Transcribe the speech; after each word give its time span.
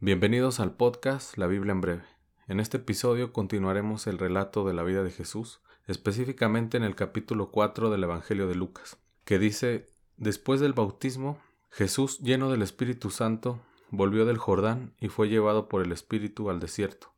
Bienvenidos 0.00 0.60
al 0.60 0.76
podcast 0.76 1.36
La 1.38 1.48
Biblia 1.48 1.72
en 1.72 1.80
breve. 1.80 2.04
En 2.46 2.60
este 2.60 2.76
episodio 2.76 3.32
continuaremos 3.32 4.06
el 4.06 4.16
relato 4.16 4.64
de 4.64 4.72
la 4.72 4.84
vida 4.84 5.02
de 5.02 5.10
Jesús, 5.10 5.60
específicamente 5.88 6.76
en 6.76 6.84
el 6.84 6.94
capítulo 6.94 7.50
4 7.50 7.90
del 7.90 8.04
Evangelio 8.04 8.46
de 8.46 8.54
Lucas, 8.54 8.98
que 9.24 9.40
dice, 9.40 9.88
Después 10.16 10.60
del 10.60 10.72
bautismo, 10.72 11.40
Jesús, 11.72 12.20
lleno 12.20 12.48
del 12.48 12.62
Espíritu 12.62 13.10
Santo, 13.10 13.60
volvió 13.90 14.24
del 14.24 14.38
Jordán 14.38 14.94
y 15.00 15.08
fue 15.08 15.28
llevado 15.28 15.68
por 15.68 15.82
el 15.82 15.90
Espíritu 15.90 16.48
al 16.48 16.60
desierto, 16.60 17.12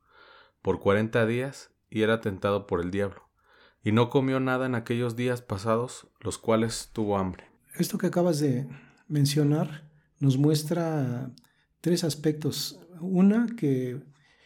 por 0.62 0.80
cuarenta 0.80 1.26
días, 1.26 1.72
y 1.90 2.00
era 2.00 2.22
tentado 2.22 2.66
por 2.66 2.80
el 2.80 2.90
diablo, 2.90 3.28
y 3.84 3.92
no 3.92 4.08
comió 4.08 4.40
nada 4.40 4.64
en 4.64 4.74
aquellos 4.74 5.16
días 5.16 5.42
pasados, 5.42 6.06
los 6.20 6.38
cuales 6.38 6.88
tuvo 6.94 7.18
hambre. 7.18 7.44
Esto 7.74 7.98
que 7.98 8.06
acabas 8.06 8.40
de 8.40 8.66
mencionar 9.06 9.86
nos 10.18 10.38
muestra 10.38 11.30
tres 11.80 12.04
aspectos. 12.04 12.78
Una, 13.00 13.46
que 13.56 14.00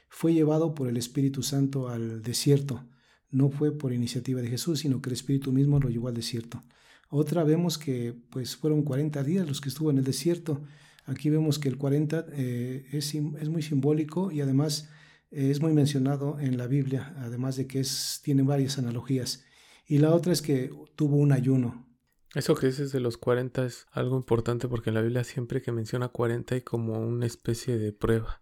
fue 0.09 0.33
llevado 0.33 0.75
por 0.75 0.89
el 0.89 0.97
Espíritu 0.97 1.43
Santo 1.43 1.89
al 1.89 2.23
desierto. 2.23 2.85
No 3.31 3.51
fue 3.51 3.77
por 3.77 3.93
iniciativa 3.93 4.41
de 4.41 4.49
Jesús, 4.49 4.81
sino 4.81 5.03
que 5.03 5.11
el 5.11 5.15
Espíritu 5.15 5.53
mismo 5.53 5.81
lo 5.81 5.89
llevó 5.89 6.09
al 6.09 6.15
desierto. 6.15 6.63
Otra 7.09 7.45
vemos 7.45 7.79
que 7.79 8.15
pues 8.31 8.57
fueron 8.57 8.83
40 8.83 9.23
días 9.25 9.47
los 9.47 9.61
que 9.61 9.69
estuvo 9.69 9.91
en 9.91 9.99
el 9.99 10.05
desierto. 10.05 10.63
Aquí 11.05 11.31
vemos 11.31 11.59
que 11.59 11.69
el 11.69 11.77
40 11.77 12.27
eh, 12.33 12.87
es, 12.93 13.15
es, 13.15 13.49
muy 13.49 13.63
simbólico 13.63 14.33
y 14.33 14.41
además 14.41 14.89
eh, 15.31 15.51
es 15.51 15.61
muy 15.61 15.73
mencionado 15.73 16.39
en 16.41 16.57
la 16.57 16.67
Biblia, 16.67 17.15
además 17.19 17.57
de 17.57 17.67
que 17.67 17.81
es, 17.81 18.21
tiene 18.23 18.43
varias 18.43 18.79
analogías. 18.79 19.45
Y 19.87 19.99
la 19.99 20.15
otra 20.15 20.33
es 20.33 20.41
que 20.41 20.71
tuvo 20.97 21.17
un 21.17 21.33
ayuno. 21.33 21.87
Eso 22.35 22.57
que 22.57 22.67
dices 22.67 22.91
de 22.91 22.99
los 22.99 23.17
40 23.17 23.65
es 23.65 23.87
algo 23.93 24.17
importante 24.17 24.67
porque 24.67 24.91
en 24.91 24.95
la 24.95 25.03
Biblia 25.03 25.23
siempre 25.23 25.63
que 25.63 25.71
menciona 25.71 26.09
40 26.09 26.57
hay 26.57 26.63
como 26.63 26.99
una 26.99 27.27
especie 27.27 27.79
de 27.79 27.93
prueba 27.93 28.41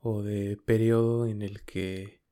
o 0.00 0.22
de 0.22 0.56
periodo 0.56 1.26
en 1.26 1.42
el 1.42 1.62
que 1.62 2.22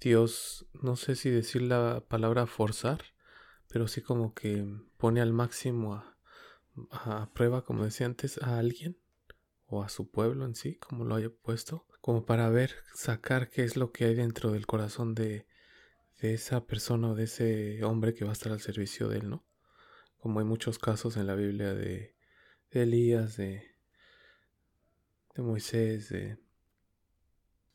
Dios, 0.00 0.66
no 0.72 0.94
sé 0.94 1.16
si 1.16 1.30
decir 1.30 1.62
la 1.62 2.04
palabra 2.06 2.46
forzar, 2.46 3.02
pero 3.68 3.88
sí 3.88 4.02
como 4.02 4.32
que 4.32 4.64
pone 4.98 5.20
al 5.20 5.32
máximo 5.32 5.94
a, 5.94 6.16
a 6.90 7.32
prueba, 7.32 7.64
como 7.64 7.84
decía 7.84 8.06
antes, 8.06 8.40
a 8.40 8.58
alguien 8.58 8.96
o 9.66 9.82
a 9.82 9.88
su 9.88 10.12
pueblo 10.12 10.44
en 10.44 10.54
sí, 10.54 10.76
como 10.76 11.04
lo 11.04 11.16
haya 11.16 11.30
puesto, 11.30 11.86
como 12.00 12.24
para 12.24 12.48
ver, 12.50 12.76
sacar 12.94 13.50
qué 13.50 13.64
es 13.64 13.76
lo 13.76 13.90
que 13.90 14.04
hay 14.04 14.14
dentro 14.14 14.52
del 14.52 14.66
corazón 14.66 15.16
de, 15.16 15.48
de 16.20 16.34
esa 16.34 16.66
persona 16.66 17.10
o 17.10 17.14
de 17.16 17.24
ese 17.24 17.82
hombre 17.82 18.14
que 18.14 18.24
va 18.24 18.30
a 18.30 18.34
estar 18.34 18.52
al 18.52 18.60
servicio 18.60 19.08
de 19.08 19.18
él, 19.18 19.30
¿no? 19.30 19.49
Como 20.20 20.40
hay 20.40 20.46
muchos 20.46 20.78
casos 20.78 21.16
en 21.16 21.26
la 21.26 21.34
Biblia 21.34 21.74
de, 21.74 22.14
Elías, 22.70 23.36
de, 23.36 23.62
Moisés, 25.36 26.10
de, 26.10 26.38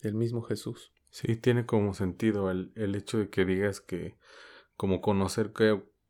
del 0.02 0.14
mismo 0.14 0.44
Jesús. 0.44 0.94
Sí, 1.10 1.36
tiene 1.36 1.66
como 1.66 1.94
sentido 1.94 2.52
el, 2.52 2.72
el 2.76 2.96
hecho 2.96 3.18
de 3.18 3.30
que 3.30 3.46
digas 3.46 3.82
que 3.82 4.16
como 4.78 5.02
conocer 5.02 5.54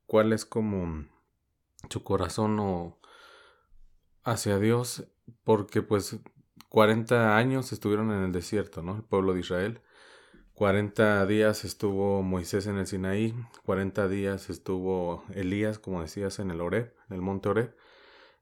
cuál 0.05 0.33
es 0.33 0.45
como 0.45 1.05
su 1.89 2.03
corazón 2.03 2.59
o 2.59 2.99
hacia 4.23 4.59
Dios, 4.59 5.07
porque 5.43 5.81
pues 5.81 6.19
40 6.69 7.37
años 7.37 7.71
estuvieron 7.71 8.11
en 8.11 8.23
el 8.23 8.31
desierto, 8.31 8.81
¿no? 8.81 8.97
El 8.97 9.03
pueblo 9.03 9.33
de 9.33 9.39
Israel. 9.39 9.81
40 10.55 11.25
días 11.25 11.65
estuvo 11.65 12.23
Moisés 12.23 12.65
en 12.67 12.77
el 12.77 12.87
Sinaí, 12.87 13.35
40 13.65 14.07
días 14.07 14.49
estuvo 14.49 15.25
Elías, 15.33 15.79
como 15.79 16.01
decías, 16.01 16.39
en 16.39 16.49
el 16.49 16.61
Oreb, 16.61 16.93
en 17.09 17.15
el 17.15 17.21
monte 17.21 17.49
Oreb, 17.49 17.75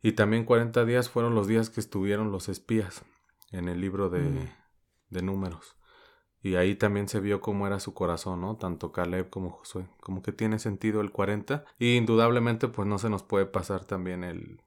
y 0.02 0.11
también 0.11 0.45
40 0.45 0.86
días 0.86 1.09
fueron 1.09 1.34
los 1.34 1.47
días 1.47 1.72
que 1.72 1.80
estuvieron 1.80 2.31
los 2.31 2.50
espías 2.50 3.03
en 3.52 3.67
el 3.67 3.81
libro 3.81 4.09
de, 4.09 4.22
mm. 4.22 4.50
de 5.09 5.22
números. 5.23 5.75
Y 6.44 6.56
ahí 6.56 6.75
también 6.75 7.08
se 7.08 7.22
vio 7.22 7.39
cómo 7.39 7.66
era 7.66 7.80
su 7.80 7.94
corazón, 7.94 8.41
¿no? 8.41 8.58
Tanto 8.58 8.91
Caleb 8.91 9.30
como 9.30 9.52
Josué. 9.52 9.88
Como 10.02 10.22
que 10.22 10.34
tiene 10.34 10.59
sentido 10.59 11.00
el 11.00 11.09
40. 11.09 11.63
Y 11.79 11.96
indudablemente, 11.96 12.68
pues 12.68 12.85
no 12.85 12.97
se 13.00 13.09
nos 13.09 13.23
puede 13.23 13.46
pasar 13.46 13.85
también 13.85 14.25
el, 14.25 14.59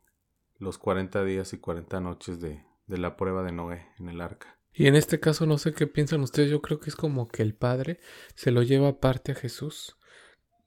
los 0.58 0.78
40 0.78 1.22
días 1.24 1.52
y 1.52 1.58
40 1.58 2.00
noches 2.00 2.40
de, 2.40 2.64
de 2.86 2.98
la 2.98 3.18
prueba 3.18 3.42
de 3.42 3.52
Noé 3.52 3.86
en 3.98 4.08
el 4.08 4.22
arca. 4.22 4.55
Y 4.76 4.88
en 4.88 4.94
este 4.94 5.20
caso 5.20 5.46
no 5.46 5.56
sé 5.56 5.72
qué 5.72 5.86
piensan 5.86 6.20
ustedes, 6.20 6.50
yo 6.50 6.60
creo 6.60 6.78
que 6.78 6.90
es 6.90 6.96
como 6.96 7.28
que 7.28 7.42
el 7.42 7.54
Padre 7.54 7.98
se 8.34 8.50
lo 8.50 8.62
lleva 8.62 8.88
aparte 8.88 9.32
a 9.32 9.34
Jesús 9.34 9.96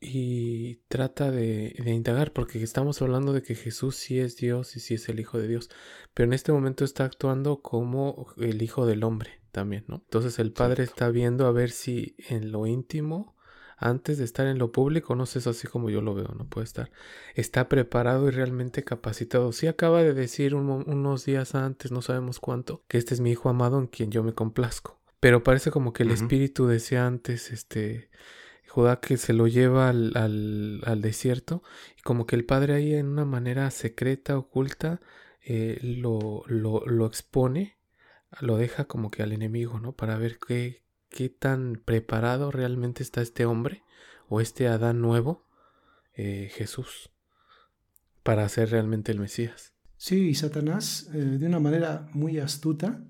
y 0.01 0.77
trata 0.87 1.29
de, 1.29 1.75
de, 1.77 1.91
indagar, 1.91 2.33
porque 2.33 2.61
estamos 2.63 3.01
hablando 3.01 3.33
de 3.33 3.43
que 3.43 3.53
Jesús 3.53 3.95
sí 3.95 4.19
es 4.19 4.35
Dios 4.37 4.75
y 4.75 4.79
sí 4.79 4.95
es 4.95 5.09
el 5.09 5.19
Hijo 5.19 5.37
de 5.37 5.47
Dios, 5.47 5.69
pero 6.13 6.25
en 6.25 6.33
este 6.33 6.51
momento 6.51 6.85
está 6.85 7.05
actuando 7.05 7.61
como 7.61 8.33
el 8.37 8.61
Hijo 8.63 8.85
del 8.85 9.03
Hombre 9.03 9.41
también, 9.51 9.85
¿no? 9.87 9.97
Entonces 10.05 10.39
el 10.39 10.53
Padre 10.53 10.83
está 10.83 11.09
viendo 11.09 11.45
a 11.45 11.51
ver 11.51 11.69
si 11.69 12.15
en 12.29 12.51
lo 12.51 12.65
íntimo 12.65 13.35
antes 13.79 14.17
de 14.17 14.25
estar 14.25 14.45
en 14.45 14.59
lo 14.59 14.71
público, 14.71 15.15
no 15.15 15.25
sé, 15.25 15.39
es 15.39 15.47
así 15.47 15.67
como 15.67 15.89
yo 15.89 16.01
lo 16.01 16.13
veo, 16.13 16.35
no 16.37 16.45
puede 16.45 16.65
estar, 16.65 16.91
está 17.33 17.69
preparado 17.69 18.27
y 18.27 18.31
realmente 18.31 18.83
capacitado. 18.83 19.51
Sí 19.53 19.67
acaba 19.67 20.03
de 20.03 20.13
decir 20.13 20.53
unos 20.53 21.25
días 21.25 21.55
antes, 21.55 21.91
no 21.91 22.01
sabemos 22.01 22.39
cuánto, 22.39 22.83
que 22.87 22.97
este 22.97 23.13
es 23.13 23.21
mi 23.21 23.31
hijo 23.31 23.49
amado 23.49 23.79
en 23.79 23.87
quien 23.87 24.11
yo 24.11 24.23
me 24.23 24.33
complazco. 24.33 24.99
Pero 25.21 25.43
parece 25.43 25.71
como 25.71 25.93
que 25.93 26.03
el 26.03 26.11
espíritu 26.11 26.67
decía 26.67 27.05
antes, 27.05 27.51
este, 27.51 28.09
Judá 28.69 28.99
que 28.99 29.17
se 29.17 29.33
lo 29.33 29.47
lleva 29.47 29.89
al, 29.89 30.11
al, 30.15 31.01
desierto 31.01 31.63
y 31.97 32.01
como 32.01 32.27
que 32.27 32.35
el 32.35 32.45
padre 32.45 32.75
ahí 32.75 32.93
en 32.93 33.07
una 33.07 33.25
manera 33.25 33.69
secreta, 33.71 34.37
oculta, 34.37 35.01
eh, 35.41 35.79
lo, 35.81 36.43
lo, 36.47 36.85
lo 36.85 37.05
expone, 37.07 37.77
lo 38.41 38.57
deja 38.57 38.85
como 38.85 39.09
que 39.09 39.23
al 39.23 39.31
enemigo, 39.31 39.79
¿no? 39.79 39.93
Para 39.93 40.17
ver 40.17 40.37
qué, 40.37 40.83
qué 41.09 41.29
tan 41.29 41.81
preparado 41.83 42.51
realmente 42.51 43.03
está 43.03 43.21
este 43.21 43.45
hombre 43.45 43.83
o 44.27 44.41
este 44.41 44.67
Adán 44.67 45.01
nuevo, 45.01 45.45
eh, 46.15 46.49
Jesús, 46.53 47.09
para 48.23 48.47
ser 48.49 48.71
realmente 48.71 49.11
el 49.11 49.19
Mesías. 49.19 49.73
Sí, 49.97 50.29
y 50.29 50.35
Satanás, 50.35 51.09
eh, 51.13 51.17
de 51.17 51.45
una 51.45 51.59
manera 51.59 52.07
muy 52.13 52.39
astuta, 52.39 53.03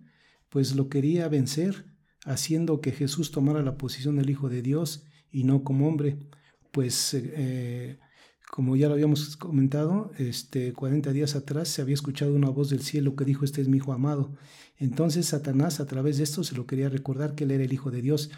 pues 0.49 0.75
lo 0.75 0.89
quería 0.89 1.27
vencer, 1.27 1.85
haciendo 2.25 2.81
que 2.81 2.91
Jesús 2.91 3.31
tomara 3.31 3.61
la 3.61 3.77
posición 3.77 4.15
del 4.15 4.29
Hijo 4.29 4.49
de 4.49 4.61
Dios 4.61 5.05
y 5.31 5.43
no 5.43 5.63
como 5.63 5.87
hombre. 5.87 6.17
Pues 6.71 7.13
eh, 7.13 7.99
como 8.49 8.75
ya 8.75 8.87
lo 8.87 8.95
habíamos 8.95 9.37
comentado, 9.37 10.11
este, 10.17 10.73
40 10.73 11.11
días 11.11 11.35
atrás 11.35 11.69
se 11.69 11.81
había 11.81 11.93
escuchado 11.93 12.33
una 12.33 12.49
voz 12.49 12.69
del 12.69 12.81
cielo 12.81 13.15
que 13.15 13.23
dijo, 13.23 13.45
este 13.45 13.61
es 13.61 13.67
mi 13.67 13.77
Hijo 13.77 13.93
amado. 13.93 14.31
Entonces 14.77 15.27
Satanás 15.27 15.79
a 15.79 15.85
través 15.85 16.17
de 16.17 16.23
esto 16.23 16.43
se 16.43 16.55
lo 16.55 16.65
quería 16.65 16.89
recordar 16.89 17.35
que 17.35 17.43
él 17.43 17.51
era 17.51 17.63
el 17.63 17.73
Hijo 17.73 17.91
de 17.91 18.01
Dios, 18.01 18.31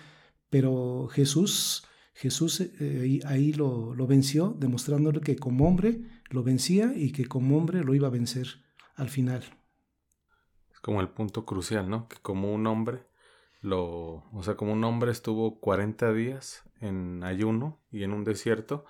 pero 0.50 1.08
Jesús, 1.08 1.86
Jesús 2.14 2.60
eh, 2.60 3.22
ahí 3.26 3.54
lo, 3.54 3.96
lo 3.96 4.06
venció, 4.06 4.56
demostrándole 4.60 5.22
que 5.22 5.38
como 5.38 5.68
hombre 5.68 6.02
lo 6.30 6.44
vencía 6.44 6.94
y 6.96 7.14
que 7.14 7.26
como 7.26 7.58
hombre 7.58 7.84
lo 7.84 7.96
iba 7.96 8.08
a 8.08 8.12
vencer 8.12 8.48
al 8.96 9.10
final. 9.10 9.44
Es 10.74 10.80
como 10.82 11.00
el 11.00 11.10
punto 11.10 11.46
crucial, 11.46 11.90
¿no? 11.90 12.10
Que 12.10 12.18
como 12.22 12.54
un 12.54 12.68
hombre 12.68 13.06
lo, 13.62 14.26
o 14.34 14.44
sea, 14.44 14.56
como 14.56 14.74
un 14.74 14.84
hombre 14.84 15.12
estuvo 15.12 15.60
40 15.60 16.12
días 16.14 16.64
en 16.82 17.24
ayuno 17.24 17.80
y 17.92 18.04
en 18.04 18.12
un 18.12 18.24
desierto, 18.24 18.86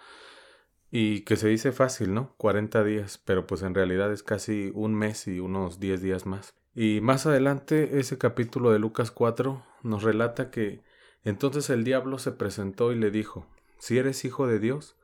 y 0.91 1.21
que 1.21 1.37
se 1.37 1.47
dice 1.47 1.71
fácil, 1.71 2.13
¿no? 2.13 2.35
40 2.37 2.83
días, 2.83 3.17
pero 3.23 3.47
pues 3.47 3.63
en 3.63 3.73
realidad 3.73 4.11
es 4.11 4.23
casi 4.23 4.71
un 4.75 4.93
mes 4.93 5.25
y 5.27 5.39
unos 5.39 5.79
10 5.79 6.01
días 6.01 6.25
más. 6.25 6.53
Y 6.75 6.99
más 7.01 7.25
adelante 7.25 7.99
ese 7.99 8.17
capítulo 8.17 8.71
de 8.71 8.79
Lucas 8.79 9.09
4 9.09 9.63
nos 9.83 10.03
relata 10.03 10.51
que 10.51 10.83
entonces 11.23 11.69
el 11.69 11.85
diablo 11.85 12.19
se 12.19 12.33
presentó 12.33 12.91
y 12.91 12.95
le 12.95 13.09
dijo, 13.09 13.47
si 13.79 13.97
eres 13.97 14.25
hijo 14.25 14.47
de 14.47 14.59
Dios, 14.59 14.97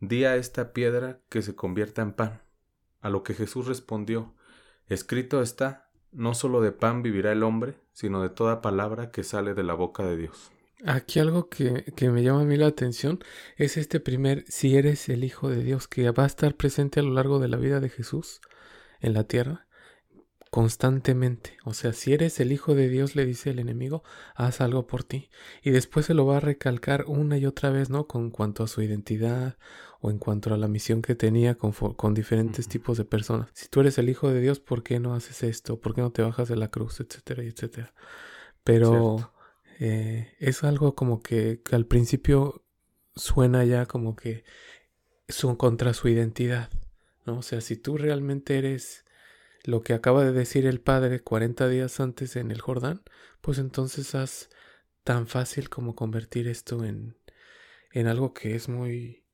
di 0.00 0.24
a 0.24 0.36
esta 0.36 0.72
piedra 0.72 1.20
que 1.28 1.42
se 1.42 1.54
convierta 1.54 2.02
en 2.02 2.12
pan. 2.12 2.42
A 3.00 3.10
lo 3.10 3.22
que 3.22 3.34
Jesús 3.34 3.66
respondió, 3.66 4.34
escrito 4.88 5.42
está, 5.42 5.90
no 6.10 6.34
solo 6.34 6.62
de 6.62 6.72
pan 6.72 7.02
vivirá 7.02 7.32
el 7.32 7.42
hombre, 7.42 7.76
sino 7.92 8.22
de 8.22 8.30
toda 8.30 8.62
palabra 8.62 9.10
que 9.10 9.24
sale 9.24 9.54
de 9.54 9.62
la 9.62 9.74
boca 9.74 10.04
de 10.04 10.16
Dios. 10.16 10.52
Aquí 10.84 11.18
algo 11.18 11.48
que, 11.48 11.92
que, 11.96 12.10
me 12.10 12.22
llama 12.22 12.42
a 12.42 12.44
mí 12.44 12.56
la 12.56 12.68
atención 12.68 13.18
es 13.56 13.76
este 13.76 13.98
primer, 13.98 14.44
si 14.48 14.76
eres 14.76 15.08
el 15.08 15.24
Hijo 15.24 15.48
de 15.48 15.62
Dios, 15.62 15.88
que 15.88 16.10
va 16.10 16.24
a 16.24 16.28
estar 16.28 16.54
presente 16.54 17.00
a 17.00 17.02
lo 17.02 17.12
largo 17.12 17.40
de 17.40 17.48
la 17.48 17.56
vida 17.56 17.80
de 17.80 17.88
Jesús 17.88 18.40
en 19.00 19.14
la 19.14 19.24
tierra 19.24 19.68
constantemente. 20.50 21.56
O 21.64 21.74
sea, 21.74 21.92
si 21.92 22.12
eres 22.12 22.40
el 22.40 22.52
Hijo 22.52 22.74
de 22.74 22.88
Dios, 22.88 23.16
le 23.16 23.26
dice 23.26 23.50
el 23.50 23.58
enemigo, 23.58 24.02
haz 24.34 24.60
algo 24.60 24.86
por 24.86 25.04
ti. 25.04 25.30
Y 25.62 25.70
después 25.70 26.06
se 26.06 26.14
lo 26.14 26.26
va 26.26 26.38
a 26.38 26.40
recalcar 26.40 27.04
una 27.06 27.38
y 27.38 27.46
otra 27.46 27.70
vez, 27.70 27.90
¿no? 27.90 28.06
Con 28.06 28.30
cuanto 28.30 28.64
a 28.64 28.68
su 28.68 28.82
identidad 28.82 29.58
o 30.00 30.10
en 30.10 30.18
cuanto 30.18 30.52
a 30.54 30.56
la 30.56 30.68
misión 30.68 31.02
que 31.02 31.14
tenía 31.14 31.56
con, 31.56 31.72
con 31.72 32.14
diferentes 32.14 32.68
tipos 32.68 32.98
de 32.98 33.04
personas. 33.04 33.50
Si 33.52 33.68
tú 33.68 33.80
eres 33.80 33.98
el 33.98 34.08
Hijo 34.08 34.30
de 34.30 34.40
Dios, 34.40 34.60
¿por 34.60 34.82
qué 34.82 35.00
no 35.00 35.14
haces 35.14 35.42
esto? 35.42 35.80
¿Por 35.80 35.94
qué 35.94 36.00
no 36.00 36.12
te 36.12 36.22
bajas 36.22 36.48
de 36.48 36.56
la 36.56 36.68
cruz? 36.68 37.00
Etcétera, 37.00 37.42
etcétera. 37.42 37.94
Pero... 38.64 39.32
Eh, 39.78 40.34
es 40.38 40.64
algo 40.64 40.94
como 40.94 41.22
que, 41.22 41.60
al 41.70 41.86
principio 41.86 42.64
suena 43.14 43.64
ya 43.64 43.86
como 43.86 44.16
que 44.16 44.44
son 45.28 45.56
contra 45.56 45.94
su 45.94 46.08
identidad, 46.08 46.70
¿no? 47.26 47.38
O 47.38 47.42
sea, 47.42 47.60
si 47.60 47.76
tú 47.76 47.96
realmente 47.96 48.58
eres 48.58 49.04
lo 49.64 49.82
que 49.82 49.92
acaba 49.92 50.24
de 50.24 50.32
decir 50.32 50.66
el 50.66 50.80
Padre 50.80 51.20
40 51.20 51.68
días 51.68 52.00
antes 52.00 52.36
en 52.36 52.50
el 52.50 52.60
Jordán, 52.60 53.02
pues 53.40 53.58
entonces 53.58 54.14
haz 54.14 54.48
tan 55.04 55.26
fácil 55.26 55.68
como 55.68 55.94
convertir 55.94 56.48
esto 56.48 56.84
en, 56.84 57.16
en 57.92 58.06
algo 58.06 58.34
que 58.34 58.54
es 58.54 58.68
muy 58.68 59.24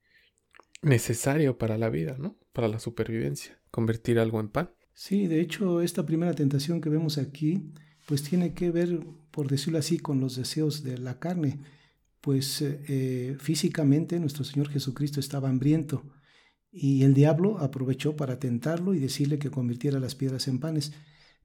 necesario 0.82 1.56
para 1.56 1.78
la 1.78 1.88
vida, 1.88 2.16
¿no? 2.18 2.36
Para 2.52 2.68
la 2.68 2.78
supervivencia, 2.78 3.58
convertir 3.70 4.18
algo 4.18 4.40
en 4.40 4.48
pan. 4.48 4.70
Sí, 4.92 5.26
de 5.26 5.40
hecho, 5.40 5.80
esta 5.80 6.06
primera 6.06 6.34
tentación 6.34 6.80
que 6.80 6.88
vemos 6.88 7.18
aquí, 7.18 7.72
pues 8.06 8.22
tiene 8.22 8.54
que 8.54 8.70
ver, 8.70 9.00
por 9.30 9.48
decirlo 9.48 9.78
así, 9.78 9.98
con 9.98 10.20
los 10.20 10.36
deseos 10.36 10.82
de 10.82 10.98
la 10.98 11.18
carne. 11.18 11.58
Pues 12.20 12.62
eh, 12.62 13.36
físicamente 13.38 14.18
nuestro 14.18 14.44
Señor 14.44 14.68
Jesucristo 14.70 15.20
estaba 15.20 15.48
hambriento 15.48 16.02
y 16.72 17.04
el 17.04 17.14
diablo 17.14 17.58
aprovechó 17.58 18.16
para 18.16 18.38
tentarlo 18.38 18.94
y 18.94 18.98
decirle 18.98 19.38
que 19.38 19.50
convirtiera 19.50 20.00
las 20.00 20.14
piedras 20.14 20.48
en 20.48 20.58
panes. 20.58 20.92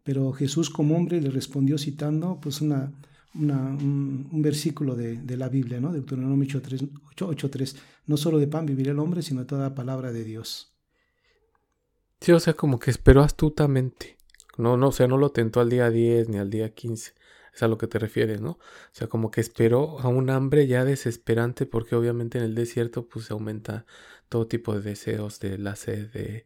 Pero 0.03 0.31
Jesús 0.31 0.69
como 0.69 0.97
hombre 0.97 1.21
le 1.21 1.29
respondió 1.29 1.77
citando 1.77 2.39
pues 2.41 2.62
una, 2.62 2.91
un, 3.35 4.41
versículo 4.41 4.95
de, 4.95 5.38
la 5.38 5.50
Biblia, 5.50 5.79
¿no? 5.79 5.91
Deuteronomio 5.94 6.47
8.3. 6.47 7.75
No 8.07 8.17
solo 8.17 8.39
de 8.39 8.47
pan 8.47 8.65
vivirá 8.65 8.91
el 8.91 9.00
hombre, 9.00 9.21
sino 9.21 9.41
de 9.41 9.45
toda 9.45 9.75
palabra 9.75 10.12
de 10.12 10.23
Dios. 10.23 10.73
Sí, 12.21 12.31
o 12.31 12.39
sea, 12.39 12.53
como 12.53 12.79
que 12.79 12.89
esperó 12.89 13.21
astutamente. 13.21 14.17
No, 14.57 14.78
no, 14.78 14.90
o 14.90 14.92
sea, 14.92 15.07
no 15.07 15.18
lo 15.18 15.31
tentó 15.31 15.62
al 15.62 15.69
día 15.69 15.90
10 15.90 16.30
ni 16.30 16.38
al 16.38 16.50
día 16.50 16.74
15. 16.74 17.13
Es 17.54 17.63
a 17.63 17.68
lo 17.68 17.78
que 17.78 17.88
te 17.88 18.00
refieres, 18.00 18.42
¿no? 18.42 18.51
O 18.51 18.60
sea, 18.92 19.07
como 19.07 19.31
que 19.31 19.42
esperó 19.42 20.00
a 20.00 20.07
un 20.07 20.30
hambre 20.30 20.68
ya 20.68 20.86
desesperante 20.86 21.66
porque 21.66 21.96
obviamente 21.96 22.38
en 22.38 22.44
el 22.44 22.56
desierto 22.56 23.07
pues 23.07 23.25
se 23.25 23.34
aumenta 23.34 23.86
todo 24.30 24.48
tipo 24.48 24.74
de 24.75 24.81
deseos, 24.81 25.40
de 25.40 25.57
la 25.57 25.75
sed, 25.75 26.12
de, 26.12 26.46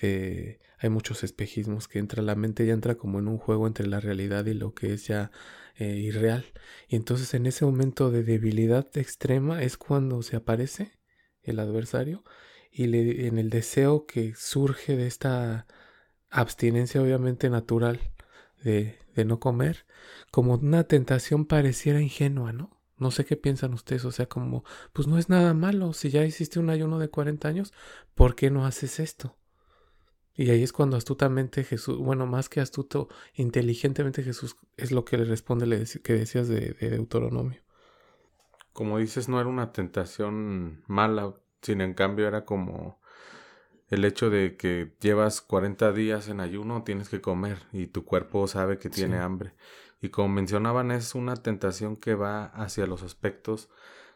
de... 0.00 0.60
Hay 0.78 0.90
muchos 0.90 1.24
espejismos 1.24 1.88
que 1.88 1.98
entra 1.98 2.22
la 2.22 2.34
mente, 2.34 2.66
ya 2.66 2.74
entra 2.74 2.96
como 2.96 3.18
en 3.18 3.28
un 3.28 3.38
juego 3.38 3.66
entre 3.66 3.86
la 3.86 3.98
realidad 4.00 4.44
y 4.46 4.54
lo 4.54 4.74
que 4.74 4.92
es 4.92 5.06
ya 5.06 5.30
eh, 5.76 5.96
irreal. 5.96 6.44
Y 6.88 6.96
entonces 6.96 7.32
en 7.34 7.46
ese 7.46 7.64
momento 7.64 8.10
de 8.10 8.22
debilidad 8.22 8.86
extrema 8.96 9.62
es 9.62 9.76
cuando 9.76 10.22
se 10.22 10.36
aparece 10.36 10.92
el 11.42 11.58
adversario 11.60 12.24
y 12.70 12.86
le, 12.88 13.26
en 13.26 13.38
el 13.38 13.50
deseo 13.50 14.06
que 14.06 14.34
surge 14.34 14.96
de 14.96 15.06
esta 15.06 15.66
abstinencia 16.30 17.02
obviamente 17.02 17.50
natural 17.50 18.00
de, 18.62 18.98
de 19.14 19.24
no 19.24 19.40
comer, 19.40 19.86
como 20.30 20.54
una 20.54 20.84
tentación 20.84 21.46
pareciera 21.46 22.00
ingenua, 22.00 22.52
¿no? 22.52 22.70
No 22.98 23.10
sé 23.10 23.24
qué 23.26 23.36
piensan 23.36 23.74
ustedes, 23.74 24.04
o 24.04 24.12
sea, 24.12 24.26
como, 24.26 24.64
pues 24.92 25.06
no 25.06 25.18
es 25.18 25.28
nada 25.28 25.52
malo, 25.52 25.92
si 25.92 26.10
ya 26.10 26.24
hiciste 26.24 26.58
un 26.58 26.70
ayuno 26.70 26.98
de 26.98 27.10
40 27.10 27.46
años, 27.46 27.72
¿por 28.14 28.34
qué 28.34 28.50
no 28.50 28.64
haces 28.64 29.00
esto? 29.00 29.36
Y 30.36 30.50
ahí 30.50 30.62
es 30.62 30.72
cuando 30.72 30.98
astutamente 30.98 31.64
Jesús, 31.64 31.98
bueno, 31.98 32.26
más 32.26 32.50
que 32.50 32.60
astuto, 32.60 33.08
inteligentemente 33.34 34.22
Jesús 34.22 34.56
es 34.76 34.92
lo 34.92 35.04
que 35.04 35.16
le 35.16 35.24
responde 35.24 35.66
le 35.66 35.84
que 36.02 36.12
decías 36.12 36.46
de, 36.48 36.74
Deuteronomio. 36.78 37.62
Como 38.74 38.98
dices, 38.98 39.30
no 39.30 39.40
era 39.40 39.48
una 39.48 39.72
tentación 39.72 40.84
mala, 40.86 41.34
sino 41.62 41.84
en 41.84 41.94
cambio 41.94 42.28
era 42.28 42.44
como 42.44 43.00
el 43.88 44.04
hecho 44.04 44.30
de 44.30 44.56
que 44.56 44.94
llevas 45.00 45.40
40 45.40 45.92
días 45.92 46.28
en 46.28 46.40
ayuno, 46.40 46.82
tienes 46.82 47.08
que 47.08 47.20
comer 47.20 47.58
y 47.72 47.86
tu 47.86 48.04
cuerpo 48.04 48.46
sabe 48.48 48.78
que 48.78 48.90
tiene 48.90 49.18
hambre. 49.18 49.52
Y 50.00 50.08
como 50.08 50.28
mencionaban, 50.28 50.90
es 50.90 51.14
una 51.14 51.36
tentación 51.36 51.96
que 51.96 52.14
va 52.14 52.46
hacia 52.46 52.86
los 52.86 53.02
aspectos 53.02 53.68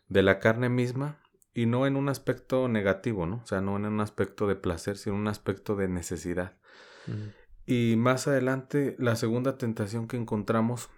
de 0.08 0.22
la 0.22 0.40
carne 0.40 0.69
misma 0.69 1.19
y 1.55 1.67
no 1.67 1.87
en 1.87 1.96
un 1.96 2.08
aspecto 2.08 2.69
negativo, 2.69 3.26
¿no? 3.26 3.40
O 3.43 3.46
sea, 3.46 3.61
no 3.61 3.76
en 3.76 3.87
un 3.87 4.00
aspecto 4.00 4.46
de 4.46 4.56
placer, 4.56 4.96
sino 4.99 5.14
en 5.14 5.22
un 5.22 5.28
aspecto 5.28 5.76
de 5.76 5.88
necesidad. 5.88 6.56
Y 7.64 7.94
más 7.96 8.26
adelante, 8.28 8.96
la 8.99 9.17
segunda 9.17 9.56
tentación 9.56 10.08
que 10.08 10.17
encontramos 10.17 10.90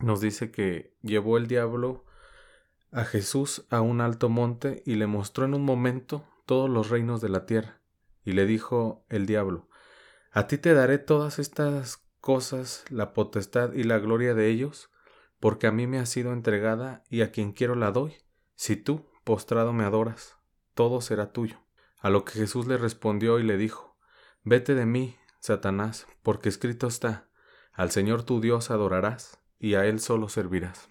nos 0.00 0.20
dice 0.20 0.50
que 0.50 0.96
llevó 1.02 1.36
el 1.36 1.46
diablo 1.46 2.04
a 2.90 3.04
Jesús 3.04 3.66
a 3.70 3.80
un 3.80 4.00
alto 4.00 4.28
monte 4.28 4.82
y 4.84 4.96
le 4.96 5.06
mostró 5.06 5.44
en 5.44 5.54
un 5.54 5.64
momento 5.64 6.24
todos 6.46 6.68
los 6.68 6.90
reinos 6.90 7.20
de 7.20 7.28
la 7.28 7.46
tierra. 7.46 7.81
Y 8.24 8.32
le 8.32 8.46
dijo 8.46 9.04
el 9.08 9.26
diablo, 9.26 9.68
A 10.30 10.46
ti 10.46 10.58
te 10.58 10.74
daré 10.74 10.98
todas 10.98 11.38
estas 11.38 12.02
cosas, 12.20 12.84
la 12.88 13.12
potestad 13.12 13.72
y 13.72 13.82
la 13.82 13.98
gloria 13.98 14.34
de 14.34 14.48
ellos, 14.48 14.90
porque 15.40 15.66
a 15.66 15.72
mí 15.72 15.86
me 15.86 15.98
ha 15.98 16.06
sido 16.06 16.32
entregada 16.32 17.02
y 17.10 17.22
a 17.22 17.32
quien 17.32 17.52
quiero 17.52 17.74
la 17.74 17.90
doy. 17.90 18.14
Si 18.54 18.76
tú, 18.76 19.10
postrado 19.24 19.72
me 19.72 19.84
adoras, 19.84 20.36
todo 20.74 21.00
será 21.00 21.32
tuyo. 21.32 21.58
A 21.98 22.10
lo 22.10 22.24
que 22.24 22.32
Jesús 22.32 22.66
le 22.66 22.76
respondió 22.76 23.38
y 23.38 23.42
le 23.42 23.56
dijo, 23.56 23.98
Vete 24.44 24.74
de 24.74 24.86
mí, 24.86 25.16
Satanás, 25.40 26.06
porque 26.22 26.48
escrito 26.48 26.86
está, 26.86 27.28
al 27.72 27.90
Señor 27.90 28.22
tu 28.22 28.40
Dios 28.40 28.70
adorarás 28.70 29.38
y 29.58 29.74
a 29.74 29.86
Él 29.86 30.00
solo 30.00 30.28
servirás. 30.28 30.88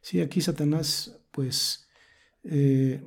Sí, 0.00 0.20
aquí 0.20 0.40
Satanás, 0.40 1.20
pues, 1.30 1.88
eh, 2.42 3.02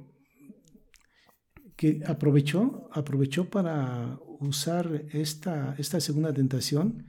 que 1.84 2.00
aprovechó, 2.08 2.88
aprovechó 2.94 3.50
para 3.50 4.18
usar 4.40 5.04
esta, 5.12 5.76
esta 5.78 6.00
segunda 6.00 6.34
tentación 6.34 7.08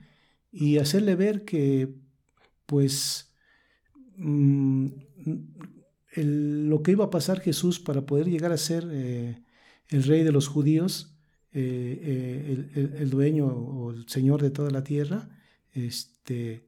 y 0.51 0.79
hacerle 0.79 1.15
ver 1.15 1.45
que, 1.45 1.95
pues, 2.65 3.33
mm, 4.17 4.87
lo 6.17 6.83
que 6.83 6.91
iba 6.91 7.05
a 7.05 7.09
pasar 7.09 7.39
Jesús 7.39 7.79
para 7.79 8.05
poder 8.05 8.27
llegar 8.27 8.51
a 8.51 8.57
ser 8.57 8.85
eh, 8.91 9.41
el 9.87 10.03
rey 10.03 10.25
de 10.25 10.33
los 10.33 10.49
judíos, 10.49 11.15
eh, 11.53 12.67
eh, 12.75 12.97
el, 12.99 13.09
dueño 13.09 13.47
o 13.47 13.91
el 13.91 14.09
señor 14.09 14.41
de 14.41 14.49
toda 14.49 14.71
la 14.71 14.83
tierra, 14.83 15.29
este, 15.71 16.67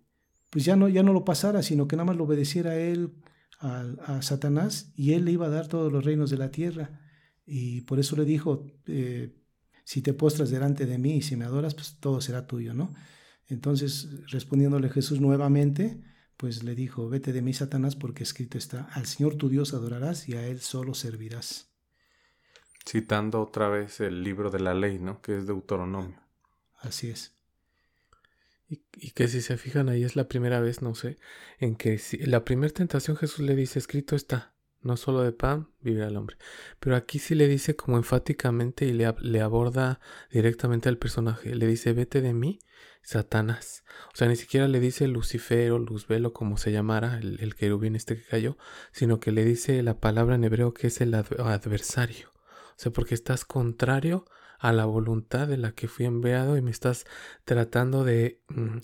pues 0.50 0.64
ya 0.64 0.78
no, 0.78 0.88
ya 0.88 1.04
no 1.04 1.12
lo 1.12 1.26
pasara, 1.26 1.62
sino 1.62 1.90
que 1.90 1.98
nada 1.98 2.06
más 2.06 2.16
lo 2.16 2.24
obedeciera 2.24 2.72
a 2.72 2.80
él, 2.80 3.16
a, 3.60 4.22
Satanás, 4.22 4.94
y 4.96 5.12
él 5.12 5.26
le 5.26 5.34
iba 5.34 5.48
a 5.48 5.50
dar 5.50 5.68
todos 5.68 5.92
los 5.92 6.06
reinos 6.06 6.30
de 6.30 6.38
la 6.38 6.52
tierra. 6.52 7.02
Y 7.48 7.82
por 7.82 7.98
eso 8.00 8.16
le 8.18 8.26
dijo, 8.26 8.68
si 9.84 10.02
te 10.02 10.14
postras 10.14 10.50
delante 10.50 10.86
de 10.86 10.98
mí 10.98 11.16
y 11.16 11.22
si 11.22 11.38
me 11.38 11.46
adoras, 11.46 11.74
pues 11.74 11.98
todo 12.00 12.20
será 12.20 12.46
tuyo, 12.46 12.74
¿no? 12.74 12.94
Entonces, 13.48 14.10
respondiéndole 14.28 14.90
Jesús 14.90 15.22
nuevamente, 15.22 16.04
pues 16.36 16.64
le 16.64 16.76
dijo, 16.76 17.10
vete 17.10 17.32
de 17.32 17.42
mí, 17.42 17.54
Satanás, 17.54 17.96
porque 17.96 18.24
escrito 18.24 18.58
está, 18.58 18.84
al 18.92 19.06
Señor 19.06 19.36
tu 19.36 19.48
Dios 19.48 19.74
adorarás 19.74 20.28
y 20.28 20.34
a 20.34 20.46
Él 20.46 20.60
solo 20.60 20.94
servirás. 20.94 21.72
Citando 22.86 23.42
otra 23.42 23.70
vez 23.70 24.02
el 24.02 24.24
libro 24.24 24.52
de 24.52 24.60
la 24.60 24.74
ley, 24.74 25.00
¿no? 25.00 25.22
Que 25.22 25.38
es 25.38 25.48
Deuteronomio. 25.48 26.22
Así 26.80 27.10
es. 27.10 27.34
Y, 28.70 29.12
que 29.12 29.30
si 29.30 29.42
se 29.42 29.58
fijan 29.58 29.88
ahí 29.88 30.04
es 30.04 30.18
la 30.18 30.28
primera 30.28 30.60
vez, 30.60 30.82
no 30.82 30.94
sé, 30.94 31.18
en 31.60 31.78
que 31.78 31.98
si, 31.98 32.18
la 32.18 32.44
primera 32.44 32.74
tentación 32.74 33.16
Jesús 33.16 33.40
le 33.40 33.56
dice, 33.56 33.80
escrito 33.80 34.18
está, 34.18 34.54
no 34.82 34.98
solo 34.98 35.22
de 35.22 35.32
pan 35.32 35.70
vivirá 35.82 36.08
el 36.08 36.18
hombre. 36.18 36.38
Pero 36.80 36.96
aquí 36.96 37.20
sí 37.20 37.36
le 37.36 37.48
dice 37.48 37.76
como 37.76 37.98
enfáticamente 37.98 38.86
y 38.86 38.94
le, 38.94 39.42
aborda 39.42 40.00
directamente 40.32 40.90
al 40.90 40.98
personaje. 40.98 41.56
Le 41.56 41.68
dice, 41.68 41.94
vete 41.94 42.22
de 42.22 42.34
mí, 42.34 42.60
Satanás. 43.02 43.84
O 44.14 44.18
sea, 44.18 44.28
ni 44.28 44.36
siquiera 44.36 44.68
le 44.68 44.80
dice 44.80 45.08
Lucifer 45.08 45.72
o 45.72 45.80
Luzbel 45.80 46.32
como 46.32 46.58
se 46.58 46.72
llamara, 46.72 47.18
el, 47.20 47.40
el, 47.42 47.56
querubín 47.56 47.96
este 47.96 48.16
que 48.16 48.24
cayó, 48.24 48.58
sino 48.92 49.20
que 49.20 49.32
le 49.32 49.44
dice 49.46 49.82
la 49.84 50.00
palabra 50.00 50.36
en 50.36 50.44
hebreo 50.44 50.74
que 50.74 50.88
es 50.88 51.02
el 51.02 51.14
adversario. 51.14 52.30
O 52.72 52.80
sea, 52.80 52.92
porque 52.92 53.16
estás 53.16 53.46
contrario 53.46 54.26
a 54.60 54.74
la 54.74 54.86
voluntad 54.86 55.48
de 55.48 55.58
la 55.58 55.72
que 55.74 55.88
fui 55.88 56.06
enviado 56.06 56.58
y 56.58 56.62
me 56.62 56.72
estás 56.72 57.06
tratando 57.46 58.04
de, 58.04 58.42
mm, 58.50 58.78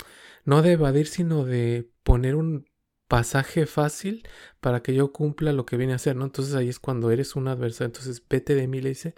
no 0.46 0.62
de 0.62 0.74
evadir, 0.74 1.08
sino 1.08 1.46
de 1.46 1.90
poner 2.04 2.36
un 2.36 2.66
pasaje 3.13 3.67
fácil 3.67 4.27
para 4.60 4.82
que 4.82 4.96
yo 4.96 5.12
cumpla 5.12 5.53
lo 5.53 5.67
que 5.67 5.77
viene 5.77 5.93
a 5.93 5.98
hacer, 5.98 6.15
¿no? 6.15 6.25
Entonces 6.25 6.55
ahí 6.55 6.67
es 6.67 6.79
cuando 6.79 7.12
eres 7.12 7.36
un 7.36 7.48
adversario. 7.48 7.86
Entonces, 7.86 8.24
vete 8.27 8.55
de 8.55 8.67
mí, 8.67 8.82
le 8.82 8.89
dice, 8.89 9.13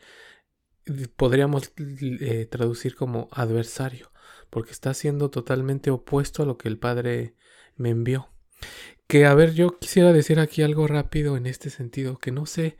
podríamos 1.16 1.72
eh, 1.78 2.46
traducir 2.52 2.96
como 2.96 3.30
adversario 3.32 4.12
porque 4.50 4.74
está 4.74 4.94
siendo 4.94 5.30
totalmente 5.30 5.92
opuesto 5.92 6.44
a 6.44 6.46
lo 6.46 6.58
que 6.58 6.68
el 6.68 6.78
Padre 6.78 7.36
me 7.78 7.90
envió. 7.90 8.28
Que 9.08 9.26
a 9.26 9.34
ver, 9.34 9.54
yo 9.54 9.80
quisiera 9.80 10.12
decir 10.12 10.42
aquí 10.42 10.62
algo 10.62 10.88
rápido 10.88 11.38
en 11.38 11.46
este 11.46 11.70
sentido, 11.70 12.18
que 12.18 12.34
no 12.34 12.46
sé, 12.46 12.76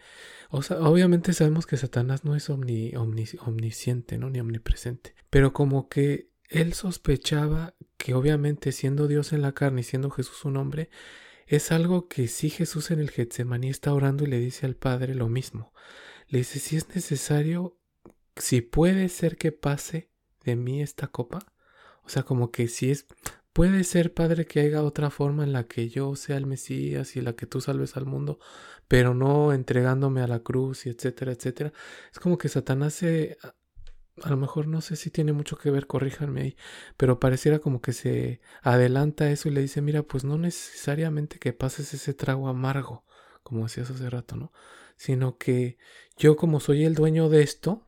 obviamente 0.52 1.32
sabemos 1.32 1.66
que 1.66 1.78
Satanás 1.78 2.26
no 2.26 2.36
es 2.36 2.50
omnisciente, 2.50 4.18
¿no? 4.18 4.30
Ni 4.30 4.42
omnipresente, 4.42 5.16
pero 5.30 5.54
como 5.54 5.88
que 5.88 6.30
él 6.50 6.74
sospechaba 6.74 7.74
que 8.06 8.14
obviamente 8.14 8.72
siendo 8.72 9.08
Dios 9.08 9.34
en 9.34 9.42
la 9.42 9.54
carne 9.54 9.82
y 9.82 9.84
siendo 9.84 10.12
Jesús 10.12 10.46
un 10.46 10.58
hombre, 10.58 10.92
es 11.48 11.72
algo 11.72 12.08
que 12.08 12.28
si 12.28 12.52
Jesús 12.52 12.92
en 12.92 13.00
el 13.00 13.10
Getsemaní 13.10 13.68
está 13.68 13.96
orando 13.96 14.24
y 14.24 14.28
le 14.28 14.38
dice 14.38 14.68
al 14.68 14.76
Padre 14.76 15.16
lo 15.16 15.28
mismo. 15.28 15.74
Le 16.28 16.38
dice, 16.38 16.60
si 16.60 16.78
es 16.78 16.88
necesario, 16.90 17.80
si 18.36 18.62
puede 18.62 19.10
ser 19.10 19.38
que 19.38 19.52
pase 19.52 20.12
de 20.44 20.56
mí 20.56 20.84
esta 20.84 21.08
copa, 21.08 21.52
o 22.04 22.10
sea, 22.10 22.22
como 22.22 22.52
que 22.52 22.68
si 22.68 22.92
es, 22.92 23.08
puede 23.54 23.84
ser, 23.84 24.14
Padre, 24.14 24.46
que 24.46 24.60
haya 24.60 24.84
otra 24.84 25.10
forma 25.10 25.44
en 25.44 25.52
la 25.52 25.64
que 25.64 25.90
yo 25.90 26.16
sea 26.16 26.38
el 26.38 26.46
Mesías 26.46 27.16
y 27.16 27.22
la 27.22 27.34
que 27.34 27.48
tú 27.48 27.60
salves 27.60 27.98
al 27.98 28.06
mundo, 28.06 28.38
pero 28.88 29.16
no 29.16 29.52
entregándome 29.52 30.22
a 30.22 30.28
la 30.28 30.42
cruz 30.42 30.86
y 30.86 30.90
etcétera, 30.90 31.32
etcétera. 31.32 31.74
Es 32.14 32.20
como 32.20 32.38
que 32.38 32.50
Satanás 32.50 32.94
se 32.94 33.40
a 34.24 34.30
lo 34.30 34.38
mejor 34.38 34.68
no 34.68 34.82
sé 34.82 34.96
si 34.96 35.10
tiene 35.10 35.34
mucho 35.34 35.58
que 35.58 35.72
ver, 35.72 35.88
corríjanme 35.88 36.42
ahí, 36.42 36.58
pero 36.98 37.20
pareciera 37.20 37.60
como 37.60 37.82
que 37.82 37.94
se 37.94 38.42
adelanta 38.62 39.30
eso 39.30 39.50
y 39.50 39.52
le 39.52 39.62
dice, 39.62 39.82
mira, 39.82 40.04
pues 40.04 40.24
no 40.24 40.38
necesariamente 40.38 41.40
que 41.40 41.54
pases 41.54 41.94
ese 41.94 42.14
trago 42.14 42.48
amargo, 42.48 43.06
como 43.44 43.64
decías 43.64 43.90
hace 43.90 44.10
rato, 44.10 44.36
¿no? 44.38 44.52
Sino 44.96 45.38
que 45.38 45.78
yo 46.18 46.38
como 46.38 46.60
soy 46.60 46.86
el 46.86 46.96
dueño 46.96 47.30
de 47.30 47.42
esto 47.44 47.88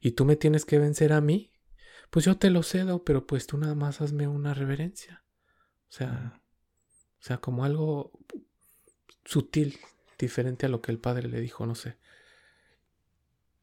y 0.00 0.12
tú 0.12 0.24
me 0.24 0.36
tienes 0.36 0.64
que 0.64 0.78
vencer 0.78 1.12
a 1.12 1.20
mí, 1.20 1.52
pues 2.10 2.26
yo 2.26 2.36
te 2.36 2.50
lo 2.50 2.62
cedo, 2.62 3.02
pero 3.04 3.26
pues 3.26 3.46
tú 3.46 3.56
nada 3.56 3.74
más 3.74 4.00
hazme 4.00 4.28
una 4.28 4.54
reverencia. 4.54 5.24
O 5.88 5.92
sea, 5.92 6.42
o 7.18 7.22
sea, 7.22 7.38
como 7.38 7.64
algo 7.64 8.12
sutil, 9.24 9.78
diferente 10.18 10.66
a 10.66 10.68
lo 10.68 10.82
que 10.82 10.92
el 10.92 10.98
padre 10.98 11.28
le 11.28 11.40
dijo, 11.40 11.66
no 11.66 11.74
sé 11.74 11.96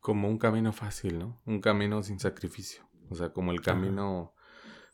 como 0.01 0.27
un 0.27 0.39
camino 0.39 0.73
fácil, 0.73 1.19
¿no? 1.19 1.39
Un 1.45 1.61
camino 1.61 2.03
sin 2.03 2.19
sacrificio. 2.19 2.83
O 3.09 3.15
sea, 3.15 3.31
como 3.31 3.51
el 3.51 3.61
camino, 3.61 4.33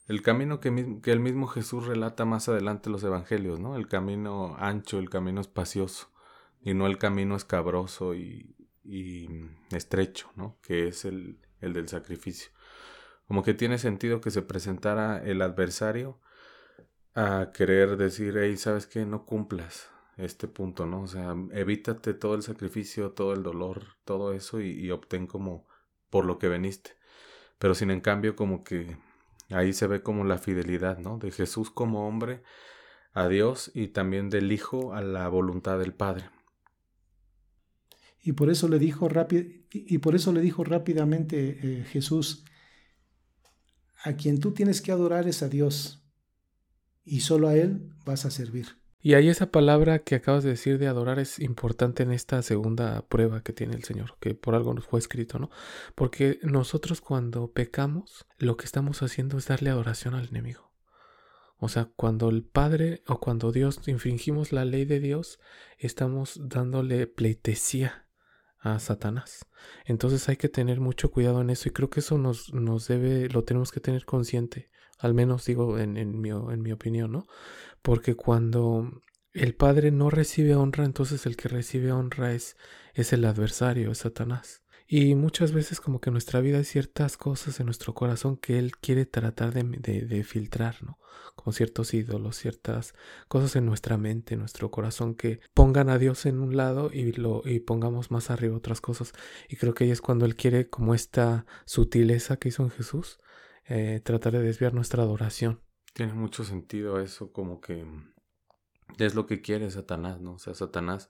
el 0.07 0.21
camino 0.21 0.59
que, 0.59 0.99
que, 1.01 1.11
el 1.11 1.19
mismo 1.19 1.47
Jesús 1.47 1.87
relata 1.87 2.25
más 2.25 2.49
adelante 2.49 2.89
en 2.89 2.93
los 2.93 3.03
evangelios, 3.03 3.59
¿no? 3.59 3.75
El 3.75 3.87
camino 3.87 4.55
ancho, 4.59 4.99
el 4.99 5.09
camino 5.09 5.39
espacioso, 5.39 6.11
y 6.61 6.73
no 6.73 6.87
el 6.87 6.97
camino 6.97 7.35
escabroso 7.35 8.15
y, 8.15 8.55
y 8.83 9.29
estrecho, 9.71 10.29
¿no? 10.35 10.57
Que 10.61 10.89
es 10.89 11.05
el, 11.05 11.39
el 11.61 11.73
del 11.73 11.87
sacrificio. 11.87 12.51
Como 13.27 13.43
que 13.43 13.53
tiene 13.53 13.77
sentido 13.77 14.19
que 14.19 14.31
se 14.31 14.41
presentara 14.41 15.23
el 15.23 15.41
adversario 15.41 16.19
a 17.15 17.51
querer 17.53 17.97
decir, 17.97 18.35
hey, 18.37 18.57
¿sabes 18.57 18.87
qué? 18.87 19.05
No 19.05 19.25
cumplas, 19.25 19.89
este 20.17 20.47
punto, 20.47 20.85
¿no? 20.85 21.03
O 21.03 21.07
sea, 21.07 21.35
evítate 21.51 22.13
todo 22.13 22.35
el 22.35 22.41
sacrificio, 22.41 23.11
todo 23.11 23.33
el 23.33 23.43
dolor, 23.43 23.83
todo 24.03 24.33
eso 24.33 24.59
y, 24.59 24.89
obtén 24.91 25.27
como 25.27 25.67
por 26.09 26.25
lo 26.25 26.39
que 26.39 26.47
veniste. 26.47 26.91
Pero 27.59 27.75
sin 27.75 27.91
en 27.91 28.01
cambio 28.01 28.35
como 28.35 28.63
que 28.63 28.97
ahí 29.49 29.73
se 29.73 29.87
ve 29.87 30.01
como 30.01 30.23
la 30.23 30.37
fidelidad, 30.37 30.97
¿no? 30.97 31.17
De 31.19 31.31
Jesús 31.31 31.69
como 31.69 32.07
hombre 32.07 32.43
a 33.13 33.27
Dios 33.27 33.71
y 33.73 33.89
también 33.89 34.29
del 34.29 34.51
Hijo 34.51 34.93
a 34.93 35.01
la 35.01 35.27
voluntad 35.29 35.79
del 35.79 35.93
Padre. 35.93 36.29
Y 38.21 38.33
por 38.33 38.49
eso 38.49 38.67
le 38.67 38.79
dijo, 38.79 39.07
y 39.71 39.97
por 39.99 40.15
eso 40.15 40.33
le 40.33 40.41
dijo 40.41 40.63
rápidamente 40.63 41.59
eh, 41.61 41.83
Jesús, 41.85 42.43
a 44.03 44.13
quien 44.13 44.39
tú 44.39 44.51
tienes 44.51 44.81
que 44.81 44.91
adorar 44.91 45.27
es 45.27 45.43
a 45.43 45.49
Dios, 45.49 46.03
y 47.05 47.21
solo 47.21 47.47
a 47.47 47.55
Él 47.55 47.93
vas 48.05 48.25
a 48.25 48.31
servir. 48.31 48.67
Y 48.99 49.13
ahí 49.13 49.29
esa 49.29 49.51
palabra 49.51 49.99
que 49.99 50.15
acabas 50.15 50.43
de 50.43 50.51
decir 50.51 50.79
de 50.79 50.87
adorar 50.87 51.19
es 51.19 51.39
importante 51.39 52.03
en 52.03 52.11
esta 52.11 52.41
segunda 52.41 53.07
prueba 53.07 53.43
que 53.43 53.53
tiene 53.53 53.75
el 53.75 53.83
Señor, 53.83 54.17
que 54.19 54.33
por 54.33 54.55
algo 54.55 54.73
nos 54.73 54.85
fue 54.85 54.99
escrito, 54.99 55.37
¿no? 55.37 55.49
Porque 55.93 56.39
nosotros 56.41 56.99
cuando 56.99 57.51
pecamos, 57.51 58.25
lo 58.37 58.57
que 58.57 58.65
estamos 58.65 59.03
haciendo 59.03 59.37
es 59.37 59.47
darle 59.47 59.69
adoración 59.69 60.15
al 60.15 60.27
enemigo. 60.27 60.71
O 61.59 61.69
sea, 61.69 61.89
cuando 61.95 62.29
el 62.29 62.43
Padre 62.43 63.03
o 63.07 63.19
cuando 63.19 63.51
Dios 63.51 63.87
infringimos 63.87 64.51
la 64.51 64.65
ley 64.65 64.85
de 64.85 64.99
Dios, 64.99 65.39
estamos 65.77 66.39
dándole 66.41 67.07
pleitesía 67.07 68.07
a 68.59 68.79
Satanás. 68.79 69.45
Entonces 69.85 70.27
hay 70.29 70.37
que 70.37 70.49
tener 70.49 70.79
mucho 70.79 71.11
cuidado 71.11 71.41
en 71.41 71.49
eso 71.49 71.69
y 71.69 71.71
creo 71.71 71.89
que 71.89 71.99
eso 71.99 72.17
nos, 72.17 72.53
nos 72.53 72.87
debe, 72.87 73.29
lo 73.29 73.43
tenemos 73.43 73.71
que 73.71 73.79
tener 73.79 74.05
consciente 74.05 74.69
al 74.97 75.13
menos 75.13 75.45
digo 75.45 75.77
en, 75.77 75.97
en, 75.97 76.19
mi, 76.19 76.29
en 76.29 76.61
mi 76.61 76.71
opinión, 76.71 77.11
¿no? 77.11 77.27
Porque 77.81 78.15
cuando 78.15 79.01
el 79.33 79.55
Padre 79.55 79.91
no 79.91 80.09
recibe 80.09 80.55
honra, 80.55 80.85
entonces 80.85 81.25
el 81.25 81.37
que 81.37 81.49
recibe 81.49 81.91
honra 81.91 82.33
es, 82.33 82.57
es 82.93 83.13
el 83.13 83.25
adversario, 83.25 83.91
es 83.91 83.99
Satanás. 83.99 84.63
Y 84.89 85.15
muchas 85.15 85.51
veces 85.51 85.81
como 85.81 85.99
que 85.99 86.09
en 86.09 86.13
nuestra 86.13 86.39
vida 86.39 86.59
hay 86.59 86.63
ciertas 86.63 87.17
cosas 87.17 87.59
en 87.59 87.65
nuestro 87.65 87.93
corazón 87.93 88.37
que 88.37 88.57
Él 88.57 88.77
quiere 88.77 89.05
tratar 89.05 89.53
de, 89.53 89.63
de, 89.63 90.23
filtrar, 90.23 90.81
¿no? 90.81 90.97
Como 91.35 91.51
ciertos 91.51 91.93
ídolos, 91.93 92.37
ciertas 92.37 92.95
cosas 93.27 93.57
en 93.57 93.65
nuestra 93.65 93.97
mente, 93.97 94.35
en 94.35 94.39
nuestro 94.39 94.71
corazón 94.71 95.13
que 95.13 95.41
pongan 95.53 95.89
a 95.89 95.97
Dios 95.97 96.25
en 96.25 96.39
un 96.39 96.55
lado 96.55 96.89
y, 96.93 97.11
lo, 97.11 97.41
y 97.45 97.59
pongamos 97.59 98.11
más 98.11 98.29
arriba 98.31 98.55
otras 98.55 98.79
cosas. 98.79 99.11
Y 99.49 99.57
creo 99.57 99.73
que 99.73 99.83
ahí 99.83 99.91
es 99.91 100.01
cuando 100.01 100.25
Él 100.25 100.37
quiere 100.37 100.69
como 100.69 100.95
esta 100.95 101.45
sutileza 101.65 102.37
que 102.37 102.47
hizo 102.47 102.63
en 102.63 102.69
Jesús, 102.69 103.19
eh, 103.67 104.01
tratar 104.03 104.33
de 104.33 104.41
desviar 104.41 104.73
nuestra 104.73 105.03
adoración. 105.03 105.61
Tiene 105.93 106.13
mucho 106.13 106.43
sentido 106.43 106.99
eso, 106.99 107.31
como 107.31 107.59
que 107.59 107.85
es 108.97 109.15
lo 109.15 109.25
que 109.25 109.41
quiere 109.41 109.69
Satanás, 109.69 110.21
¿no? 110.21 110.33
O 110.33 110.39
sea, 110.39 110.53
Satanás 110.53 111.09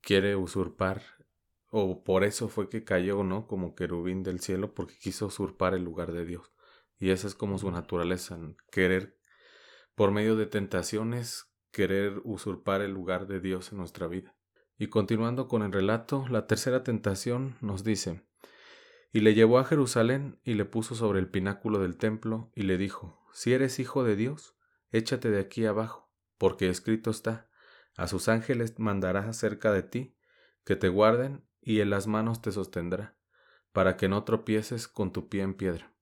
quiere 0.00 0.36
usurpar, 0.36 1.02
o 1.70 2.02
por 2.04 2.24
eso 2.24 2.48
fue 2.48 2.68
que 2.68 2.84
cayó, 2.84 3.22
¿no? 3.24 3.46
Como 3.46 3.74
querubín 3.74 4.22
del 4.22 4.40
cielo, 4.40 4.74
porque 4.74 4.98
quiso 4.98 5.26
usurpar 5.26 5.74
el 5.74 5.84
lugar 5.84 6.12
de 6.12 6.24
Dios. 6.24 6.52
Y 6.98 7.10
esa 7.10 7.26
es 7.26 7.34
como 7.34 7.58
su 7.58 7.70
naturaleza, 7.70 8.38
querer, 8.70 9.18
por 9.94 10.10
medio 10.10 10.36
de 10.36 10.46
tentaciones, 10.46 11.46
querer 11.70 12.20
usurpar 12.24 12.80
el 12.82 12.92
lugar 12.92 13.26
de 13.26 13.40
Dios 13.40 13.72
en 13.72 13.78
nuestra 13.78 14.06
vida. 14.06 14.34
Y 14.78 14.88
continuando 14.88 15.48
con 15.48 15.62
el 15.62 15.72
relato, 15.72 16.26
la 16.28 16.46
tercera 16.46 16.82
tentación 16.82 17.56
nos 17.60 17.84
dice, 17.84 18.27
y 19.12 19.20
le 19.20 19.34
llevó 19.34 19.58
a 19.58 19.64
Jerusalén 19.64 20.38
y 20.44 20.54
le 20.54 20.64
puso 20.64 20.94
sobre 20.94 21.18
el 21.18 21.28
pináculo 21.28 21.80
del 21.80 21.96
templo 21.96 22.52
y 22.54 22.62
le 22.62 22.76
dijo, 22.76 23.24
Si 23.32 23.52
eres 23.52 23.78
hijo 23.78 24.04
de 24.04 24.16
Dios, 24.16 24.56
échate 24.90 25.30
de 25.30 25.40
aquí 25.40 25.64
abajo, 25.64 26.10
porque 26.36 26.68
escrito 26.68 27.10
está, 27.10 27.48
a 27.96 28.06
sus 28.06 28.28
ángeles 28.28 28.78
mandará 28.78 29.32
cerca 29.32 29.72
de 29.72 29.82
ti, 29.82 30.16
que 30.64 30.76
te 30.76 30.88
guarden 30.88 31.44
y 31.60 31.80
en 31.80 31.90
las 31.90 32.06
manos 32.06 32.42
te 32.42 32.52
sostendrá, 32.52 33.16
para 33.72 33.96
que 33.96 34.08
no 34.08 34.24
tropieces 34.24 34.88
con 34.88 35.12
tu 35.12 35.28
pie 35.28 35.42
en 35.42 35.54
piedra. 35.54 35.92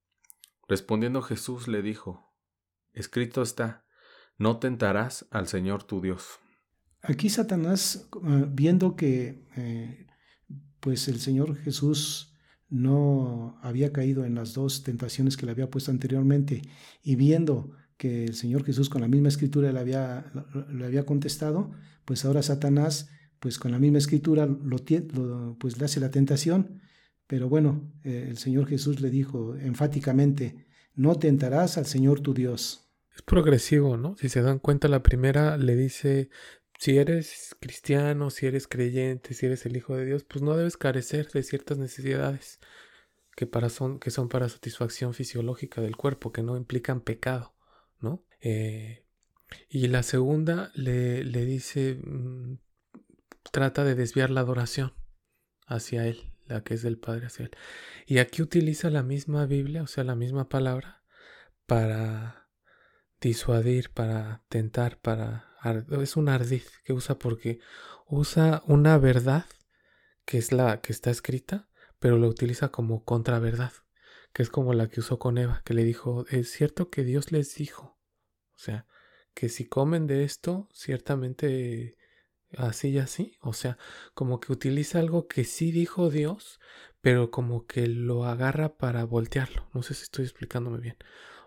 Respondiendo 0.68 1.22
Jesús 1.22 1.68
le 1.68 1.82
dijo, 1.82 2.34
Escrito 2.92 3.42
está, 3.42 3.86
no 4.36 4.58
tentarás 4.58 5.26
al 5.30 5.46
Señor 5.46 5.84
tu 5.84 6.00
Dios. 6.00 6.40
Aquí 7.02 7.30
Satanás, 7.30 8.08
eh, 8.14 8.46
viendo 8.48 8.96
que 8.96 9.44
eh, 9.56 10.06
pues 10.80 11.08
el 11.08 11.20
Señor 11.20 11.56
Jesús 11.56 12.35
no 12.68 13.58
había 13.62 13.92
caído 13.92 14.24
en 14.24 14.34
las 14.34 14.54
dos 14.54 14.82
tentaciones 14.82 15.36
que 15.36 15.46
le 15.46 15.52
había 15.52 15.70
puesto 15.70 15.90
anteriormente 15.90 16.62
y 17.02 17.16
viendo 17.16 17.70
que 17.96 18.24
el 18.24 18.34
Señor 18.34 18.64
Jesús 18.64 18.88
con 18.88 19.00
la 19.00 19.08
misma 19.08 19.28
escritura 19.28 19.72
le 19.72 19.78
había, 19.78 20.32
le 20.70 20.84
había 20.84 21.06
contestado, 21.06 21.70
pues 22.04 22.24
ahora 22.24 22.42
Satanás, 22.42 23.08
pues 23.40 23.58
con 23.58 23.72
la 23.72 23.78
misma 23.78 23.98
escritura 23.98 24.46
lo, 24.46 25.56
pues 25.58 25.78
le 25.78 25.84
hace 25.84 26.00
la 26.00 26.10
tentación, 26.10 26.80
pero 27.26 27.48
bueno, 27.48 27.92
eh, 28.04 28.26
el 28.28 28.38
Señor 28.38 28.66
Jesús 28.66 29.00
le 29.00 29.10
dijo 29.10 29.56
enfáticamente, 29.56 30.66
no 30.94 31.16
tentarás 31.16 31.78
al 31.78 31.86
Señor 31.86 32.20
tu 32.20 32.34
Dios. 32.34 32.88
Es 33.14 33.22
progresivo, 33.22 33.96
¿no? 33.96 34.16
Si 34.18 34.28
se 34.28 34.42
dan 34.42 34.58
cuenta, 34.58 34.88
la 34.88 35.02
primera 35.02 35.56
le 35.56 35.74
dice, 35.74 36.28
si 36.78 36.98
eres 36.98 37.56
cristiano, 37.60 38.30
si 38.30 38.46
eres 38.46 38.68
creyente, 38.68 39.34
si 39.34 39.46
eres 39.46 39.66
el 39.66 39.76
Hijo 39.76 39.96
de 39.96 40.04
Dios, 40.04 40.24
pues 40.24 40.42
no 40.42 40.56
debes 40.56 40.76
carecer 40.76 41.28
de 41.30 41.42
ciertas 41.42 41.78
necesidades 41.78 42.60
que, 43.34 43.46
para 43.46 43.68
son, 43.68 43.98
que 43.98 44.10
son 44.10 44.28
para 44.28 44.48
satisfacción 44.48 45.14
fisiológica 45.14 45.80
del 45.80 45.96
cuerpo, 45.96 46.32
que 46.32 46.42
no 46.42 46.56
implican 46.56 47.00
pecado, 47.00 47.54
¿no? 48.00 48.24
Eh, 48.40 49.04
y 49.68 49.86
la 49.88 50.02
segunda 50.02 50.70
le, 50.74 51.24
le 51.24 51.44
dice, 51.44 52.00
mm, 52.02 52.58
trata 53.52 53.84
de 53.84 53.94
desviar 53.94 54.30
la 54.30 54.40
adoración 54.40 54.94
hacia 55.66 56.06
Él, 56.06 56.32
la 56.46 56.62
que 56.62 56.74
es 56.74 56.82
del 56.82 56.98
Padre 56.98 57.26
hacia 57.26 57.46
Él. 57.46 57.50
Y 58.06 58.18
aquí 58.18 58.42
utiliza 58.42 58.90
la 58.90 59.02
misma 59.02 59.46
Biblia, 59.46 59.82
o 59.82 59.86
sea, 59.86 60.04
la 60.04 60.16
misma 60.16 60.48
palabra, 60.48 61.04
para 61.66 62.48
disuadir, 63.20 63.90
para 63.90 64.44
tentar, 64.48 64.98
para 65.00 65.55
es 66.00 66.16
un 66.16 66.28
ardid 66.28 66.62
que 66.84 66.92
usa 66.92 67.18
porque 67.18 67.60
usa 68.06 68.62
una 68.66 68.98
verdad 68.98 69.46
que 70.24 70.38
es 70.38 70.52
la 70.52 70.80
que 70.80 70.92
está 70.92 71.10
escrita, 71.10 71.68
pero 71.98 72.18
lo 72.18 72.28
utiliza 72.28 72.68
como 72.68 73.04
contraverdad, 73.04 73.72
que 74.32 74.42
es 74.42 74.50
como 74.50 74.74
la 74.74 74.88
que 74.88 75.00
usó 75.00 75.18
con 75.18 75.38
Eva, 75.38 75.62
que 75.64 75.74
le 75.74 75.84
dijo, 75.84 76.26
es 76.28 76.50
cierto 76.50 76.90
que 76.90 77.04
Dios 77.04 77.32
les 77.32 77.54
dijo, 77.54 77.98
o 78.54 78.58
sea, 78.58 78.86
que 79.34 79.48
si 79.48 79.66
comen 79.66 80.06
de 80.06 80.24
esto, 80.24 80.68
ciertamente 80.72 81.96
así 82.56 82.88
y 82.88 82.98
así, 82.98 83.36
o 83.40 83.52
sea, 83.52 83.78
como 84.14 84.40
que 84.40 84.52
utiliza 84.52 84.98
algo 84.98 85.28
que 85.28 85.44
sí 85.44 85.70
dijo 85.70 86.10
Dios, 86.10 86.60
pero 87.00 87.30
como 87.30 87.66
que 87.66 87.86
lo 87.86 88.24
agarra 88.24 88.76
para 88.76 89.04
voltearlo, 89.04 89.68
no 89.74 89.82
sé 89.82 89.94
si 89.94 90.04
estoy 90.04 90.24
explicándome 90.24 90.78
bien. 90.78 90.96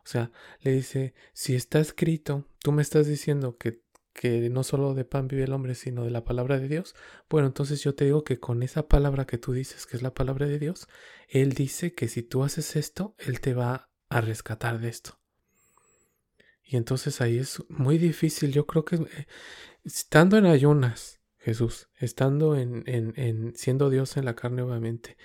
O 0.04 0.08
sea, 0.12 0.32
le 0.62 0.72
dice, 0.72 1.14
si 1.34 1.56
está 1.56 1.80
escrito, 1.80 2.46
tú 2.60 2.72
me 2.72 2.82
estás 2.82 3.08
diciendo 3.08 3.58
que 3.58 3.84
que 4.14 4.50
no 4.50 4.64
solo 4.64 4.94
de 4.94 5.06
pan 5.06 5.28
vive 5.28 5.44
el 5.44 5.54
hombre, 5.54 5.76
sino 5.76 6.04
de 6.04 6.12
la 6.12 6.24
palabra 6.24 6.60
de 6.60 6.68
Dios, 6.68 6.96
bueno, 7.30 7.48
entonces 7.48 7.82
yo 7.84 7.96
te 7.96 8.06
digo 8.06 8.24
que 8.24 8.40
con 8.40 8.64
esa 8.64 8.88
palabra 8.88 9.26
que 9.26 9.38
tú 9.38 9.54
dices, 9.54 9.86
que 9.86 9.98
es 9.98 10.04
la 10.04 10.14
palabra 10.14 10.48
de 10.48 10.60
Dios, 10.60 10.88
Él 11.28 11.54
dice 11.54 11.94
que 11.94 12.08
si 12.08 12.24
tú 12.24 12.44
haces 12.44 12.76
esto, 12.76 13.16
Él 13.18 13.40
te 13.42 13.54
va 13.54 13.90
a 14.10 14.22
rescatar 14.22 14.80
de 14.80 14.90
esto. 14.90 15.20
Y 16.64 16.78
entonces 16.78 17.22
ahí 17.22 17.38
es 17.40 17.64
muy 17.70 17.98
difícil, 17.98 18.52
yo 18.52 18.68
creo 18.68 18.86
que 18.86 18.98
eh, 18.98 19.28
estando 19.84 20.38
en 20.38 20.46
ayunas, 20.46 21.20
Jesús, 21.38 21.90
estando 21.96 22.56
en, 22.56 22.84
en, 22.86 23.14
en 23.16 23.56
siendo 23.56 23.90
Dios 23.90 24.18
en 24.18 24.26
la 24.26 24.36
carne 24.36 24.62
obviamente, 24.62 25.18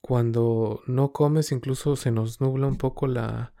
cuando 0.00 0.82
no 0.86 1.12
comes 1.12 1.52
incluso 1.52 1.96
se 1.96 2.10
nos 2.10 2.40
nubla 2.40 2.66
un 2.66 2.76
poco 2.76 3.06
la, 3.06 3.54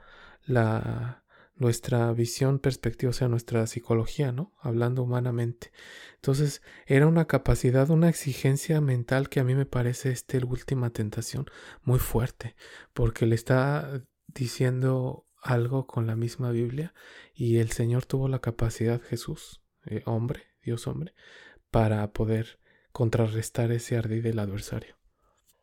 la 0.44 1.21
nuestra 1.62 2.12
visión, 2.12 2.58
perspectiva, 2.58 3.10
o 3.10 3.12
sea, 3.14 3.28
nuestra 3.28 3.66
psicología, 3.66 4.32
¿no? 4.32 4.52
Hablando 4.60 5.02
humanamente. 5.04 5.72
Entonces, 6.16 6.60
era 6.86 7.06
una 7.06 7.26
capacidad, 7.26 7.88
una 7.88 8.08
exigencia 8.08 8.80
mental 8.80 9.28
que 9.28 9.40
a 9.40 9.44
mí 9.44 9.54
me 9.54 9.64
parece 9.64 10.10
este 10.10 10.44
última 10.44 10.90
tentación 10.90 11.46
muy 11.82 12.00
fuerte, 12.00 12.56
porque 12.92 13.26
le 13.26 13.36
está 13.36 14.02
diciendo 14.26 15.24
algo 15.40 15.86
con 15.86 16.06
la 16.06 16.16
misma 16.16 16.50
Biblia 16.50 16.94
y 17.32 17.58
el 17.58 17.70
Señor 17.70 18.06
tuvo 18.06 18.28
la 18.28 18.40
capacidad, 18.40 19.00
Jesús, 19.00 19.62
eh, 19.86 20.02
hombre, 20.04 20.42
Dios 20.62 20.86
hombre, 20.88 21.14
para 21.70 22.12
poder 22.12 22.58
contrarrestar 22.90 23.70
ese 23.70 23.96
ardid 23.96 24.24
del 24.24 24.40
adversario. 24.40 24.96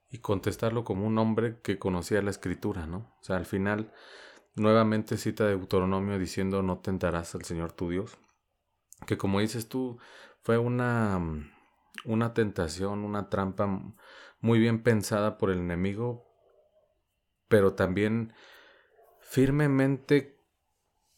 Y 0.09 0.19
contestarlo 0.19 0.85
como 0.85 1.05
un 1.05 1.17
hombre 1.17 1.59
que 1.61 1.77
conocía 1.77 2.21
la 2.21 2.31
escritura, 2.31 2.87
¿no? 2.87 3.13
O 3.19 3.23
sea, 3.23 3.35
al 3.35 3.45
final 3.45 3.91
nuevamente 4.55 5.17
cita 5.17 5.45
Deuteronomio 5.45 6.19
diciendo 6.19 6.61
no 6.61 6.79
tentarás 6.79 7.35
al 7.35 7.43
Señor 7.43 7.71
tu 7.71 7.89
Dios. 7.89 8.17
Que 9.05 9.17
como 9.17 9.39
dices 9.39 9.69
tú, 9.69 9.99
fue 10.41 10.57
una, 10.57 11.21
una 12.05 12.33
tentación, 12.33 13.03
una 13.03 13.29
trampa 13.29 13.67
muy 14.41 14.59
bien 14.59 14.83
pensada 14.83 15.37
por 15.37 15.51
el 15.51 15.59
enemigo, 15.59 16.25
pero 17.47 17.73
también 17.73 18.33
firmemente 19.21 20.39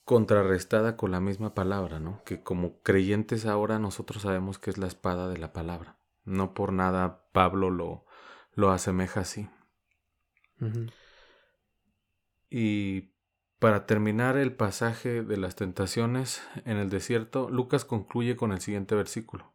contrarrestada 0.03 0.97
con 0.97 1.11
la 1.11 1.19
misma 1.19 1.53
palabra, 1.53 1.99
¿no? 1.99 2.23
Que 2.25 2.43
como 2.43 2.81
creyentes 2.81 3.45
ahora 3.45 3.79
nosotros 3.79 4.23
sabemos 4.23 4.59
que 4.59 4.69
es 4.69 4.77
la 4.77 4.87
espada 4.87 5.29
de 5.29 5.37
la 5.37 5.53
palabra. 5.53 5.97
No 6.25 6.53
por 6.53 6.73
nada 6.73 7.27
Pablo 7.31 7.69
lo, 7.69 8.05
lo 8.53 8.71
asemeja 8.71 9.21
así. 9.21 9.49
Y 12.49 13.10
para 13.61 13.85
terminar 13.85 14.37
el 14.37 14.53
pasaje 14.53 15.21
de 15.21 15.37
las 15.37 15.55
tentaciones 15.55 16.41
en 16.65 16.77
el 16.77 16.89
desierto, 16.89 17.47
Lucas 17.47 17.85
concluye 17.85 18.35
con 18.35 18.51
el 18.53 18.59
siguiente 18.59 18.95
versículo. 18.95 19.51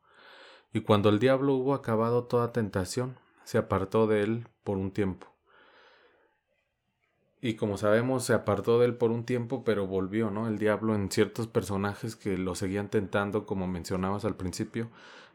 Y 0.73 0.83
cuando 0.83 1.09
el 1.09 1.19
diablo 1.19 1.55
hubo 1.55 1.75
acabado 1.75 2.23
toda 2.23 2.53
tentación, 2.53 3.19
se 3.43 3.59
apartó 3.59 4.07
de 4.07 4.23
él 4.23 4.47
por 4.63 4.77
un 4.77 4.93
tiempo. 4.93 5.27
Y 7.41 7.55
como 7.55 7.79
sabemos, 7.79 8.23
se 8.23 8.33
apartó 8.33 8.79
de 8.79 8.87
él 8.87 8.95
por 8.95 9.11
un 9.11 9.25
tiempo, 9.25 9.65
pero 9.65 9.89
volvió, 9.89 10.31
¿no? 10.31 10.47
El 10.47 10.59
diablo 10.59 10.95
en 10.95 11.11
ciertos 11.11 11.49
personajes 11.49 12.15
que 12.15 12.39
lo 12.39 12.55
seguían 12.55 12.89
tentando, 12.89 13.45
como 13.45 13.67
mencionabas 13.67 14.25
al 14.25 14.37
principio, 14.37 14.89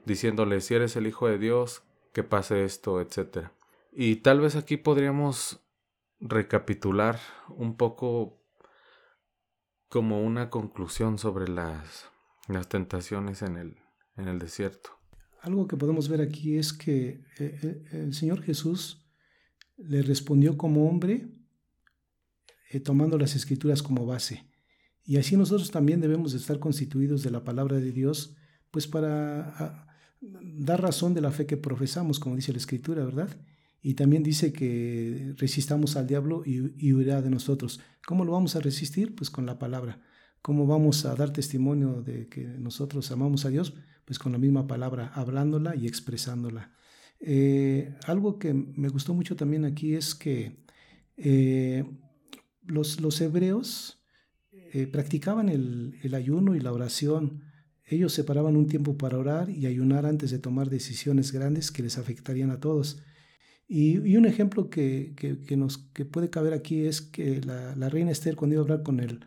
diciéndole, 0.06 0.62
si 0.62 0.76
eres 0.76 0.96
el 0.96 1.08
Hijo 1.08 1.28
de 1.28 1.40
Dios, 1.40 1.84
que 2.14 2.24
pase 2.24 2.64
esto, 2.64 3.02
etc. 3.02 3.50
Y 3.92 4.18
tal 4.18 4.40
vez 4.40 4.56
aquí 4.56 4.78
podríamos 4.78 5.60
recapitular 6.22 7.20
un 7.50 7.76
poco 7.76 8.41
como 9.92 10.24
una 10.24 10.50
conclusión 10.50 11.18
sobre 11.18 11.50
las, 11.50 12.06
las 12.48 12.70
tentaciones 12.70 13.42
en 13.42 13.58
el, 13.58 13.76
en 14.16 14.30
el 14.30 14.40
desierto. 14.40 14.92
Algo 15.42 15.68
que 15.68 15.76
podemos 15.76 16.08
ver 16.08 16.22
aquí 16.22 16.58
es 16.58 16.72
que 16.72 17.26
eh, 17.38 17.60
eh, 17.62 17.84
el 17.92 18.14
Señor 18.14 18.42
Jesús 18.42 19.06
le 19.76 20.02
respondió 20.02 20.56
como 20.56 20.88
hombre 20.88 21.28
eh, 22.70 22.80
tomando 22.80 23.18
las 23.18 23.36
escrituras 23.36 23.84
como 23.84 24.06
base. 24.06 24.50
Y 25.04 25.18
así 25.18 25.36
nosotros 25.36 25.72
también 25.72 26.00
debemos 26.00 26.34
estar 26.36 26.58
constituidos 26.58 27.22
de 27.22 27.32
la 27.32 27.44
palabra 27.44 27.76
de 27.76 27.92
Dios, 27.92 28.38
pues 28.72 28.88
para 28.88 29.88
dar 30.22 30.82
razón 30.82 31.14
de 31.14 31.20
la 31.20 31.32
fe 31.32 31.46
que 31.46 31.58
profesamos, 31.58 32.18
como 32.18 32.38
dice 32.38 32.54
la 32.54 32.60
escritura, 32.60 33.04
¿verdad? 33.04 33.30
Y 33.82 33.96
también 33.96 34.22
dice 34.22 34.54
que 34.54 35.34
resistamos 35.38 35.96
al 35.96 36.06
diablo 36.06 36.44
y, 36.46 36.94
huirá 36.94 37.22
de 37.22 37.32
nosotros. 37.32 37.80
¿Cómo 38.06 38.26
lo 38.26 38.34
vamos 38.34 38.56
a 38.56 38.60
resistir? 38.60 39.16
Pues 39.16 39.32
con 39.32 39.46
la 39.48 39.58
palabra. 39.58 40.02
¿Cómo 40.44 40.68
vamos 40.68 41.06
a 41.06 41.16
dar 41.16 41.34
testimonio 41.34 42.02
de 42.02 42.28
que 42.28 42.44
nosotros 42.44 43.12
amamos 43.12 43.46
a 43.46 43.50
Dios? 43.50 43.74
Pues 44.06 44.20
con 44.20 44.32
la 44.32 44.38
misma 44.38 44.68
palabra, 44.68 45.12
hablándola 45.16 45.76
y 45.76 45.88
expresándola. 45.88 46.72
Eh, 47.20 47.96
algo 48.06 48.38
que 48.40 48.54
me 48.54 48.90
gustó 48.90 49.14
mucho 49.14 49.36
también 49.36 49.66
aquí 49.66 49.96
es 49.96 50.16
que 50.16 50.64
eh, 51.18 51.86
los, 52.64 53.22
hebreos 53.22 54.04
eh, 54.52 54.88
practicaban 54.88 55.50
el, 55.50 56.00
el, 56.04 56.14
ayuno 56.16 56.56
y 56.56 56.60
la 56.60 56.72
oración. 56.72 57.44
Ellos 57.86 58.14
separaban 58.14 58.56
un 58.56 58.68
tiempo 58.68 58.98
para 58.98 59.18
orar 59.18 59.50
y 59.50 59.66
ayunar 59.66 60.06
antes 60.06 60.32
de 60.32 60.40
tomar 60.40 60.70
decisiones 60.70 61.32
grandes 61.32 61.72
que 61.72 61.84
les 61.84 61.98
afectarían 61.98 62.52
a 62.52 62.60
todos. 62.60 63.04
Y, 63.74 64.18
un 64.18 64.26
ejemplo 64.26 64.70
que, 64.70 65.14
que, 65.16 65.56
nos, 65.56 65.78
que 65.78 66.04
puede 66.04 66.30
caber 66.30 66.52
aquí 66.52 66.84
es 66.88 67.00
que 67.00 67.40
la, 67.40 67.88
reina 67.88 68.12
Esther, 68.12 68.36
cuando 68.36 68.56
iba 68.56 68.62
a 68.62 68.66
hablar 68.66 68.84
con 68.84 69.00
el, 69.00 69.22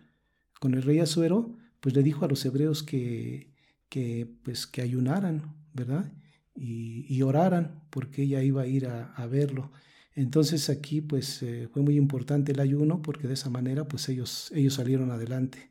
con 0.61 0.75
el 0.75 0.83
rey 0.83 0.99
Azuero, 0.99 1.57
pues 1.81 1.95
le 1.95 2.03
dijo 2.03 2.27
a 2.27 2.29
los 2.29 2.45
hebreos 2.45 2.83
que, 2.83 3.55
que, 3.89 4.29
pues, 4.43 4.67
que 4.67 4.83
ayunaran, 4.83 5.55
¿verdad? 5.73 6.13
Y, 6.55 7.07
y, 7.09 7.23
oraran, 7.23 7.87
porque 7.89 8.25
ella 8.25 8.43
iba 8.43 8.61
a 8.61 8.67
ir 8.67 8.87
a, 8.87 9.15
a 9.15 9.27
verlo. 9.27 9.73
Entonces 10.13 10.69
aquí 10.69 11.01
pues 11.01 11.43
eh, 11.43 11.67
fue 11.73 11.81
muy 11.81 11.97
importante 11.97 12.53
el 12.53 12.61
ayuno, 12.61 13.01
porque 13.01 13.27
de 13.27 13.35
esa 13.35 13.49
manera 13.49 13.89
pues 13.89 14.11
ellos, 14.11 14.53
ellos 14.55 14.75
salieron 14.75 15.11
adelante. 15.11 15.71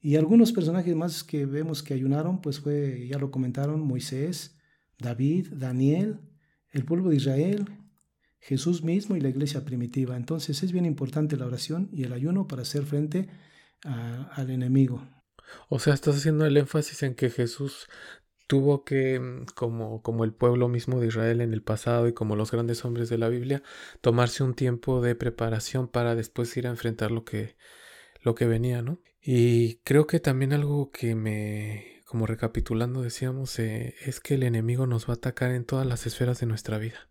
Y 0.00 0.16
algunos 0.16 0.52
personajes 0.52 0.96
más 0.96 1.24
que 1.24 1.44
vemos 1.44 1.82
que 1.82 1.92
ayunaron, 1.92 2.40
pues 2.40 2.58
fue, 2.60 3.06
ya 3.06 3.18
lo 3.18 3.30
comentaron, 3.30 3.86
Moisés, 3.86 4.56
David, 4.98 5.48
Daniel, 5.52 6.20
el 6.72 6.86
pueblo 6.86 7.10
de 7.10 7.16
Israel, 7.16 7.66
Jesús 8.40 8.82
mismo 8.82 9.16
y 9.16 9.20
la 9.20 9.28
iglesia 9.28 9.64
primitiva. 9.64 10.16
Entonces 10.16 10.62
es 10.62 10.72
bien 10.72 10.86
importante 10.86 11.36
la 11.36 11.46
oración 11.46 11.88
y 11.92 12.04
el 12.04 12.12
ayuno 12.12 12.46
para 12.46 12.62
hacer 12.62 12.84
frente 12.84 13.28
al 13.84 14.50
enemigo. 14.50 15.06
O 15.68 15.78
sea, 15.78 15.94
estás 15.94 16.16
haciendo 16.16 16.46
el 16.46 16.56
énfasis 16.56 17.02
en 17.02 17.14
que 17.14 17.30
Jesús 17.30 17.88
tuvo 18.46 18.84
que, 18.84 19.20
mm, 19.20 19.46
como, 19.54 20.02
como 20.02 20.24
el 20.24 20.32
pueblo 20.32 20.68
mismo 20.68 21.00
de 21.00 21.08
Israel 21.08 21.40
en 21.40 21.52
el 21.52 21.62
pasado 21.62 22.08
y 22.08 22.14
como 22.14 22.36
los 22.36 22.50
grandes 22.50 22.84
hombres 22.84 23.08
de 23.08 23.18
la 23.18 23.28
Biblia, 23.28 23.62
tomarse 24.00 24.42
un 24.42 24.54
tiempo 24.54 25.00
de 25.00 25.14
preparación 25.14 25.88
para 25.88 26.14
después 26.14 26.56
ir 26.56 26.66
a 26.66 26.70
enfrentar 26.70 27.10
lo 27.10 27.24
que, 27.24 27.56
lo 28.22 28.34
que 28.34 28.46
venía, 28.46 28.82
¿no? 28.82 29.00
Y 29.20 29.76
creo 29.84 30.06
que 30.06 30.20
también 30.20 30.52
algo 30.52 30.90
que 30.90 31.14
me, 31.14 32.02
como 32.06 32.26
recapitulando 32.26 33.02
decíamos, 33.02 33.58
eh, 33.58 33.94
es 34.04 34.20
que 34.20 34.34
el 34.34 34.42
enemigo 34.42 34.86
nos 34.86 35.08
va 35.08 35.14
a 35.14 35.16
atacar 35.16 35.52
en 35.52 35.64
todas 35.64 35.86
las 35.86 36.06
esferas 36.06 36.40
de 36.40 36.46
nuestra 36.46 36.78
vida 36.78 37.07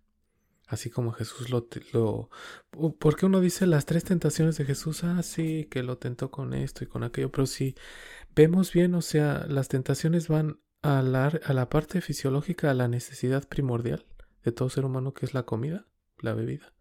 así 0.68 0.90
como 0.90 1.12
Jesús 1.12 1.50
lo, 1.50 1.68
lo... 1.94 2.30
¿Por 3.00 3.16
qué 3.16 3.26
uno 3.26 3.40
dice 3.40 3.66
las 3.66 3.86
tres 3.86 4.04
tentaciones 4.04 4.58
de 4.58 4.66
Jesús? 4.66 5.04
Ah, 5.04 5.24
sí, 5.24 5.68
que 5.72 5.84
lo 5.84 5.98
tentó 5.98 6.30
con 6.30 6.54
esto 6.54 6.84
y 6.84 6.88
con 6.88 7.04
aquello, 7.04 7.32
pero 7.32 7.48
si 7.48 7.76
vemos 8.36 8.74
bien, 8.74 8.94
o 8.96 9.02
sea, 9.02 9.46
las 9.48 9.70
tentaciones 9.70 10.28
van 10.28 10.60
a 10.82 11.02
la, 11.02 11.28
a 11.28 11.54
la 11.54 11.70
parte 11.70 12.02
fisiológica, 12.02 12.70
a 12.70 12.74
la 12.74 12.88
necesidad 12.88 13.48
primordial 13.48 14.06
de 14.44 14.52
todo 14.52 14.70
ser 14.70 14.86
humano, 14.86 15.14
que 15.14 15.26
es 15.26 15.34
la 15.34 15.44
comida, 15.44 15.88
la 16.20 16.34
bebida. 16.34 16.74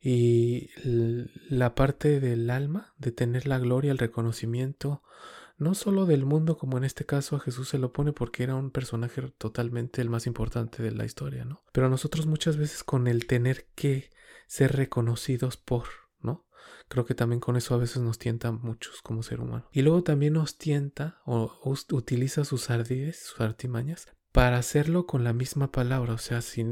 Y 0.00 0.70
la 1.48 1.76
parte 1.76 2.18
del 2.18 2.50
alma, 2.50 2.92
de 2.98 3.12
tener 3.12 3.46
la 3.46 3.58
gloria, 3.58 3.92
el 3.92 3.98
reconocimiento, 3.98 5.02
no 5.62 5.74
solo 5.74 6.06
del 6.06 6.26
mundo 6.26 6.58
como 6.58 6.76
en 6.76 6.84
este 6.84 7.06
caso 7.06 7.36
a 7.36 7.40
Jesús 7.40 7.68
se 7.68 7.78
lo 7.78 7.92
pone 7.92 8.12
porque 8.12 8.42
era 8.42 8.54
un 8.54 8.70
personaje 8.70 9.22
totalmente 9.38 10.02
el 10.02 10.10
más 10.10 10.26
importante 10.26 10.82
de 10.82 10.90
la 10.90 11.04
historia, 11.04 11.44
¿no? 11.44 11.62
Pero 11.72 11.88
nosotros 11.88 12.26
muchas 12.26 12.56
veces 12.56 12.84
con 12.84 13.06
el 13.06 13.26
tener 13.26 13.66
que 13.74 14.10
ser 14.46 14.72
reconocidos 14.76 15.56
por, 15.56 15.86
¿no? 16.20 16.46
Creo 16.88 17.06
que 17.06 17.14
también 17.14 17.40
con 17.40 17.56
eso 17.56 17.74
a 17.74 17.78
veces 17.78 18.02
nos 18.02 18.18
tienta 18.18 18.52
muchos 18.52 19.00
como 19.02 19.22
ser 19.22 19.40
humano. 19.40 19.68
Y 19.72 19.82
luego 19.82 20.02
también 20.02 20.34
nos 20.34 20.58
tienta 20.58 21.20
o 21.24 21.58
utiliza 21.90 22.44
sus 22.44 22.68
ardides, 22.68 23.24
sus 23.24 23.40
artimañas, 23.40 24.08
para 24.32 24.58
hacerlo 24.58 25.06
con 25.06 25.24
la 25.24 25.32
misma 25.32 25.72
palabra. 25.72 26.14
O 26.14 26.18
sea, 26.18 26.42
si 26.42 26.66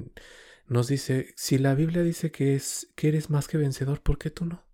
nos 0.66 0.88
dice, 0.88 1.32
si 1.36 1.58
la 1.58 1.74
Biblia 1.74 2.02
dice 2.02 2.30
que, 2.30 2.54
es, 2.54 2.92
que 2.96 3.08
eres 3.08 3.30
más 3.30 3.48
que 3.48 3.58
vencedor, 3.58 4.02
¿por 4.02 4.18
qué 4.18 4.30
tú 4.30 4.46
no? 4.46 4.64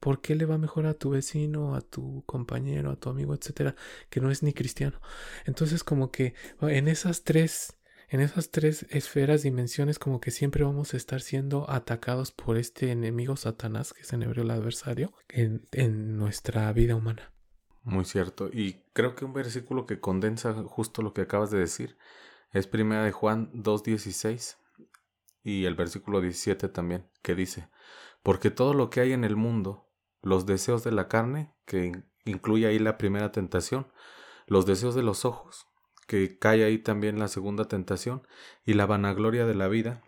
¿Por 0.00 0.20
qué 0.20 0.34
le 0.34 0.46
va 0.46 0.58
mejor 0.58 0.86
a 0.86 0.94
tu 0.94 1.10
vecino, 1.10 1.74
a 1.74 1.82
tu 1.82 2.24
compañero, 2.26 2.90
a 2.90 2.96
tu 2.96 3.10
amigo, 3.10 3.34
etcétera, 3.34 3.76
que 4.08 4.20
no 4.20 4.30
es 4.30 4.42
ni 4.42 4.52
cristiano? 4.52 5.00
Entonces, 5.44 5.84
como 5.84 6.10
que 6.10 6.34
en 6.62 6.88
esas 6.88 7.22
tres, 7.22 7.78
en 8.08 8.20
esas 8.20 8.50
tres 8.50 8.86
esferas, 8.90 9.42
dimensiones, 9.42 9.98
como 9.98 10.20
que 10.20 10.30
siempre 10.30 10.64
vamos 10.64 10.94
a 10.94 10.96
estar 10.96 11.20
siendo 11.20 11.70
atacados 11.70 12.32
por 12.32 12.56
este 12.56 12.90
enemigo 12.90 13.36
Satanás, 13.36 13.92
que 13.92 14.02
es 14.02 14.12
en 14.12 14.22
el 14.22 14.50
adversario, 14.50 15.12
en, 15.28 15.66
en 15.72 16.16
nuestra 16.16 16.72
vida 16.72 16.96
humana. 16.96 17.32
Muy 17.82 18.04
cierto. 18.04 18.50
Y 18.52 18.82
creo 18.92 19.14
que 19.14 19.24
un 19.24 19.32
versículo 19.32 19.86
que 19.86 20.00
condensa 20.00 20.52
justo 20.64 21.02
lo 21.02 21.12
que 21.12 21.22
acabas 21.22 21.50
de 21.50 21.58
decir 21.58 21.96
es 22.52 22.66
primera 22.66 23.04
de 23.04 23.12
Juan 23.12 23.50
2.16 23.52 24.56
y 25.42 25.64
el 25.64 25.74
versículo 25.74 26.20
17 26.20 26.68
también, 26.68 27.06
que 27.22 27.34
dice, 27.34 27.68
porque 28.22 28.50
todo 28.50 28.74
lo 28.74 28.90
que 28.90 29.00
hay 29.00 29.12
en 29.12 29.24
el 29.24 29.36
mundo, 29.36 29.89
los 30.22 30.46
deseos 30.46 30.84
de 30.84 30.92
la 30.92 31.08
carne, 31.08 31.54
que 31.64 32.02
incluye 32.24 32.66
ahí 32.66 32.78
la 32.78 32.98
primera 32.98 33.32
tentación, 33.32 33.86
los 34.46 34.66
deseos 34.66 34.94
de 34.94 35.02
los 35.02 35.24
ojos, 35.24 35.66
que 36.06 36.38
cae 36.38 36.64
ahí 36.64 36.78
también 36.78 37.18
la 37.18 37.28
segunda 37.28 37.66
tentación, 37.66 38.26
y 38.64 38.74
la 38.74 38.86
vanagloria 38.86 39.46
de 39.46 39.54
la 39.54 39.68
vida, 39.68 40.02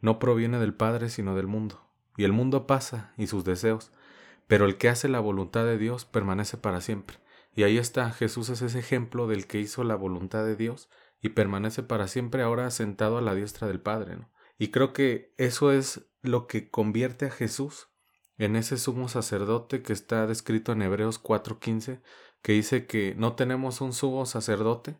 no 0.00 0.18
proviene 0.18 0.58
del 0.58 0.74
Padre 0.74 1.08
sino 1.08 1.34
del 1.34 1.46
mundo. 1.46 1.80
Y 2.16 2.24
el 2.24 2.32
mundo 2.32 2.66
pasa 2.66 3.12
y 3.16 3.26
sus 3.26 3.44
deseos, 3.44 3.92
pero 4.46 4.66
el 4.66 4.76
que 4.76 4.88
hace 4.88 5.08
la 5.08 5.20
voluntad 5.20 5.64
de 5.64 5.78
Dios 5.78 6.04
permanece 6.04 6.56
para 6.56 6.80
siempre. 6.80 7.18
Y 7.54 7.62
ahí 7.62 7.78
está, 7.78 8.10
Jesús 8.10 8.48
es 8.48 8.62
ese 8.62 8.78
ejemplo 8.78 9.26
del 9.26 9.46
que 9.46 9.60
hizo 9.60 9.84
la 9.84 9.94
voluntad 9.94 10.44
de 10.44 10.56
Dios 10.56 10.88
y 11.20 11.30
permanece 11.30 11.82
para 11.82 12.08
siempre 12.08 12.42
ahora 12.42 12.70
sentado 12.70 13.18
a 13.18 13.22
la 13.22 13.34
diestra 13.34 13.68
del 13.68 13.80
Padre. 13.80 14.18
Y 14.58 14.68
creo 14.68 14.92
que 14.92 15.32
eso 15.38 15.72
es 15.72 16.06
lo 16.22 16.46
que 16.46 16.68
convierte 16.70 17.26
a 17.26 17.30
Jesús 17.30 17.88
en 18.38 18.56
ese 18.56 18.76
sumo 18.76 19.08
sacerdote 19.08 19.82
que 19.82 19.92
está 19.92 20.26
descrito 20.26 20.72
en 20.72 20.82
Hebreos 20.82 21.18
4:15, 21.18 22.00
que 22.42 22.52
dice 22.52 22.86
que 22.86 23.14
no 23.16 23.34
tenemos 23.34 23.80
un 23.80 23.92
sumo 23.92 24.26
sacerdote 24.26 24.98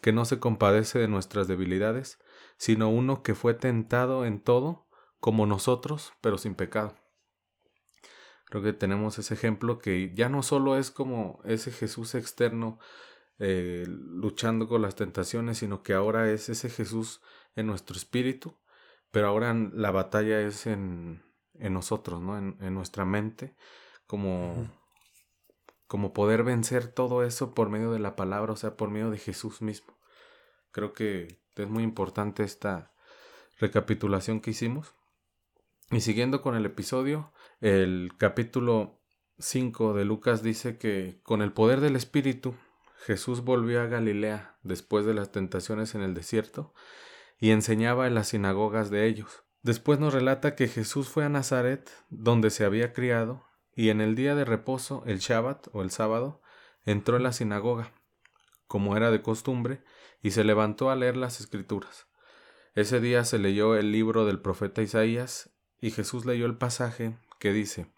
que 0.00 0.12
no 0.12 0.24
se 0.24 0.38
compadece 0.38 0.98
de 0.98 1.08
nuestras 1.08 1.48
debilidades, 1.48 2.18
sino 2.58 2.88
uno 2.88 3.22
que 3.22 3.34
fue 3.34 3.54
tentado 3.54 4.24
en 4.24 4.40
todo 4.40 4.86
como 5.20 5.46
nosotros, 5.46 6.12
pero 6.20 6.38
sin 6.38 6.54
pecado. 6.54 6.94
Creo 8.44 8.62
que 8.62 8.72
tenemos 8.72 9.18
ese 9.18 9.34
ejemplo 9.34 9.78
que 9.78 10.14
ya 10.14 10.28
no 10.28 10.42
solo 10.42 10.76
es 10.76 10.90
como 10.92 11.40
ese 11.44 11.72
Jesús 11.72 12.14
externo 12.14 12.78
eh, 13.38 13.84
luchando 13.88 14.68
con 14.68 14.82
las 14.82 14.94
tentaciones, 14.94 15.58
sino 15.58 15.82
que 15.82 15.94
ahora 15.94 16.30
es 16.30 16.48
ese 16.48 16.70
Jesús 16.70 17.20
en 17.56 17.66
nuestro 17.66 17.96
espíritu, 17.96 18.56
pero 19.10 19.28
ahora 19.28 19.52
la 19.54 19.90
batalla 19.90 20.40
es 20.40 20.66
en, 20.66 21.25
en 21.60 21.74
nosotros, 21.74 22.20
¿no? 22.20 22.38
En, 22.38 22.56
en, 22.60 22.74
nuestra 22.74 23.04
mente, 23.04 23.56
como, 24.06 24.70
como 25.86 26.12
poder 26.12 26.42
vencer 26.42 26.88
todo 26.88 27.24
eso 27.24 27.54
por 27.54 27.68
medio 27.70 27.92
de 27.92 27.98
la 27.98 28.16
palabra, 28.16 28.52
o 28.52 28.56
sea, 28.56 28.76
por 28.76 28.90
medio 28.90 29.10
de 29.10 29.18
Jesús 29.18 29.62
mismo. 29.62 29.98
Creo 30.72 30.92
que 30.92 31.40
es 31.54 31.68
muy 31.68 31.82
importante 31.82 32.42
esta 32.42 32.92
recapitulación 33.58 34.40
que 34.40 34.50
hicimos. 34.50 34.94
Y 35.90 36.00
siguiendo 36.00 36.42
con 36.42 36.56
el 36.56 36.66
episodio, 36.66 37.32
el 37.60 38.12
capítulo 38.18 39.00
5 39.38 39.94
de 39.94 40.04
Lucas 40.04 40.42
dice 40.42 40.78
que 40.78 41.20
con 41.22 41.42
el 41.42 41.52
poder 41.52 41.80
del 41.80 41.96
Espíritu 41.96 42.54
Jesús 43.04 43.42
volvió 43.42 43.80
a 43.80 43.86
Galilea 43.86 44.58
después 44.62 45.06
de 45.06 45.14
las 45.14 45.30
tentaciones 45.30 45.94
en 45.94 46.02
el 46.02 46.14
desierto 46.14 46.74
y 47.38 47.50
enseñaba 47.50 48.06
en 48.06 48.14
las 48.14 48.28
sinagogas 48.28 48.90
de 48.90 49.06
ellos. 49.06 49.44
Después 49.66 49.98
nos 49.98 50.14
relata 50.14 50.54
que 50.54 50.68
Jesús 50.68 51.08
fue 51.08 51.24
a 51.24 51.28
Nazaret, 51.28 51.90
donde 52.08 52.50
se 52.50 52.64
había 52.64 52.92
criado, 52.92 53.44
y 53.74 53.88
en 53.88 54.00
el 54.00 54.14
día 54.14 54.36
de 54.36 54.44
reposo, 54.44 55.02
el 55.06 55.18
Shabbat 55.18 55.66
o 55.72 55.82
el 55.82 55.90
sábado, 55.90 56.40
entró 56.84 57.16
en 57.16 57.24
la 57.24 57.32
sinagoga, 57.32 57.92
como 58.68 58.96
era 58.96 59.10
de 59.10 59.22
costumbre, 59.22 59.82
y 60.22 60.30
se 60.30 60.44
levantó 60.44 60.88
a 60.88 60.94
leer 60.94 61.16
las 61.16 61.40
escrituras. 61.40 62.06
Ese 62.76 63.00
día 63.00 63.24
se 63.24 63.40
leyó 63.40 63.74
el 63.74 63.90
libro 63.90 64.24
del 64.24 64.38
profeta 64.38 64.82
Isaías, 64.82 65.50
y 65.80 65.90
Jesús 65.90 66.26
leyó 66.26 66.46
el 66.46 66.56
pasaje 66.56 67.18
que 67.40 67.52
dice 67.52 67.90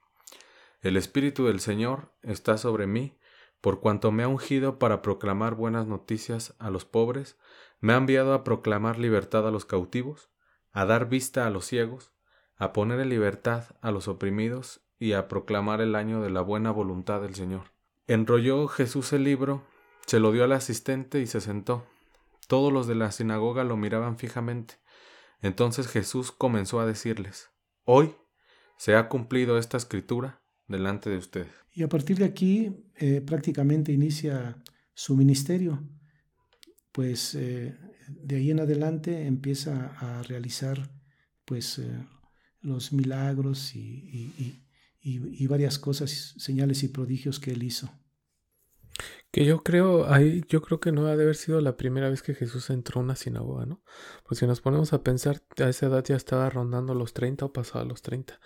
El 0.80 0.96
Espíritu 0.96 1.48
del 1.48 1.60
Señor 1.60 2.14
está 2.22 2.56
sobre 2.56 2.86
mí, 2.86 3.18
por 3.60 3.80
cuanto 3.80 4.10
me 4.10 4.22
ha 4.22 4.28
ungido 4.28 4.78
para 4.78 5.02
proclamar 5.02 5.54
buenas 5.54 5.86
noticias 5.86 6.54
a 6.58 6.70
los 6.70 6.86
pobres, 6.86 7.36
me 7.78 7.92
ha 7.92 7.96
enviado 7.96 8.32
a 8.32 8.42
proclamar 8.42 8.98
libertad 8.98 9.46
a 9.46 9.50
los 9.50 9.66
cautivos, 9.66 10.30
a 10.78 10.86
dar 10.86 11.08
vista 11.08 11.44
a 11.44 11.50
los 11.50 11.66
ciegos, 11.66 12.12
a 12.54 12.72
poner 12.72 13.00
en 13.00 13.08
libertad 13.08 13.64
a 13.80 13.90
los 13.90 14.06
oprimidos 14.06 14.80
y 15.00 15.14
a 15.14 15.26
proclamar 15.26 15.80
el 15.80 15.96
año 15.96 16.22
de 16.22 16.30
la 16.30 16.40
buena 16.40 16.70
voluntad 16.70 17.20
del 17.20 17.34
Señor. 17.34 17.72
Enrolló 18.06 18.68
Jesús 18.68 19.12
el 19.12 19.24
libro, 19.24 19.66
se 20.06 20.20
lo 20.20 20.30
dio 20.30 20.44
al 20.44 20.52
asistente 20.52 21.18
y 21.20 21.26
se 21.26 21.40
sentó. 21.40 21.84
Todos 22.46 22.72
los 22.72 22.86
de 22.86 22.94
la 22.94 23.10
sinagoga 23.10 23.64
lo 23.64 23.76
miraban 23.76 24.18
fijamente. 24.18 24.74
Entonces 25.42 25.88
Jesús 25.88 26.30
comenzó 26.30 26.78
a 26.78 26.86
decirles, 26.86 27.50
Hoy 27.82 28.14
se 28.76 28.94
ha 28.94 29.08
cumplido 29.08 29.58
esta 29.58 29.78
escritura 29.78 30.42
delante 30.68 31.10
de 31.10 31.16
ustedes. 31.16 31.52
Y 31.72 31.82
a 31.82 31.88
partir 31.88 32.18
de 32.18 32.26
aquí 32.26 32.84
eh, 32.94 33.20
prácticamente 33.20 33.90
inicia 33.90 34.62
su 34.94 35.16
ministerio, 35.16 35.82
pues 36.92 37.34
eh, 37.34 37.76
de 38.08 38.36
ahí 38.36 38.50
en 38.50 38.60
adelante 38.60 39.26
empieza 39.26 39.94
a 39.98 40.22
realizar 40.22 40.90
pues 41.44 41.78
eh, 41.78 42.06
los 42.60 42.92
milagros 42.92 43.74
y, 43.74 44.34
y, 44.38 44.64
y, 45.00 45.46
varias 45.46 45.78
cosas, 45.78 46.34
señales 46.36 46.82
y 46.82 46.88
prodigios 46.88 47.40
que 47.40 47.52
él 47.52 47.62
hizo. 47.62 47.90
Que 49.30 49.44
yo 49.44 49.62
creo, 49.62 50.10
ahí 50.12 50.42
yo 50.48 50.60
creo 50.60 50.80
que 50.80 50.92
no 50.92 51.06
ha 51.06 51.16
de 51.16 51.22
haber 51.22 51.36
sido 51.36 51.60
la 51.60 51.76
primera 51.76 52.10
vez 52.10 52.22
que 52.22 52.34
Jesús 52.34 52.68
entró 52.70 53.00
a 53.00 53.04
una 53.04 53.16
sinagoga, 53.16 53.66
¿no? 53.66 53.82
Pues 54.26 54.40
si 54.40 54.46
nos 54.46 54.60
ponemos 54.60 54.92
a 54.92 55.02
pensar, 55.02 55.42
a 55.58 55.68
esa 55.68 55.86
edad 55.86 56.04
ya 56.04 56.16
estaba 56.16 56.50
rondando 56.50 56.94
los 56.94 57.12
30 57.14 57.46
o 57.46 57.52
pasaba 57.52 57.84
los 57.84 58.02
30. 58.02 58.38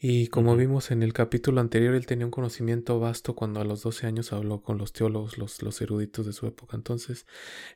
Y 0.00 0.28
como 0.28 0.56
vimos 0.56 0.92
en 0.92 1.02
el 1.02 1.12
capítulo 1.12 1.60
anterior, 1.60 1.94
él 1.94 2.06
tenía 2.06 2.24
un 2.24 2.30
conocimiento 2.30 3.00
vasto 3.00 3.34
cuando 3.34 3.60
a 3.60 3.64
los 3.64 3.82
12 3.82 4.06
años 4.06 4.32
habló 4.32 4.62
con 4.62 4.78
los 4.78 4.92
teólogos, 4.92 5.38
los, 5.38 5.60
los 5.60 5.80
eruditos 5.80 6.24
de 6.24 6.32
su 6.32 6.46
época. 6.46 6.76
Entonces, 6.76 7.26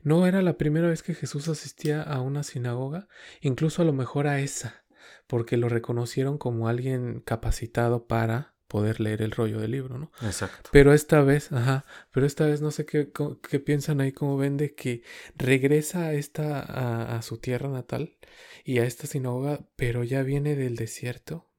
no 0.03 0.25
era 0.27 0.41
la 0.41 0.57
primera 0.57 0.89
vez 0.89 1.03
que 1.03 1.15
Jesús 1.15 1.49
asistía 1.49 2.01
a 2.01 2.21
una 2.21 2.45
sinagoga, 2.45 3.09
incluso 3.41 3.83
a 3.83 3.85
lo 3.85 3.93
mejor 3.93 4.29
a 4.29 4.39
esa, 4.39 4.85
porque 5.27 5.57
lo 5.57 5.69
reconocieron 5.69 6.39
como 6.39 6.69
alguien 6.69 7.21
capacitado 7.21 8.07
para 8.07 8.55
poder 8.69 9.01
leer 9.01 9.21
el 9.21 9.33
rollo 9.33 9.59
del 9.61 9.73
libro, 9.73 9.99
¿no? 9.99 10.13
Exacto. 10.23 10.71
Pero 10.73 10.95
esta 10.95 11.23
vez, 11.23 11.51
ajá, 11.53 11.85
pero 12.11 12.25
esta 12.25 12.47
vez 12.47 12.63
no 12.63 12.71
sé 12.71 12.87
qué, 12.87 13.11
qué 13.47 13.61
piensan 13.61 14.01
ahí, 14.01 14.13
cómo 14.13 14.39
ven 14.39 14.57
de 14.57 14.75
que 14.75 15.03
regresa 15.37 16.07
a, 16.07 16.13
esta, 16.15 16.61
a, 16.61 17.17
a 17.17 17.23
su 17.23 17.37
tierra 17.37 17.69
natal 17.69 18.17
y 18.65 18.79
a 18.79 18.85
esta 18.85 19.07
sinagoga, 19.07 19.67
pero 19.77 20.05
ya 20.05 20.23
viene 20.23 20.57
del 20.57 20.77
desierto, 20.77 21.52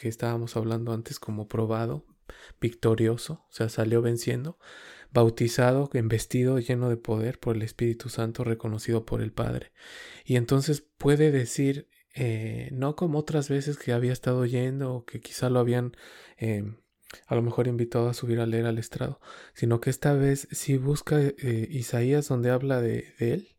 que 0.00 0.08
estábamos 0.08 0.56
hablando 0.56 0.94
antes 0.94 1.20
como 1.20 1.46
probado, 1.46 2.06
victorioso, 2.58 3.44
o 3.50 3.52
sea, 3.52 3.68
salió 3.68 4.00
venciendo, 4.00 4.58
bautizado, 5.12 5.90
vestido 5.92 6.58
lleno 6.58 6.88
de 6.88 6.96
poder 6.96 7.38
por 7.38 7.54
el 7.54 7.60
Espíritu 7.60 8.08
Santo, 8.08 8.42
reconocido 8.42 9.04
por 9.04 9.20
el 9.20 9.30
Padre. 9.30 9.72
Y 10.24 10.36
entonces 10.36 10.82
puede 10.96 11.30
decir, 11.30 11.86
eh, 12.14 12.70
no 12.72 12.96
como 12.96 13.18
otras 13.18 13.50
veces 13.50 13.76
que 13.76 13.92
había 13.92 14.14
estado 14.14 14.46
yendo 14.46 14.94
o 14.94 15.04
que 15.04 15.20
quizá 15.20 15.50
lo 15.50 15.58
habían 15.58 15.94
eh, 16.38 16.64
a 17.26 17.34
lo 17.34 17.42
mejor 17.42 17.68
invitado 17.68 18.08
a 18.08 18.14
subir 18.14 18.40
a 18.40 18.46
leer 18.46 18.64
al 18.64 18.78
estrado, 18.78 19.20
sino 19.52 19.82
que 19.82 19.90
esta 19.90 20.14
vez 20.14 20.48
sí 20.50 20.78
busca 20.78 21.20
eh, 21.20 21.68
Isaías 21.70 22.26
donde 22.28 22.48
habla 22.48 22.80
de, 22.80 23.12
de 23.18 23.34
él 23.34 23.56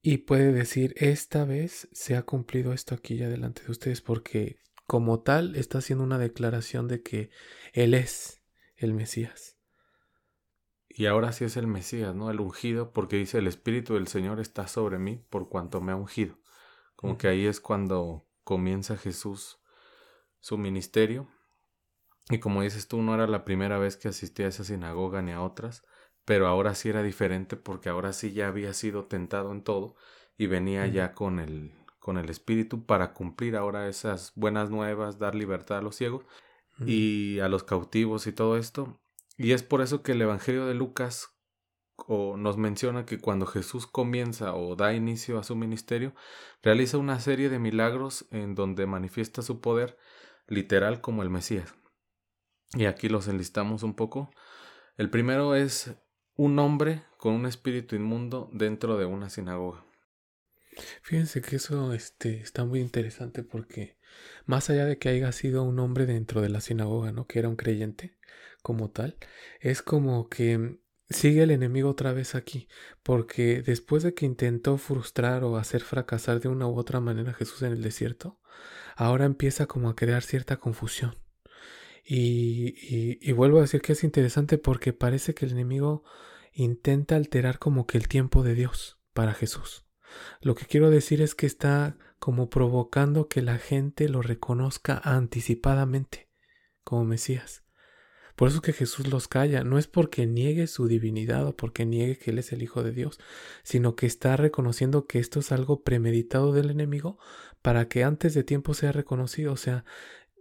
y 0.00 0.18
puede 0.18 0.52
decir, 0.52 0.94
esta 0.96 1.44
vez 1.44 1.88
se 1.92 2.16
ha 2.16 2.22
cumplido 2.22 2.72
esto 2.72 2.94
aquí 2.94 3.16
ya 3.18 3.28
delante 3.28 3.64
de 3.64 3.72
ustedes 3.72 4.00
porque 4.00 4.56
como 4.86 5.20
tal 5.20 5.56
está 5.56 5.78
haciendo 5.78 6.04
una 6.04 6.18
declaración 6.18 6.88
de 6.88 7.02
que 7.02 7.30
Él 7.72 7.94
es 7.94 8.42
el 8.76 8.94
Mesías. 8.94 9.56
Y 10.88 11.06
ahora 11.06 11.32
sí 11.32 11.44
es 11.44 11.56
el 11.56 11.66
Mesías, 11.66 12.14
¿no? 12.14 12.30
El 12.30 12.40
ungido, 12.40 12.92
porque 12.92 13.16
dice, 13.16 13.38
el 13.38 13.46
Espíritu 13.46 13.94
del 13.94 14.06
Señor 14.06 14.40
está 14.40 14.66
sobre 14.66 14.98
mí 14.98 15.22
por 15.28 15.48
cuanto 15.48 15.80
me 15.80 15.92
ha 15.92 15.96
ungido. 15.96 16.38
Como 16.94 17.12
uh 17.12 17.16
-huh. 17.16 17.18
que 17.18 17.28
ahí 17.28 17.46
es 17.46 17.60
cuando 17.60 18.26
comienza 18.44 18.96
Jesús 18.96 19.58
su 20.40 20.56
ministerio. 20.56 21.28
Y 22.30 22.38
como 22.38 22.62
dices 22.62 22.88
tú, 22.88 23.02
no 23.02 23.14
era 23.14 23.26
la 23.26 23.44
primera 23.44 23.78
vez 23.78 23.96
que 23.96 24.08
asistía 24.08 24.46
a 24.46 24.48
esa 24.48 24.64
sinagoga 24.64 25.20
ni 25.20 25.32
a 25.32 25.42
otras, 25.42 25.82
pero 26.24 26.46
ahora 26.46 26.74
sí 26.74 26.88
era 26.88 27.02
diferente 27.02 27.56
porque 27.56 27.88
ahora 27.88 28.12
sí 28.12 28.32
ya 28.32 28.48
había 28.48 28.72
sido 28.72 29.04
tentado 29.04 29.52
en 29.52 29.62
todo 29.62 29.96
y 30.38 30.46
venía 30.46 30.82
uh 30.82 30.86
-huh. 30.86 30.92
ya 30.92 31.14
con 31.14 31.40
el, 31.40 31.74
con 32.06 32.18
el 32.18 32.30
Espíritu 32.30 32.86
para 32.86 33.12
cumplir 33.14 33.56
ahora 33.56 33.88
esas 33.88 34.30
buenas 34.36 34.70
nuevas, 34.70 35.18
dar 35.18 35.34
libertad 35.34 35.78
a 35.78 35.82
los 35.82 35.96
ciegos 35.96 36.24
mm. 36.78 36.84
y 36.86 37.40
a 37.40 37.48
los 37.48 37.64
cautivos 37.64 38.28
y 38.28 38.32
todo 38.32 38.56
esto. 38.56 39.00
Y 39.36 39.50
es 39.50 39.64
por 39.64 39.80
eso 39.80 40.04
que 40.04 40.12
el 40.12 40.22
Evangelio 40.22 40.66
de 40.66 40.74
Lucas 40.74 41.36
o 41.96 42.36
nos 42.36 42.58
menciona 42.58 43.06
que 43.06 43.18
cuando 43.18 43.44
Jesús 43.44 43.88
comienza 43.88 44.54
o 44.54 44.76
da 44.76 44.94
inicio 44.94 45.36
a 45.40 45.42
su 45.42 45.56
ministerio, 45.56 46.14
realiza 46.62 46.96
una 46.96 47.18
serie 47.18 47.48
de 47.48 47.58
milagros 47.58 48.28
en 48.30 48.54
donde 48.54 48.86
manifiesta 48.86 49.42
su 49.42 49.60
poder 49.60 49.98
literal 50.46 51.00
como 51.00 51.24
el 51.24 51.30
Mesías. 51.30 51.74
Y 52.74 52.84
aquí 52.84 53.08
los 53.08 53.26
enlistamos 53.26 53.82
un 53.82 53.94
poco. 53.94 54.30
El 54.96 55.10
primero 55.10 55.56
es 55.56 55.96
un 56.36 56.56
hombre 56.60 57.02
con 57.18 57.32
un 57.32 57.46
espíritu 57.46 57.96
inmundo 57.96 58.48
dentro 58.52 58.96
de 58.96 59.06
una 59.06 59.28
sinagoga. 59.28 59.85
Fíjense 61.02 61.40
que 61.40 61.56
eso 61.56 61.92
este, 61.92 62.40
está 62.40 62.64
muy 62.64 62.80
interesante 62.80 63.42
porque 63.42 63.96
más 64.44 64.70
allá 64.70 64.84
de 64.86 64.98
que 64.98 65.08
haya 65.08 65.32
sido 65.32 65.62
un 65.64 65.78
hombre 65.78 66.06
dentro 66.06 66.40
de 66.40 66.48
la 66.48 66.60
sinagoga, 66.60 67.12
¿no? 67.12 67.26
Que 67.26 67.38
era 67.38 67.48
un 67.48 67.56
creyente 67.56 68.16
como 68.62 68.90
tal, 68.90 69.16
es 69.60 69.82
como 69.82 70.28
que 70.28 70.80
sigue 71.08 71.42
el 71.44 71.50
enemigo 71.50 71.90
otra 71.90 72.12
vez 72.12 72.34
aquí, 72.34 72.68
porque 73.02 73.62
después 73.62 74.02
de 74.02 74.14
que 74.14 74.26
intentó 74.26 74.76
frustrar 74.78 75.44
o 75.44 75.56
hacer 75.56 75.82
fracasar 75.82 76.40
de 76.40 76.48
una 76.48 76.66
u 76.66 76.76
otra 76.76 77.00
manera 77.00 77.30
a 77.30 77.34
Jesús 77.34 77.62
en 77.62 77.72
el 77.72 77.82
desierto, 77.82 78.40
ahora 78.96 79.24
empieza 79.24 79.66
como 79.66 79.88
a 79.88 79.96
crear 79.96 80.22
cierta 80.22 80.56
confusión. 80.56 81.16
Y, 82.04 82.74
y, 82.80 83.18
y 83.20 83.32
vuelvo 83.32 83.58
a 83.58 83.62
decir 83.62 83.80
que 83.82 83.92
es 83.92 84.04
interesante 84.04 84.58
porque 84.58 84.92
parece 84.92 85.34
que 85.34 85.44
el 85.46 85.52
enemigo 85.52 86.04
intenta 86.52 87.16
alterar 87.16 87.58
como 87.58 87.86
que 87.86 87.98
el 87.98 88.08
tiempo 88.08 88.42
de 88.42 88.54
Dios 88.54 88.98
para 89.12 89.34
Jesús. 89.34 89.85
Lo 90.40 90.54
que 90.54 90.66
quiero 90.66 90.90
decir 90.90 91.22
es 91.22 91.34
que 91.34 91.46
está 91.46 91.96
como 92.18 92.48
provocando 92.50 93.28
que 93.28 93.42
la 93.42 93.58
gente 93.58 94.08
lo 94.08 94.22
reconozca 94.22 95.00
anticipadamente 95.04 96.28
como 96.84 97.04
Mesías. 97.04 97.62
Por 98.36 98.48
eso 98.48 98.60
que 98.60 98.74
Jesús 98.74 99.08
los 99.08 99.28
calla, 99.28 99.64
no 99.64 99.78
es 99.78 99.86
porque 99.86 100.26
niegue 100.26 100.66
su 100.66 100.86
divinidad 100.86 101.46
o 101.46 101.56
porque 101.56 101.86
niegue 101.86 102.18
que 102.18 102.30
Él 102.30 102.38
es 102.38 102.52
el 102.52 102.62
Hijo 102.62 102.82
de 102.82 102.92
Dios, 102.92 103.18
sino 103.62 103.96
que 103.96 104.04
está 104.06 104.36
reconociendo 104.36 105.06
que 105.06 105.18
esto 105.18 105.40
es 105.40 105.52
algo 105.52 105.82
premeditado 105.82 106.52
del 106.52 106.70
enemigo 106.70 107.18
para 107.62 107.88
que 107.88 108.04
antes 108.04 108.34
de 108.34 108.44
tiempo 108.44 108.74
sea 108.74 108.92
reconocido. 108.92 109.54
O 109.54 109.56
sea, 109.56 109.86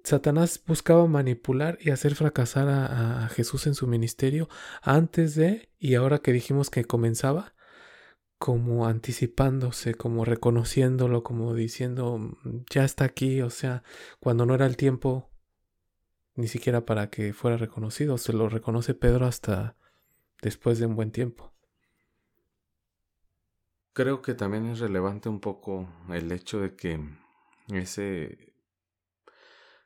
Satanás 0.03 0.61
buscaba 0.67 1.07
manipular 1.07 1.79
y 1.81 1.89
hacer 1.89 2.15
fracasar 2.15 2.67
a, 2.69 3.27
Jesús 3.29 3.65
en 3.65 3.73
su 3.73 3.87
ministerio 3.87 4.49
antes 4.83 5.33
de, 5.33 5.69
y 5.79 5.95
ahora 5.95 6.19
que 6.19 6.31
dijimos 6.33 6.69
que 6.69 6.83
comenzaba, 6.85 7.54
como 8.37 8.85
anticipándose, 8.87 9.95
como 9.95 10.25
reconociéndolo, 10.25 11.23
como 11.23 11.53
diciendo, 11.53 12.17
mm, 12.17 12.65
ya 12.69 12.83
está 12.83 13.05
aquí, 13.05 13.41
o 13.41 13.49
sea, 13.49 13.83
cuando 14.19 14.45
no 14.45 14.55
era 14.55 14.65
el 14.65 14.77
tiempo, 14.77 15.29
ni 16.35 16.47
siquiera 16.47 16.85
para 16.85 17.09
que 17.09 17.33
fuera 17.33 17.57
reconocido. 17.57 18.17
Se 18.17 18.33
lo 18.33 18.49
reconoce 18.49 18.93
Pedro 18.93 19.25
hasta 19.25 19.75
después 20.41 20.79
de 20.79 20.85
un 20.85 20.95
buen 20.95 21.11
tiempo. 21.11 21.53
Creo 23.93 24.21
que 24.21 24.33
también 24.33 24.65
es 24.65 24.79
relevante 24.79 25.29
un 25.29 25.39
poco 25.39 25.87
el 26.09 26.29
hecho 26.31 26.59
de 26.59 26.75
que 26.75 26.99
ese, 27.69 28.53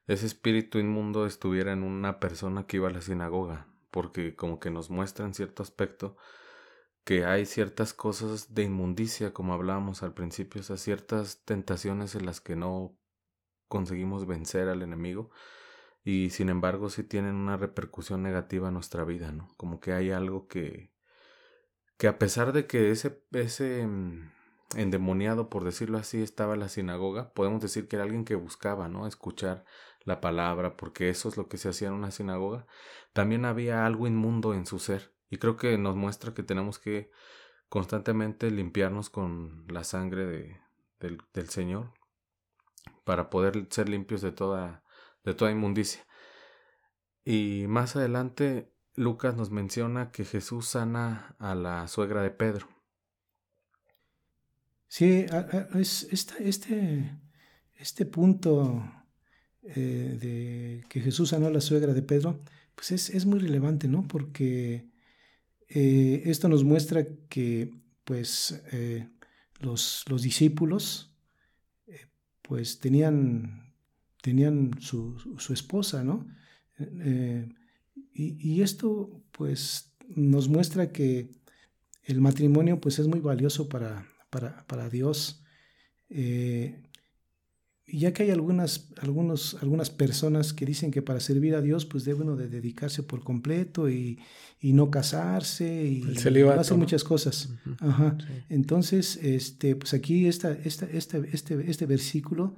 ese 0.07 0.25
espíritu 0.25 0.79
inmundo 0.79 1.27
estuviera 1.27 1.71
en 1.73 1.83
una 1.83 2.19
persona 2.19 2.65
que 2.65 2.77
iba 2.77 2.87
a 2.87 2.91
la 2.91 3.01
sinagoga, 3.01 3.67
porque 3.91 4.35
como 4.35 4.59
que 4.59 4.71
nos 4.71 4.89
muestra 4.89 5.27
en 5.27 5.35
cierto 5.35 5.61
aspecto 5.61 6.17
que 7.03 7.25
hay 7.25 7.45
ciertas 7.45 7.93
cosas 7.93 8.53
de 8.53 8.63
inmundicia, 8.63 9.33
como 9.33 9.53
hablábamos 9.53 10.03
al 10.03 10.13
principio, 10.13 10.61
o 10.61 10.63
sea, 10.63 10.77
ciertas 10.77 11.43
tentaciones 11.45 12.15
en 12.15 12.25
las 12.25 12.41
que 12.41 12.55
no 12.55 12.97
conseguimos 13.67 14.25
vencer 14.27 14.67
al 14.67 14.81
enemigo 14.81 15.31
y 16.03 16.29
sin 16.31 16.49
embargo 16.49 16.89
sí 16.89 17.03
tienen 17.03 17.35
una 17.35 17.57
repercusión 17.57 18.23
negativa 18.23 18.69
en 18.69 18.73
nuestra 18.75 19.03
vida, 19.03 19.31
¿no? 19.31 19.49
Como 19.57 19.79
que 19.79 19.93
hay 19.93 20.11
algo 20.11 20.47
que, 20.47 20.91
que 21.97 22.07
a 22.07 22.17
pesar 22.19 22.53
de 22.53 22.67
que 22.67 22.91
ese, 22.91 23.21
ese 23.31 23.85
mm, 23.85 24.31
endemoniado, 24.75 25.49
por 25.49 25.63
decirlo 25.63 25.97
así, 25.97 26.21
estaba 26.21 26.53
en 26.53 26.61
la 26.61 26.69
sinagoga, 26.69 27.33
podemos 27.33 27.61
decir 27.61 27.87
que 27.87 27.95
era 27.97 28.03
alguien 28.05 28.25
que 28.25 28.35
buscaba, 28.35 28.87
¿no? 28.89 29.07
Escuchar 29.07 29.65
la 30.03 30.21
palabra, 30.21 30.77
porque 30.77 31.09
eso 31.09 31.29
es 31.29 31.37
lo 31.37 31.47
que 31.47 31.57
se 31.57 31.69
hacía 31.69 31.89
en 31.89 31.93
una 31.95 32.11
sinagoga, 32.11 32.65
también 33.13 33.45
había 33.45 33.85
algo 33.85 34.07
inmundo 34.07 34.53
en 34.53 34.65
su 34.65 34.79
ser, 34.79 35.13
y 35.29 35.37
creo 35.37 35.57
que 35.57 35.77
nos 35.77 35.95
muestra 35.95 36.33
que 36.33 36.43
tenemos 36.43 36.79
que 36.79 37.11
constantemente 37.69 38.49
limpiarnos 38.51 39.09
con 39.09 39.65
la 39.67 39.83
sangre 39.83 40.25
de, 40.25 40.57
del, 40.99 41.49
Señor 41.49 41.93
para 43.03 43.29
poder 43.29 43.67
ser 43.69 43.89
limpios 43.89 44.21
de 44.21 44.31
toda 44.31 44.83
de 45.23 45.33
toda 45.33 45.51
inmundicia. 45.51 46.05
Y 47.23 47.65
más 47.67 47.95
adelante 47.95 48.73
Lucas 48.95 49.35
nos 49.35 49.51
menciona 49.51 50.11
que 50.11 50.25
Jesús 50.25 50.69
sana 50.69 51.35
a 51.39 51.55
la 51.55 51.87
suegra 51.87 52.21
de 52.21 52.31
Pedro. 52.31 52.67
Sí, 54.87 55.25
es 55.75 56.07
este, 56.11 57.19
este 57.77 58.05
punto 58.05 58.83
eh, 59.61 60.17
de 60.19 60.83
que 60.89 60.99
Jesús 60.99 61.29
sanó 61.29 61.47
a 61.47 61.51
la 61.51 61.61
suegra 61.61 61.93
de 61.93 62.01
Pedro, 62.01 62.41
pues 62.75 62.91
es, 62.91 63.25
muy 63.25 63.39
relevante, 63.39 63.87
¿no? 63.87 64.07
Porque 64.07 64.89
eh, 65.69 66.23
esto 66.25 66.49
nos 66.49 66.63
muestra 66.63 67.07
que 67.29 67.71
pues 68.03 68.63
eh, 68.71 69.07
los, 69.59 70.03
los, 70.09 70.21
discípulos 70.23 71.13
pues 72.41 72.79
tenían 72.79 73.69
tenían 74.21 74.71
su, 74.79 75.15
esposa, 75.51 76.03
¿no? 76.03 76.27
Eh, 76.79 77.47
y, 78.13 78.61
esto 78.61 79.21
pues 79.31 79.93
nos 80.07 80.49
muestra 80.49 80.91
que 80.91 81.31
el 82.03 82.21
matrimonio 82.21 82.79
pues 82.81 82.99
es 82.99 83.07
muy 83.07 83.19
valioso 83.19 83.69
para, 83.69 84.07
para, 84.29 84.89
Dios. 84.89 85.43
Eh, 86.09 86.81
ya 87.91 88.13
que 88.13 88.23
hay 88.23 88.31
algunas, 88.31 88.89
algunos, 89.01 89.57
algunas 89.61 89.89
personas 89.89 90.53
que 90.53 90.65
dicen 90.65 90.91
que 90.91 91.01
para 91.01 91.19
servir 91.19 91.55
a 91.55 91.61
Dios 91.61 91.85
pues 91.85 92.05
debe 92.05 92.21
uno 92.21 92.35
de 92.35 92.47
dedicarse 92.47 93.03
por 93.03 93.23
completo 93.23 93.89
y, 93.89 94.19
no 94.61 94.91
casarse 94.91 95.85
y 95.85 96.03
hacer 96.17 96.77
muchas 96.77 97.03
cosas. 97.03 97.49
Entonces, 98.49 99.17
este, 99.21 99.75
pues 99.75 99.93
aquí 99.93 100.27
esta, 100.27 100.51
esta, 100.51 100.85
este, 100.85 101.29
este, 101.31 101.71
este 101.71 101.85
versículo 101.85 102.55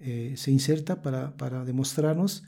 eh, 0.00 0.34
se 0.36 0.50
inserta 0.50 1.02
para, 1.02 1.36
para, 1.36 1.64
demostrarnos 1.64 2.44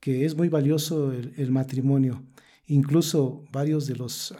que 0.00 0.24
es 0.24 0.36
muy 0.36 0.48
valioso 0.48 1.12
el, 1.12 1.50
matrimonio. 1.50 2.24
Incluso 2.66 3.44
varios 3.52 3.86
de 3.86 3.96
los 3.96 4.34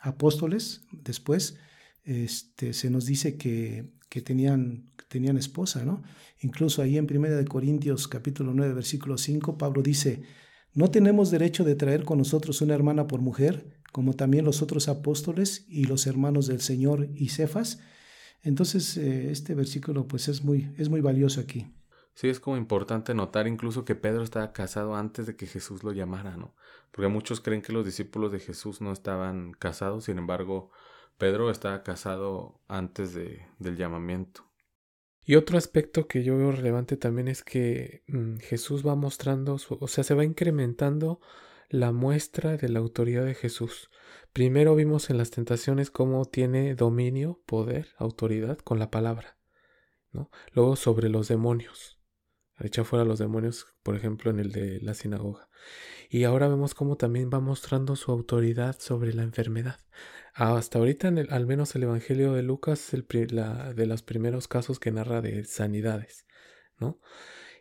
apóstoles 0.00 0.82
después 0.92 1.56
este, 2.04 2.74
se 2.74 2.90
nos 2.90 3.06
dice 3.06 3.36
que, 3.36 3.90
que 4.08 4.20
tenían, 4.20 4.90
tenían 5.14 5.38
esposa, 5.38 5.84
¿no? 5.84 6.02
Incluso 6.40 6.82
ahí 6.82 6.98
en 6.98 7.06
1 7.10 7.30
de 7.30 7.44
Corintios 7.46 8.08
capítulo 8.08 8.52
9 8.54 8.74
versículo 8.74 9.16
5 9.16 9.56
Pablo 9.56 9.82
dice, 9.82 10.22
no 10.74 10.90
tenemos 10.90 11.30
derecho 11.30 11.64
de 11.64 11.74
traer 11.74 12.04
con 12.04 12.18
nosotros 12.18 12.60
una 12.60 12.74
hermana 12.74 13.06
por 13.06 13.20
mujer, 13.20 13.80
como 13.92 14.14
también 14.14 14.44
los 14.44 14.60
otros 14.60 14.88
apóstoles 14.88 15.64
y 15.68 15.84
los 15.84 16.06
hermanos 16.06 16.46
del 16.46 16.60
Señor 16.60 17.08
y 17.14 17.28
Cefas, 17.28 17.78
entonces, 18.44 18.98
eh, 18.98 19.30
este 19.30 19.54
versículo 19.54 20.06
pues 20.06 20.28
es 20.28 20.44
muy, 20.44 20.72
es 20.76 20.90
muy 20.90 21.00
valioso 21.00 21.40
aquí. 21.40 21.66
Sí, 22.12 22.28
es 22.28 22.38
como 22.38 22.56
importante 22.56 23.14
notar 23.14 23.48
incluso 23.48 23.84
que 23.84 23.96
Pedro 23.96 24.22
estaba 24.22 24.52
casado 24.52 24.94
antes 24.94 25.26
de 25.26 25.34
que 25.34 25.46
Jesús 25.46 25.82
lo 25.82 25.92
llamara, 25.92 26.36
¿no? 26.36 26.54
Porque 26.92 27.08
muchos 27.08 27.40
creen 27.40 27.62
que 27.62 27.72
los 27.72 27.84
discípulos 27.84 28.30
de 28.30 28.38
Jesús 28.38 28.80
no 28.80 28.92
estaban 28.92 29.52
casados, 29.52 30.04
sin 30.04 30.18
embargo, 30.18 30.70
Pedro 31.18 31.50
estaba 31.50 31.82
casado 31.82 32.60
antes 32.68 33.14
de, 33.14 33.46
del 33.58 33.76
llamamiento. 33.76 34.44
Y 35.24 35.36
otro 35.36 35.56
aspecto 35.56 36.06
que 36.06 36.22
yo 36.22 36.36
veo 36.36 36.52
relevante 36.52 36.96
también 36.96 37.28
es 37.28 37.42
que 37.42 38.02
mm, 38.08 38.36
Jesús 38.38 38.86
va 38.86 38.94
mostrando, 38.94 39.56
o 39.68 39.88
sea, 39.88 40.04
se 40.04 40.14
va 40.14 40.24
incrementando 40.24 41.20
la 41.70 41.92
muestra 41.92 42.56
de 42.56 42.68
la 42.68 42.78
autoridad 42.78 43.24
de 43.24 43.34
Jesús. 43.34 43.90
Primero 44.32 44.74
vimos 44.74 45.10
en 45.10 45.18
las 45.18 45.30
tentaciones 45.30 45.90
cómo 45.90 46.24
tiene 46.26 46.74
dominio, 46.74 47.40
poder, 47.46 47.88
autoridad 47.96 48.58
con 48.58 48.78
la 48.78 48.90
palabra. 48.90 49.38
¿no? 50.12 50.30
Luego 50.52 50.76
sobre 50.76 51.08
los 51.08 51.28
demonios. 51.28 51.98
Echa 52.60 52.84
fuera 52.84 53.04
los 53.04 53.18
demonios, 53.18 53.66
por 53.82 53.96
ejemplo, 53.96 54.30
en 54.30 54.38
el 54.38 54.52
de 54.52 54.80
la 54.80 54.94
sinagoga. 54.94 55.48
Y 56.08 56.24
ahora 56.24 56.48
vemos 56.48 56.74
cómo 56.74 56.96
también 56.96 57.30
va 57.32 57.40
mostrando 57.40 57.96
su 57.96 58.12
autoridad 58.12 58.76
sobre 58.78 59.12
la 59.12 59.22
enfermedad. 59.22 59.80
Hasta 60.34 60.78
ahorita, 60.78 61.08
al 61.08 61.46
menos 61.46 61.74
el 61.74 61.84
Evangelio 61.84 62.32
de 62.32 62.42
Lucas 62.42 62.94
es 62.94 63.06
de 63.08 63.86
los 63.86 64.02
primeros 64.02 64.48
casos 64.48 64.78
que 64.78 64.92
narra 64.92 65.20
de 65.20 65.44
sanidades, 65.44 66.26
¿no? 66.78 67.00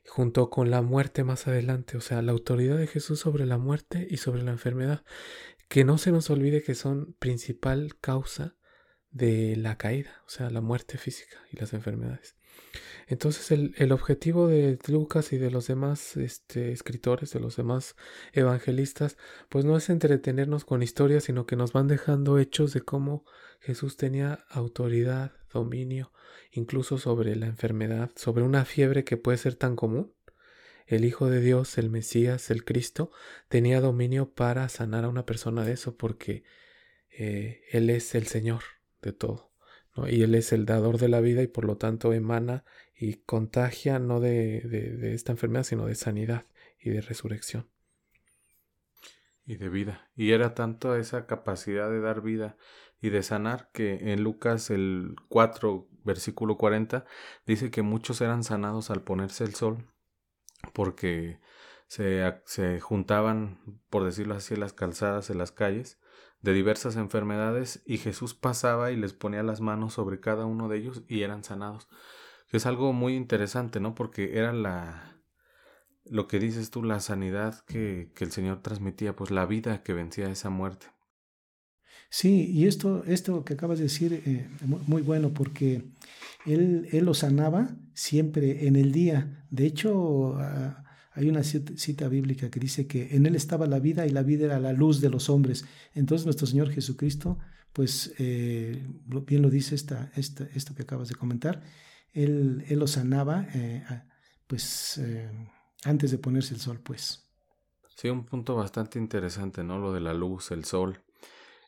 Junto 0.05 0.49
con 0.49 0.69
la 0.69 0.81
muerte 0.81 1.23
más 1.23 1.47
adelante, 1.47 1.97
o 1.97 2.01
sea, 2.01 2.21
la 2.21 2.33
autoridad 2.33 2.77
de 2.77 2.87
Jesús 2.87 3.19
sobre 3.19 3.45
la 3.45 3.57
muerte 3.57 4.05
y 4.09 4.17
sobre 4.17 4.43
la 4.43 4.51
enfermedad 4.51 5.03
que 5.69 5.85
no 5.85 5.97
se 5.97 6.11
nos 6.11 6.29
olvide 6.29 6.61
que 6.61 6.75
son 6.75 7.15
principal 7.19 7.97
causa 7.99 8.55
de 9.09 9.55
la 9.55 9.77
caída, 9.77 10.21
o 10.27 10.29
sea, 10.29 10.49
la 10.49 10.61
muerte 10.61 10.97
física 10.97 11.37
y 11.51 11.57
las 11.57 11.73
enfermedades. 11.73 12.35
Entonces 13.07 13.51
el, 13.51 13.91
objetivo 13.91 14.47
de 14.47 14.77
Lucas 14.87 15.33
y 15.33 15.37
de 15.37 15.51
los 15.51 15.67
demás 15.67 16.17
este, 16.17 16.71
escritores, 16.71 17.31
de 17.31 17.39
los 17.39 17.55
demás 17.55 17.95
evangelistas, 18.31 19.17
pues 19.49 19.65
no 19.65 19.77
es 19.77 19.89
entretenernos 19.89 20.65
con 20.65 20.83
historias, 20.83 21.25
sino 21.25 21.45
que 21.45 21.55
nos 21.55 21.73
van 21.73 21.87
dejando 21.87 22.39
hechos 22.39 22.73
de 22.73 22.81
cómo 22.81 23.25
Jesús 23.59 23.97
tenía 23.97 24.45
autoridad, 24.49 25.33
dominio, 25.51 26.11
incluso 26.51 26.97
sobre 26.97 27.35
la 27.35 27.45
enfermedad, 27.45 28.11
sobre 28.15 28.43
una 28.43 28.65
fiebre 28.65 29.03
que 29.03 29.17
puede 29.17 29.37
ser 29.37 29.55
tan 29.55 29.75
común 29.75 30.13
el 30.87 31.05
Hijo 31.05 31.29
de 31.29 31.41
Dios, 31.41 31.77
el 31.77 31.89
Mesías, 31.89 32.49
el 32.51 32.65
Cristo, 32.65 33.11
tenía 33.47 33.81
dominio 33.81 34.33
para 34.33 34.67
sanar 34.69 35.05
a 35.05 35.09
una 35.09 35.25
persona 35.25 35.63
de 35.63 35.73
eso 35.73 35.95
porque 35.95 36.43
eh, 37.09 37.61
Él 37.71 37.89
es 37.89 38.15
el 38.15 38.27
Señor 38.27 38.63
de 39.01 39.13
todo. 39.13 39.52
Y 39.95 40.23
Él 40.23 40.35
es 40.35 40.51
el 40.53 40.65
dador 40.65 40.97
de 40.97 41.07
la 41.07 41.21
vida 41.21 41.43
y 41.43 41.47
por 41.47 41.65
lo 41.65 41.77
tanto 41.77 42.13
emana 42.13 42.63
y 42.95 43.15
contagia 43.15 43.99
no 43.99 44.19
de, 44.19 44.61
de, 44.61 45.13
esta 45.13 45.31
enfermedad, 45.31 45.63
sino 45.63 45.85
de 45.85 45.95
sanidad 45.95 46.45
y 46.79 46.89
de 46.89 47.01
resurrección. 47.01 47.69
Y 49.45 49.57
de 49.57 49.69
vida. 49.69 50.09
Y 50.15 50.31
era 50.31 50.55
tanto 50.55 50.95
esa 50.95 51.27
capacidad 51.27 51.89
de 51.89 51.99
dar 51.99 52.21
vida 52.21 52.57
y 53.01 53.09
de 53.09 53.21
sanar 53.21 53.69
que 53.73 54.13
en 54.13 54.23
Lucas 54.23 54.69
el 54.69 55.15
4, 55.27 55.87
versículo 56.03 56.57
40, 56.57 57.05
dice 57.45 57.69
que 57.69 57.81
muchos 57.81 58.21
eran 58.21 58.43
sanados 58.43 58.89
al 58.89 59.03
ponerse 59.03 59.43
el 59.43 59.53
sol 59.53 59.89
porque 60.71 61.39
se, 61.87 62.23
se 62.45 62.79
juntaban, 62.79 63.81
por 63.89 64.05
decirlo 64.05 64.35
así, 64.35 64.55
las 64.55 64.73
calzadas, 64.73 65.29
en 65.29 65.37
las 65.37 65.51
calles, 65.51 65.99
de 66.43 66.53
diversas 66.53 66.97
enfermedades, 66.97 67.81
y 67.87 67.97
Jesús 67.97 68.35
pasaba 68.35 68.91
y 68.91 68.97
les 68.97 69.13
ponía 69.13 69.41
las 69.41 69.61
manos 69.61 69.93
sobre 69.93 70.19
cada 70.19 70.45
uno 70.45 70.69
de 70.69 70.77
ellos 70.77 71.03
y 71.07 71.21
eran 71.21 71.43
sanados. 71.43 71.87
Es 72.51 72.67
algo 72.67 72.93
muy 72.93 73.15
interesante, 73.15 73.79
¿no? 73.79 73.95
Porque 73.95 74.37
era 74.37 74.53
la, 74.53 75.23
lo 76.05 76.27
que 76.27 76.39
dices 76.39 76.69
tú, 76.69 76.83
la 76.83 76.99
sanidad 76.99 77.63
que, 77.65 78.11
que 78.13 78.25
el 78.25 78.31
Señor 78.31 78.61
transmitía, 78.61 79.15
pues 79.15 79.31
la 79.31 79.45
vida 79.47 79.81
que 79.81 79.93
vencía 79.93 80.29
esa 80.29 80.49
muerte. 80.49 80.87
Sí, 82.09 82.51
y 82.51 82.67
esto, 82.67 83.03
esto 83.05 83.43
que 83.43 83.55
acabas 83.55 83.79
de 83.79 83.85
decir, 83.85 84.21
eh, 84.25 84.47
muy 84.85 85.01
bueno, 85.01 85.33
porque 85.33 85.83
él, 86.45 86.87
él 86.91 87.05
lo 87.05 87.15
sanaba 87.15 87.75
siempre 87.95 88.67
en 88.67 88.75
el 88.75 88.91
día. 88.91 89.45
De 89.49 89.65
hecho, 89.65 90.35
ah, 90.37 90.82
hay 91.13 91.29
una 91.29 91.43
cita 91.43 92.07
bíblica 92.07 92.49
que 92.49 92.59
dice 92.59 92.87
que 92.87 93.15
en 93.15 93.25
él 93.25 93.35
estaba 93.35 93.67
la 93.67 93.79
vida 93.79 94.05
y 94.05 94.09
la 94.09 94.23
vida 94.23 94.45
era 94.45 94.59
la 94.59 94.73
luz 94.73 95.01
de 95.01 95.09
los 95.09 95.29
hombres. 95.29 95.65
Entonces 95.93 96.25
nuestro 96.25 96.47
Señor 96.47 96.71
Jesucristo, 96.71 97.37
pues 97.71 98.13
eh, 98.17 98.85
bien 99.25 99.41
lo 99.41 99.49
dice 99.49 99.75
esta, 99.75 100.11
esta, 100.15 100.47
esto 100.55 100.73
que 100.75 100.83
acabas 100.83 101.09
de 101.09 101.15
comentar, 101.15 101.61
él, 102.13 102.63
él 102.67 102.79
lo 102.79 102.87
sanaba, 102.87 103.47
eh, 103.53 103.83
pues 104.47 104.99
antes 105.83 106.11
de 106.11 106.17
ponerse 106.17 106.53
el 106.53 106.59
sol, 106.59 106.79
pues. 106.83 107.23
Sí, 107.95 108.09
un 108.09 108.25
punto 108.25 108.55
bastante 108.55 108.99
interesante, 108.99 109.63
¿no? 109.63 109.77
Lo 109.79 109.93
de 109.93 110.01
la 110.01 110.13
luz, 110.13 110.51
el 110.51 110.65
sol. 110.65 110.99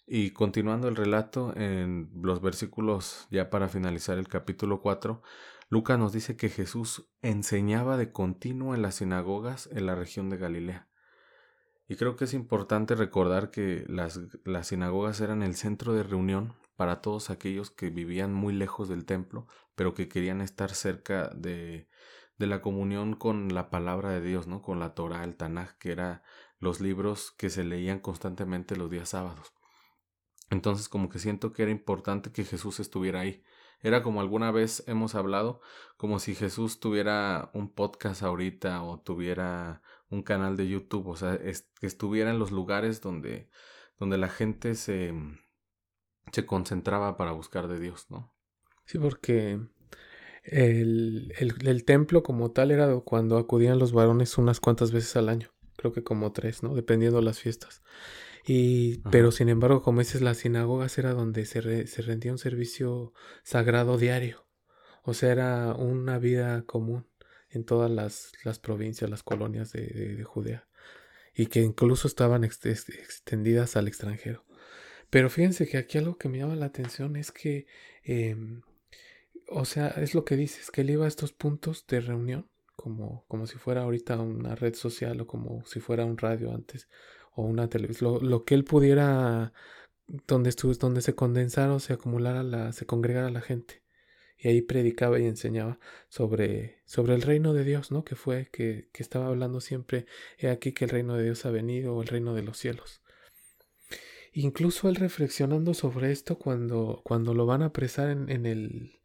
Y 0.07 0.31
continuando 0.31 0.87
el 0.87 0.95
relato, 0.95 1.55
en 1.55 2.09
los 2.21 2.41
versículos 2.41 3.27
ya 3.31 3.49
para 3.49 3.69
finalizar 3.69 4.17
el 4.17 4.27
capítulo 4.27 4.81
4, 4.81 5.21
Lucas 5.75 5.99
nos 5.99 6.13
dice 6.13 6.37
que 6.37 6.47
Jesús 6.47 7.05
enseñaba 7.21 7.97
de 7.97 8.13
continuo 8.13 8.75
en 8.75 8.81
las 8.81 8.95
sinagogas 8.95 9.67
en 9.73 9.85
la 9.85 9.93
región 9.93 10.29
de 10.29 10.37
Galilea. 10.37 10.87
Y 11.89 11.97
creo 11.97 12.15
que 12.15 12.23
es 12.23 12.33
importante 12.33 12.95
recordar 12.95 13.51
que 13.51 13.83
las, 13.89 14.21
las 14.45 14.67
sinagogas 14.67 15.19
eran 15.19 15.43
el 15.43 15.55
centro 15.55 15.91
de 15.91 16.03
reunión 16.03 16.53
para 16.77 17.01
todos 17.01 17.29
aquellos 17.29 17.71
que 17.71 17.89
vivían 17.89 18.33
muy 18.33 18.53
lejos 18.53 18.87
del 18.87 19.03
templo, 19.03 19.47
pero 19.75 19.93
que 19.93 20.07
querían 20.07 20.39
estar 20.39 20.73
cerca 20.73 21.27
de, 21.35 21.89
de 22.37 22.47
la 22.47 22.61
comunión 22.61 23.13
con 23.13 23.53
la 23.53 23.69
palabra 23.69 24.11
de 24.11 24.21
Dios, 24.21 24.47
¿no? 24.47 24.61
Con 24.61 24.79
la 24.79 24.93
Torah, 24.93 25.25
el 25.25 25.35
Tanaj, 25.35 25.77
que 25.77 25.91
eran 25.91 26.21
los 26.57 26.79
libros 26.79 27.31
que 27.31 27.49
se 27.49 27.65
leían 27.65 27.99
constantemente 27.99 28.77
los 28.77 28.89
días 28.89 29.09
sábados. 29.09 29.51
Entonces 30.49 30.87
como 30.87 31.09
que 31.09 31.19
siento 31.19 31.51
que 31.51 31.63
era 31.63 31.71
importante 31.71 32.31
que 32.31 32.45
Jesús 32.45 32.79
estuviera 32.79 33.19
ahí. 33.19 33.43
Era 33.85 34.01
como 34.01 34.19
alguna 34.19 34.49
vez 34.49 34.83
hemos 34.87 35.13
hablado, 35.13 35.61
como 35.95 36.17
si 36.17 36.33
Jesús 36.33 36.79
tuviera 36.79 37.51
un 37.53 37.71
podcast 37.71 38.23
ahorita 38.23 38.81
o 38.81 38.99
tuviera 38.99 39.83
un 40.09 40.23
canal 40.23 40.57
de 40.57 40.67
YouTube, 40.67 41.05
o 41.05 41.15
sea, 41.15 41.37
que 41.37 41.85
estuviera 41.85 42.31
en 42.31 42.39
los 42.39 42.49
lugares 42.49 42.99
donde, 42.99 43.47
donde 43.99 44.17
la 44.17 44.27
gente 44.27 44.73
se, 44.73 45.13
se 46.31 46.45
concentraba 46.47 47.15
para 47.15 47.33
buscar 47.33 47.67
de 47.67 47.79
Dios, 47.79 48.07
¿no? 48.09 48.33
Sí, 48.85 48.97
porque 48.97 49.59
el, 50.45 51.31
el, 51.37 51.85
templo 51.85 52.23
como 52.23 52.49
tal 52.49 52.71
era 52.71 52.99
cuando 53.01 53.37
acudían 53.37 53.77
los 53.77 53.93
varones 53.93 54.39
unas 54.39 54.59
cuantas 54.59 54.91
veces 54.91 55.15
al 55.15 55.29
año, 55.29 55.51
creo 55.77 55.93
que 55.93 56.03
como 56.03 56.31
tres, 56.31 56.63
¿no? 56.63 56.73
Dependiendo 56.73 57.19
de 57.19 57.25
las 57.25 57.39
fiestas. 57.39 57.83
Y, 58.47 58.99
pero 59.09 59.31
sin 59.31 59.49
embargo, 59.49 59.81
como 59.81 59.99
dices, 59.99 60.21
las 60.21 60.37
sinagogas 60.37 60.97
era 60.97 61.13
donde 61.13 61.45
se, 61.45 61.87
se 61.87 62.01
rendía 62.01 62.31
un 62.31 62.37
servicio 62.37 63.13
sagrado 63.43 63.97
diario. 63.97 64.45
O 65.03 65.13
sea, 65.13 65.31
era 65.31 65.73
una 65.73 66.19
vida 66.19 66.63
común 66.63 67.07
en 67.49 67.63
todas 67.63 67.89
las, 67.89 68.33
las 68.43 68.59
provincias, 68.59 69.09
las 69.09 69.23
colonias 69.23 69.71
de, 69.71 69.87
de, 69.87 70.23
Judea. 70.23 70.67
Y 71.33 71.47
que 71.47 71.61
incluso 71.61 72.07
estaban 72.07 72.43
extendidas 72.43 73.75
al 73.75 73.87
extranjero. 73.87 74.45
Pero 75.09 75.29
fíjense 75.29 75.67
que 75.67 75.77
aquí 75.77 75.97
algo 75.97 76.17
que 76.17 76.29
me 76.29 76.39
llama 76.39 76.55
la 76.55 76.67
atención 76.67 77.15
es 77.15 77.31
que 77.31 77.67
eh, 78.03 78.35
o 79.47 79.65
sea, 79.65 79.89
es 79.89 80.13
lo 80.13 80.25
que 80.25 80.37
dices, 80.37 80.71
que 80.71 80.81
él 80.81 80.89
iba 80.89 81.05
a 81.05 81.07
estos 81.07 81.33
puntos 81.33 81.85
de 81.87 82.01
reunión, 82.01 82.49
como, 82.75 83.25
como 83.27 83.47
si 83.47 83.57
fuera 83.57 83.83
ahorita 83.83 84.19
una 84.19 84.55
red 84.55 84.75
social 84.75 85.21
o 85.21 85.27
como 85.27 85.65
si 85.65 85.79
fuera 85.79 86.05
un 86.05 86.17
radio 86.17 86.53
antes 86.53 86.87
o 87.35 87.43
una 87.43 87.69
televisión, 87.69 88.19
lo, 88.21 88.45
que 88.45 88.55
él 88.55 88.63
pudiera, 88.63 89.53
donde, 90.27 90.51
donde 90.79 91.01
se 91.01 91.15
condensara 91.15 91.73
o 91.73 91.79
se 91.79 91.93
acumulara, 91.93 92.43
la, 92.43 92.71
se 92.73 92.85
congregara 92.85 93.29
la 93.29 93.41
gente. 93.41 93.83
Y 94.37 94.49
ahí 94.49 94.61
predicaba 94.61 95.19
y 95.19 95.25
enseñaba 95.25 95.79
sobre, 96.09 96.81
sobre 96.85 97.15
el 97.15 97.21
reino 97.21 97.53
de 97.53 97.63
Dios, 97.63 97.91
¿no? 97.91 98.03
Que 98.03 98.15
fue, 98.15 98.49
que, 98.51 98.89
que 98.91 99.01
estaba 99.03 99.27
hablando 99.27 99.61
siempre, 99.61 100.05
he 100.37 100.49
aquí 100.49 100.73
que 100.73 100.85
el 100.85 100.91
reino 100.91 101.15
de 101.15 101.23
Dios 101.23 101.45
ha 101.45 101.51
venido 101.51 101.95
o 101.95 102.01
el 102.01 102.07
reino 102.07 102.33
de 102.33 102.43
los 102.43 102.57
cielos. 102.57 103.01
Incluso 104.33 104.89
él 104.89 104.95
reflexionando 104.95 105.73
sobre 105.73 106.11
esto 106.11 106.37
cuando, 106.37 107.01
cuando 107.05 107.33
lo 107.33 107.45
van 107.45 107.61
a 107.61 107.67
apresar 107.67 108.09
en, 108.09 108.29
en 108.29 108.45
el, 108.45 108.99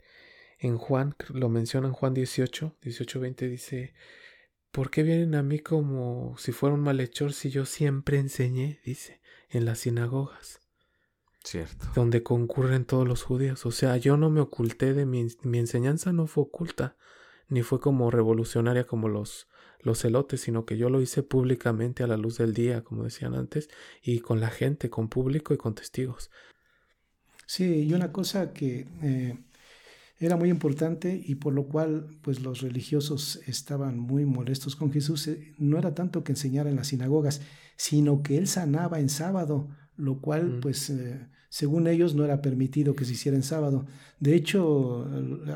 en 0.59 0.77
Juan, 0.77 1.14
lo 1.29 1.49
menciona 1.49 1.87
en 1.87 1.95
Juan 1.95 2.14
18, 2.14 2.77
18, 2.83 3.21
20, 3.21 3.49
dice, 3.49 3.95
¿por 4.71 4.91
qué 4.91 5.03
vienen 5.03 5.35
a 5.35 5.43
mí 5.43 5.59
como 5.59 6.37
si 6.39 6.53
fuera 6.53 6.75
un 6.75 6.83
malhechor 6.83 7.33
si 7.33 7.51
yo 7.51 7.65
siempre 7.65 8.19
enseñé, 8.19 8.81
dice, 8.85 9.21
en 9.49 9.65
las 9.65 9.81
sinagogas? 9.81 10.61
Cierto. 11.43 11.87
Donde 11.95 12.23
concurren 12.23 12.85
todos 12.85 13.09
los 13.09 13.23
judíos. 13.23 13.65
O 13.65 13.71
sea, 13.71 13.97
yo 13.97 14.17
no 14.17 14.31
me 14.31 14.41
oculté 14.41 14.93
de 14.93 15.07
mi, 15.07 15.27
mi 15.43 15.59
enseñanza, 15.59 16.13
no 16.13 16.27
fue 16.27 16.45
oculta, 16.45 16.97
ni 17.49 17.63
fue 17.63 17.81
como 17.81 18.11
revolucionaria 18.11 18.87
como 18.87 19.09
los, 19.09 19.49
los 19.81 20.01
celotes, 20.01 20.43
sino 20.43 20.67
que 20.67 20.77
yo 20.77 20.91
lo 20.91 21.01
hice 21.01 21.23
públicamente 21.23 22.03
a 22.03 22.07
la 22.07 22.17
luz 22.17 22.39
del 22.39 22.53
día, 22.53 22.85
como 22.85 23.05
decían 23.05 23.35
antes, 23.35 23.69
y 24.03 24.21
con 24.21 24.41
la 24.41 24.51
gente, 24.51 24.91
con 24.91 25.09
público 25.09 25.55
y 25.55 25.57
con 25.57 25.75
testigos. 25.75 26.31
Sí, 27.47 27.85
y 27.85 27.95
una 27.95 28.13
cosa 28.13 28.53
que 28.53 28.87
eh, 29.03 29.39
era 30.21 30.37
muy 30.37 30.51
importante 30.51 31.21
y 31.25 31.37
por 31.37 31.55
lo 31.55 31.67
cual 31.67 32.07
pues 32.21 32.41
los 32.41 32.61
religiosos 32.61 33.41
estaban 33.47 33.99
muy 33.99 34.27
molestos 34.27 34.77
con 34.77 34.93
Jesús. 34.93 35.27
Eh, 35.29 35.55
no 35.59 35.79
era 35.79 35.95
tanto 35.95 36.23
que 36.23 36.33
enseñara 36.33 36.69
en 36.69 36.77
las 36.77 36.89
sinagogas, 36.89 37.41
sino 37.77 38.23
que 38.23 38.37
él 38.37 38.47
sanaba 38.47 39.01
en 39.01 39.09
sábado, 39.09 39.71
lo 39.97 40.21
cual 40.21 40.59
pues 40.61 40.91
eh, 40.91 41.27
según 41.49 41.87
ellos 41.87 42.15
no 42.15 42.25
era 42.25 42.43
permitido 42.43 42.95
que 42.95 43.07
se 43.07 43.13
hiciera 43.13 43.37
en 43.37 43.43
sábado. 43.43 43.87
De 44.21 44.35
hecho, 44.35 45.07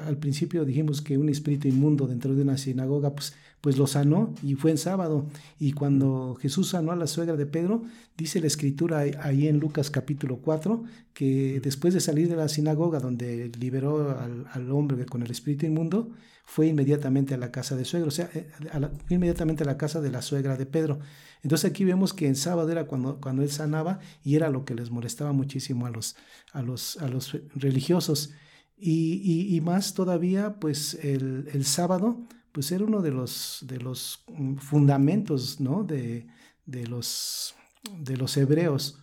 al, 0.07 0.17
principio 0.17 0.65
dijimos 0.65 1.03
que 1.03 1.19
un 1.19 1.29
espíritu 1.29 1.69
inmundo 1.69 2.07
dentro 2.07 2.35
de 2.35 2.43
una 2.43 2.57
sinagoga 2.57 3.15
pues 3.15 3.35
pues 3.65 3.79
lo 3.79 3.87
sanó 3.87 4.35
y 4.43 4.57
fue 4.57 4.73
en 4.73 4.77
sábado. 4.77 5.25
Y 5.59 5.73
cuando 5.73 6.37
Jesús 6.39 6.69
sanó 6.69 6.93
a 6.93 6.97
la 6.97 7.07
suegra 7.07 7.35
de 7.35 7.47
Pedro, 7.47 7.83
dice 8.15 8.39
la 8.39 8.47
escritura 8.47 8.99
ahí 9.23 9.49
en 9.49 9.59
Lucas 9.59 9.91
capítulo 9.91 10.37
4, 10.43 10.85
que 11.15 11.63
después 11.65 11.95
de 11.95 12.01
salir 12.01 12.29
de 12.29 12.37
la 12.37 12.51
sinagoga 12.51 13.01
donde 13.01 13.51
liberó 13.59 14.19
al, 14.53 14.71
hombre 14.71 15.07
con 15.07 15.23
el 15.23 15.31
espíritu 15.31 15.65
inmundo, 15.65 16.11
fue 16.45 16.67
inmediatamente 16.67 17.33
a 17.33 17.39
la 17.39 17.51
casa 17.51 17.75
de 17.75 17.87
suegro, 17.87 18.09
o 18.09 18.11
sea, 18.11 18.29
eh, 18.35 18.51
inmediatamente 19.09 19.63
a 19.63 19.67
la 19.67 19.79
casa 19.79 20.03
de 20.03 20.11
la 20.11 20.21
suegra 20.21 20.59
de 20.59 20.67
Pedro. 20.67 20.99
Entonces 21.43 21.71
aquí 21.71 21.87
vemos 21.87 22.13
que 22.13 22.27
en 22.27 22.37
sábado 22.37 22.71
era 22.71 22.85
cuando, 22.85 23.19
cuando 23.19 23.41
él 23.41 23.51
sanaba 23.51 23.99
y 24.23 24.37
era 24.37 24.51
lo 24.51 24.67
que 24.67 24.75
les 24.75 24.91
molestaba 24.91 25.33
muchísimo 25.33 25.87
a 25.87 25.91
los, 25.91 26.17
a 26.53 26.61
los, 26.61 26.99
a 26.99 27.09
los 27.09 27.35
religiosos. 27.55 28.35
Y, 28.77 29.57
y, 29.57 29.59
más 29.63 29.95
todavía, 29.95 30.57
pues 30.61 30.99
el, 31.03 31.49
el 31.55 31.65
sábado 31.65 32.27
pues 32.55 32.71
era 32.71 32.85
uno 32.85 33.03
de 33.03 33.11
los, 33.11 33.65
de 33.67 33.79
los 33.79 34.25
mm, 34.29 34.59
fundamentos 34.59 35.61
¿no? 35.61 35.83
de, 35.83 36.29
de, 36.65 36.87
los, 36.87 37.57
de 37.99 38.17
los 38.17 38.37
hebreos, 38.37 39.03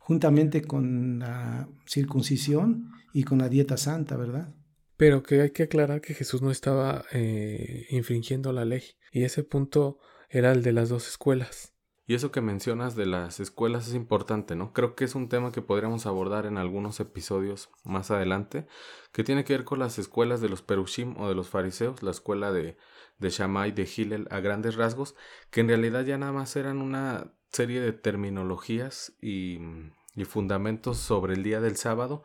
juntamente 0.00 0.62
con 0.62 1.20
la 1.20 1.68
circuncisión 1.86 2.90
y 3.12 3.22
con 3.22 3.38
la 3.38 3.48
dieta 3.48 3.76
santa, 3.76 4.16
¿verdad? 4.16 4.52
Pero 4.96 5.22
que 5.22 5.40
hay 5.40 5.50
que 5.50 5.62
aclarar 5.62 6.00
que 6.00 6.14
Jesús 6.14 6.42
no 6.42 6.50
estaba 6.50 7.04
eh, 7.12 7.86
infringiendo 7.90 8.52
la 8.52 8.64
ley 8.64 8.82
y 9.12 9.22
ese 9.22 9.44
punto 9.44 10.00
era 10.28 10.50
el 10.50 10.64
de 10.64 10.72
las 10.72 10.88
dos 10.88 11.06
escuelas. 11.06 11.75
Y 12.08 12.14
eso 12.14 12.30
que 12.30 12.40
mencionas 12.40 12.94
de 12.94 13.04
las 13.04 13.40
escuelas 13.40 13.88
es 13.88 13.94
importante, 13.94 14.54
¿no? 14.54 14.72
Creo 14.72 14.94
que 14.94 15.04
es 15.04 15.16
un 15.16 15.28
tema 15.28 15.50
que 15.50 15.60
podríamos 15.60 16.06
abordar 16.06 16.46
en 16.46 16.56
algunos 16.56 17.00
episodios 17.00 17.68
más 17.82 18.12
adelante, 18.12 18.66
que 19.10 19.24
tiene 19.24 19.44
que 19.44 19.54
ver 19.54 19.64
con 19.64 19.80
las 19.80 19.98
escuelas 19.98 20.40
de 20.40 20.48
los 20.48 20.62
Perushim 20.62 21.16
o 21.18 21.28
de 21.28 21.34
los 21.34 21.48
fariseos, 21.48 22.04
la 22.04 22.12
escuela 22.12 22.52
de, 22.52 22.76
de 23.18 23.30
Shammai, 23.30 23.72
de 23.72 23.90
Hillel, 23.92 24.28
a 24.30 24.38
grandes 24.38 24.76
rasgos, 24.76 25.16
que 25.50 25.62
en 25.62 25.68
realidad 25.68 26.04
ya 26.04 26.16
nada 26.16 26.32
más 26.32 26.54
eran 26.54 26.80
una 26.80 27.32
serie 27.50 27.80
de 27.80 27.92
terminologías 27.92 29.12
y, 29.20 29.58
y 30.14 30.24
fundamentos 30.26 30.98
sobre 30.98 31.34
el 31.34 31.42
día 31.42 31.60
del 31.60 31.76
sábado 31.76 32.22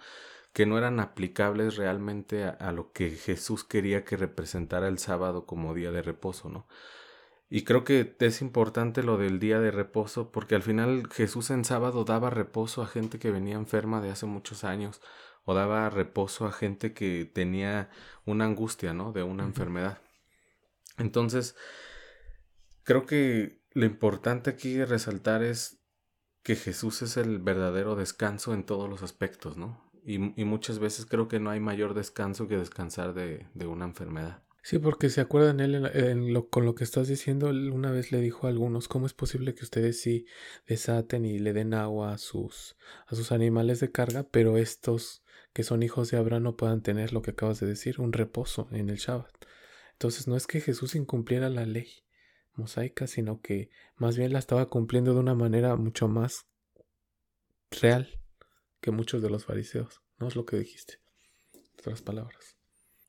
que 0.54 0.66
no 0.66 0.78
eran 0.78 1.00
aplicables 1.00 1.78
realmente 1.78 2.44
a, 2.44 2.50
a 2.50 2.72
lo 2.72 2.92
que 2.92 3.12
Jesús 3.12 3.64
quería 3.64 4.04
que 4.04 4.18
representara 4.18 4.88
el 4.90 5.00
sábado 5.00 5.46
como 5.46 5.74
día 5.74 5.92
de 5.92 6.02
reposo, 6.02 6.50
¿no? 6.50 6.68
Y 7.54 7.66
creo 7.66 7.84
que 7.84 8.16
es 8.18 8.42
importante 8.42 9.04
lo 9.04 9.18
del 9.18 9.38
día 9.38 9.60
de 9.60 9.72
reposo, 9.72 10.32
porque 10.32 10.56
al 10.56 10.64
final 10.64 11.10
Jesús 11.12 11.50
en 11.50 11.66
sábado 11.66 12.06
daba 12.06 12.30
reposo 12.30 12.82
a 12.82 12.88
gente 12.88 13.20
que 13.20 13.30
venía 13.30 13.56
enferma 13.56 14.00
de 14.00 14.10
hace 14.10 14.26
muchos 14.26 14.64
años, 14.64 15.02
o 15.44 15.54
daba 15.54 15.90
reposo 15.90 16.46
a 16.46 16.54
gente 16.54 16.94
que 16.94 17.26
tenía 17.26 17.90
una 18.26 18.46
angustia, 18.46 18.94
¿no? 18.94 19.12
De 19.12 19.24
una 19.24 19.44
enfermedad. 19.44 20.00
Entonces, 20.98 21.58
creo 22.84 23.06
que 23.06 23.62
lo 23.74 23.86
importante 23.86 24.50
aquí 24.50 24.82
resaltar 24.86 25.44
es 25.44 25.84
que 26.44 26.56
Jesús 26.56 27.02
es 27.02 27.18
el 27.18 27.40
verdadero 27.40 27.98
descanso 27.98 28.54
en 28.54 28.66
todos 28.66 28.90
los 28.90 29.04
aspectos, 29.04 29.58
¿no? 29.58 29.92
Y, 30.06 30.20
muchas 30.46 30.80
veces 30.80 31.06
creo 31.06 31.28
que 31.28 31.42
no 31.42 31.50
hay 31.50 31.60
mayor 31.60 31.96
descanso 31.96 32.48
que 32.48 32.58
descansar 32.58 33.14
de, 33.14 33.46
una 33.68 33.84
enfermedad. 33.84 34.42
Sí, 34.64 34.78
porque 34.78 35.10
se 35.10 35.22
acuerdan 35.22 35.60
él 35.60 36.34
lo, 36.34 36.50
con 36.50 36.66
lo 36.66 36.76
que 36.76 36.84
estás 36.84 37.08
diciendo, 37.08 37.50
una 37.50 37.92
vez 37.92 38.12
le 38.12 38.22
dijo 38.22 38.46
a 38.46 38.52
algunos, 38.52 38.88
¿cómo 38.88 39.08
es 39.08 39.14
posible 39.14 39.56
que 39.56 39.64
ustedes 39.64 40.00
sí 40.00 40.28
desaten 40.68 41.26
y 41.26 41.40
le 41.40 41.54
den 41.54 41.74
agua 41.74 42.14
a 42.14 42.18
sus, 42.20 42.78
a 43.08 43.16
sus 43.16 43.32
animales 43.32 43.80
de 43.80 43.92
carga, 43.92 44.24
pero 44.30 44.58
estos 44.58 45.24
que 45.54 45.64
son 45.64 45.82
hijos 45.82 46.12
de 46.12 46.18
Abraham 46.18 46.44
no 46.44 46.58
puedan 46.58 46.82
tener 46.84 47.12
lo 47.12 47.24
que 47.24 47.32
acabas 47.32 47.60
de 47.60 47.68
decir, 47.68 48.00
un 48.00 48.14
reposo 48.14 48.68
en 48.72 48.90
el 48.90 48.98
Shabbat? 48.98 49.34
Entonces 49.94 50.28
no 50.28 50.36
es 50.36 50.46
que 50.46 50.62
Jesús 50.62 50.94
incumpliera 50.96 51.50
la 51.50 51.66
ley 51.66 51.88
mosaica, 52.54 53.08
sino 53.08 53.42
que 53.42 53.72
más 53.96 54.16
bien 54.16 54.32
la 54.32 54.40
estaba 54.40 54.68
cumpliendo 54.70 55.14
de 55.14 55.20
una 55.20 55.36
manera 55.36 55.76
mucho 55.76 56.08
más 56.08 56.46
real 57.72 58.20
que 58.80 58.92
muchos 58.92 59.22
de 59.22 59.30
los 59.30 59.46
fariseos. 59.46 60.02
No 60.20 60.28
es 60.28 60.36
lo 60.36 60.46
que 60.46 60.58
dijiste. 60.58 61.00
Otras 61.80 62.02
palabras. 62.02 62.61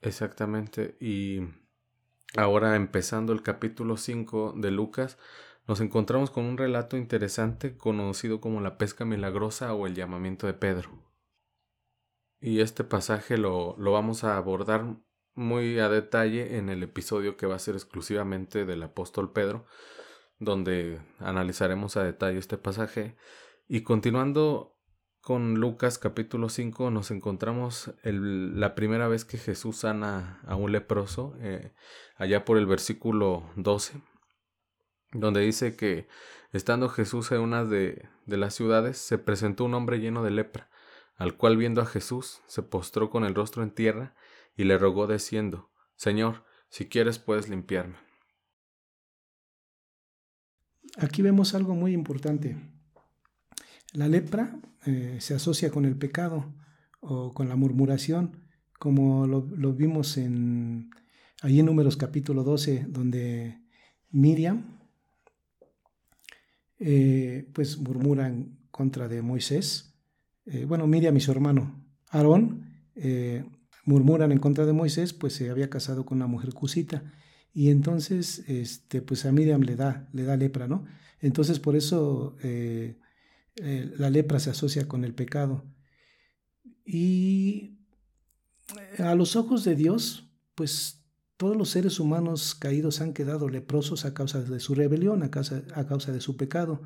Exactamente. 0.02 0.96
Y 1.00 1.40
ahora 2.36 2.76
empezando 2.76 3.32
el 3.32 3.42
capítulo 3.42 3.96
5 3.96 4.54
de 4.56 4.70
Lucas, 4.70 5.16
nos 5.66 5.80
encontramos 5.80 6.30
con 6.30 6.44
un 6.44 6.58
relato 6.58 6.96
interesante 6.96 7.76
conocido 7.76 8.40
como 8.40 8.60
la 8.60 8.76
pesca 8.78 9.04
milagrosa 9.04 9.72
o 9.74 9.86
el 9.86 9.94
llamamiento 9.94 10.46
de 10.46 10.54
Pedro. 10.54 10.90
Y 12.40 12.60
este 12.60 12.82
pasaje 12.82 13.38
lo, 13.38 13.76
lo 13.78 13.92
vamos 13.92 14.24
a 14.24 14.36
abordar 14.36 14.96
muy 15.34 15.78
a 15.78 15.88
detalle 15.88 16.58
en 16.58 16.68
el 16.68 16.82
episodio 16.82 17.36
que 17.36 17.46
va 17.46 17.54
a 17.54 17.60
ser 17.60 17.76
exclusivamente 17.76 18.64
del 18.64 18.82
apóstol 18.82 19.32
Pedro, 19.32 19.66
donde 20.40 21.00
analizaremos 21.20 21.96
a 21.96 22.02
detalle 22.02 22.38
este 22.38 22.58
pasaje. 22.58 23.16
Y 23.68 23.82
continuando 23.82 24.76
con 25.22 25.54
Lucas 25.54 25.98
capítulo 25.98 26.48
5 26.48 26.90
nos 26.90 27.12
encontramos 27.12 27.94
la 28.02 28.74
primera 28.74 29.06
vez 29.06 29.24
que 29.24 29.38
Jesús 29.38 29.78
sana 29.78 30.40
a 30.44 30.56
un 30.56 30.72
leproso, 30.72 31.36
eh, 31.38 31.72
allá 32.16 32.44
por 32.44 32.58
el 32.58 32.66
versículo 32.66 33.48
12, 33.54 34.02
donde 35.12 35.40
dice 35.40 35.76
que 35.76 36.08
estando 36.50 36.88
Jesús 36.88 37.30
en 37.30 37.40
una 37.40 37.64
de, 37.64 38.08
de 38.26 38.36
las 38.36 38.54
ciudades, 38.54 38.98
se 38.98 39.16
presentó 39.16 39.64
un 39.64 39.74
hombre 39.74 40.00
lleno 40.00 40.24
de 40.24 40.32
lepra, 40.32 40.68
al 41.14 41.36
cual 41.36 41.56
viendo 41.56 41.80
a 41.80 41.86
Jesús 41.86 42.42
se 42.48 42.64
postró 42.64 43.08
con 43.08 43.24
el 43.24 43.36
rostro 43.36 43.62
en 43.62 43.70
tierra 43.70 44.16
y 44.56 44.64
le 44.64 44.76
rogó 44.76 45.06
diciendo, 45.06 45.70
Señor, 45.94 46.44
si 46.68 46.88
quieres 46.88 47.20
puedes 47.20 47.48
limpiarme. 47.48 47.96
Aquí 50.98 51.22
vemos 51.22 51.54
algo 51.54 51.76
muy 51.76 51.92
importante. 51.92 52.81
La 53.92 54.08
lepra 54.08 54.58
eh, 54.86 55.18
se 55.20 55.34
asocia 55.34 55.70
con 55.70 55.84
el 55.84 55.96
pecado 55.96 56.54
o 57.00 57.34
con 57.34 57.50
la 57.50 57.56
murmuración, 57.56 58.38
como 58.78 59.26
lo, 59.26 59.42
vimos 59.74 60.16
en, 60.16 60.90
ahí 61.42 61.60
en 61.60 61.66
Números 61.66 61.98
capítulo 61.98 62.42
12, 62.42 62.86
donde 62.88 63.60
Miriam 64.10 64.78
eh, 66.78 67.50
pues 67.52 67.78
murmura 67.78 68.28
en 68.28 68.56
contra 68.70 69.08
de 69.08 69.20
Moisés. 69.20 69.94
Eh, 70.46 70.64
bueno, 70.64 70.86
Miriam 70.86 71.16
y 71.16 71.20
su 71.20 71.30
hermano 71.30 71.84
Aarón 72.08 72.72
murmuran 73.84 74.32
en 74.32 74.38
contra 74.38 74.64
de 74.64 74.72
Moisés, 74.72 75.12
pues 75.12 75.34
se 75.34 75.50
había 75.50 75.68
casado 75.68 76.06
con 76.06 76.16
una 76.16 76.26
mujer 76.26 76.54
cusita. 76.54 77.04
Y 77.52 77.68
entonces, 77.68 78.42
este, 78.48 79.02
pues 79.02 79.26
a 79.26 79.32
Miriam 79.32 79.60
le 79.60 79.76
da, 79.76 80.08
le 80.12 80.22
da 80.22 80.36
lepra, 80.36 80.66
¿no? 80.66 80.86
Entonces, 81.20 81.58
por 81.58 81.76
eso 81.76 82.36
eh, 83.56 83.92
la 83.98 84.10
lepra 84.10 84.38
se 84.38 84.50
asocia 84.50 84.88
con 84.88 85.04
el 85.04 85.14
pecado. 85.14 85.64
Y 86.84 87.78
a 88.98 89.14
los 89.14 89.36
ojos 89.36 89.64
de 89.64 89.76
Dios, 89.76 90.30
pues 90.54 91.04
todos 91.36 91.56
los 91.56 91.70
seres 91.70 92.00
humanos 92.00 92.54
caídos 92.54 93.00
han 93.00 93.12
quedado 93.12 93.48
leprosos 93.48 94.04
a 94.04 94.14
causa 94.14 94.42
de 94.42 94.60
su 94.60 94.74
rebelión, 94.74 95.22
a 95.22 95.30
causa, 95.30 95.62
a 95.74 95.86
causa 95.86 96.12
de 96.12 96.20
su 96.20 96.36
pecado. 96.36 96.82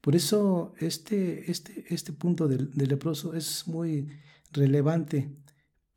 Por 0.00 0.16
eso 0.16 0.74
este, 0.78 1.50
este, 1.50 1.84
este 1.88 2.12
punto 2.12 2.48
del, 2.48 2.70
del 2.72 2.88
leproso 2.88 3.34
es 3.34 3.66
muy 3.66 4.08
relevante 4.52 5.36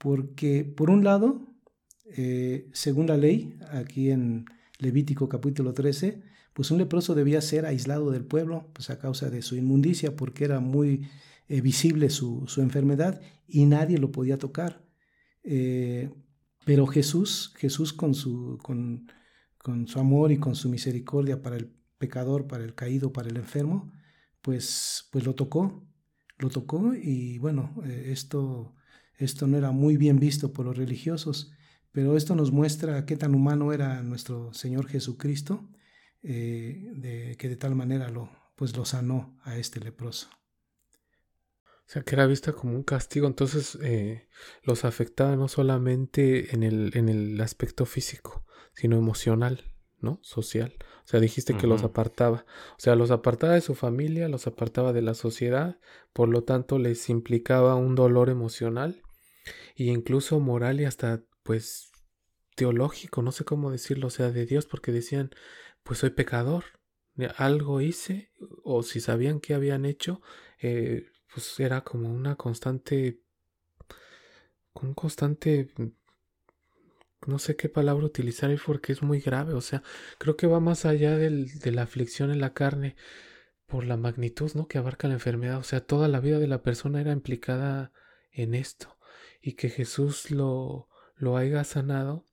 porque 0.04 0.66
por 0.66 0.90
un 0.90 1.06
lado, 1.06 1.48
eh, 2.18 2.70
según 2.74 3.08
la 3.08 3.16
ley, 3.16 3.58
aquí 3.72 4.10
en 4.10 4.46
Levítico 4.78 5.30
capítulo 5.30 5.74
13, 5.74 6.22
pues 6.54 6.72
un 6.72 6.78
leproso 6.78 7.16
debía 7.16 7.42
ser 7.42 7.66
aislado 7.66 8.12
del 8.12 8.26
pueblo, 8.26 8.70
pues 8.74 8.90
a 8.90 9.00
causa 9.00 9.30
de 9.30 9.42
su 9.42 9.56
inmundicia, 9.56 10.16
porque 10.16 10.46
era 10.46 10.60
muy 10.60 11.08
eh, 11.48 11.62
visible 11.62 12.10
su, 12.10 12.46
enfermedad 12.58 13.22
y 13.48 13.66
nadie 13.66 13.98
lo 13.98 14.12
podía 14.12 14.38
tocar. 14.38 14.86
Eh, 15.44 16.10
pero 16.66 16.88
Jesús, 16.88 17.54
Jesús 17.58 17.94
con 17.94 18.14
su, 18.14 18.58
con, 18.62 19.08
con 19.58 19.88
su 19.88 20.00
amor 20.00 20.32
y 20.32 20.38
con 20.38 20.56
su 20.56 20.70
misericordia 20.70 21.42
para 21.42 21.58
el 21.58 21.74
pecador, 21.98 22.48
para 22.48 22.64
el 22.64 22.76
caído, 22.76 23.12
para 23.12 23.30
el 23.30 23.38
enfermo, 23.38 23.92
pues, 24.42 25.08
pues 25.12 25.26
lo 25.26 25.36
tocó, 25.36 25.86
lo 26.38 26.50
tocó 26.50 26.94
y 26.96 27.38
bueno, 27.40 27.74
esto 27.86 28.76
esto 29.18 29.48
no 29.48 29.58
era 29.58 29.72
muy 29.72 29.98
bien 29.98 30.20
visto 30.20 30.54
por 30.54 30.66
los 30.66 30.78
religiosos, 30.78 31.52
pero 31.92 32.18
esto 32.18 32.36
nos 32.36 32.52
muestra 32.52 33.06
qué 33.06 33.16
tan 33.16 33.36
humano 33.36 33.72
era 33.72 34.02
nuestro 34.02 34.54
Señor 34.54 34.88
Jesucristo, 34.88 35.70
eh, 36.24 36.92
de, 36.96 37.36
que 37.38 37.50
de 37.50 37.58
tal 37.58 37.76
manera 37.76 38.10
lo, 38.10 38.30
pues 38.56 38.76
lo 38.76 38.86
sanó 38.86 39.38
a 39.44 39.58
este 39.58 39.80
leproso. 39.80 40.30
O 41.86 41.90
sea, 41.94 42.02
que 42.02 42.16
era 42.16 42.26
vista 42.26 42.54
como 42.54 42.74
un 42.74 42.84
castigo, 42.84 43.28
entonces 43.28 43.78
eh, 43.82 44.28
los 44.64 44.86
afectaba 44.86 45.36
no 45.36 45.48
solamente 45.48 46.56
en 46.56 46.64
el, 46.64 46.92
en 46.96 47.10
el 47.10 47.40
aspecto 47.42 47.86
físico, 47.86 48.46
sino 48.74 48.98
emocional, 48.98 49.76
¿no? 50.00 50.20
Social. 50.24 50.74
O 51.04 51.08
sea, 51.08 51.20
dijiste 51.20 51.58
que 51.58 51.68
los 51.68 51.84
apartaba. 51.84 52.46
O 52.78 52.80
sea, 52.80 52.96
los 52.96 53.12
apartaba 53.12 53.54
de 53.54 53.62
su 53.62 53.76
familia, 53.76 54.30
los 54.30 54.48
apartaba 54.48 54.94
de 54.94 55.02
la 55.02 55.14
sociedad, 55.14 55.78
por 56.14 56.30
lo 56.30 56.44
tanto 56.44 56.80
les 56.80 57.10
implicaba 57.10 57.76
un 57.76 57.96
dolor 57.96 58.30
emocional 58.30 59.02
e 59.76 59.86
incluso 59.86 60.40
moral 60.40 60.80
y 60.80 60.86
hasta, 60.86 61.22
pues, 61.44 61.92
teológico, 62.56 63.22
no 63.22 63.32
sé 63.32 63.44
cómo 63.44 63.72
decirlo, 63.72 64.08
o 64.08 64.12
sea, 64.12 64.32
de 64.32 64.46
Dios, 64.46 64.66
porque 64.66 64.92
decían, 64.92 65.32
pues 65.84 66.00
soy 66.00 66.12
pecador, 66.12 66.66
algo 67.38 67.82
hice, 67.82 68.32
o 68.64 68.84
si 68.84 69.00
sabían 69.00 69.40
qué 69.40 69.54
habían 69.54 69.86
hecho, 69.86 70.22
eh, 70.60 71.08
pues 71.34 71.60
era 71.60 71.82
como 71.82 72.12
una 72.12 72.36
constante, 72.36 73.22
un 74.74 74.94
constante 74.94 75.74
no 77.28 77.40
sé 77.40 77.56
qué 77.56 77.70
palabra 77.70 78.06
utilizar 78.06 78.50
ahí 78.50 78.58
porque 78.64 78.92
es 78.92 79.02
muy 79.02 79.20
grave, 79.20 79.54
o 79.54 79.62
sea, 79.62 79.84
creo 80.18 80.36
que 80.36 80.48
va 80.48 80.60
más 80.60 80.86
allá 80.86 81.18
del, 81.18 81.60
de 81.60 81.72
la 81.72 81.84
aflicción 81.84 82.32
en 82.32 82.42
la 82.42 82.54
carne 82.54 82.96
por 83.66 83.86
la 83.86 83.98
magnitud, 83.98 84.52
¿no? 84.56 84.68
Que 84.68 84.78
abarca 84.78 85.08
la 85.08 85.16
enfermedad, 85.16 85.58
o 85.58 85.64
sea, 85.64 85.86
toda 85.86 86.08
la 86.08 86.20
vida 86.20 86.40
de 86.40 86.48
la 86.48 86.64
persona 86.64 87.02
era 87.02 87.12
implicada 87.12 87.92
en 88.32 88.56
esto 88.56 88.98
y 89.42 89.54
que 89.54 89.70
Jesús 89.70 90.32
lo, 90.32 90.90
lo 91.16 91.38
haya 91.38 91.64
sanado 91.64 92.28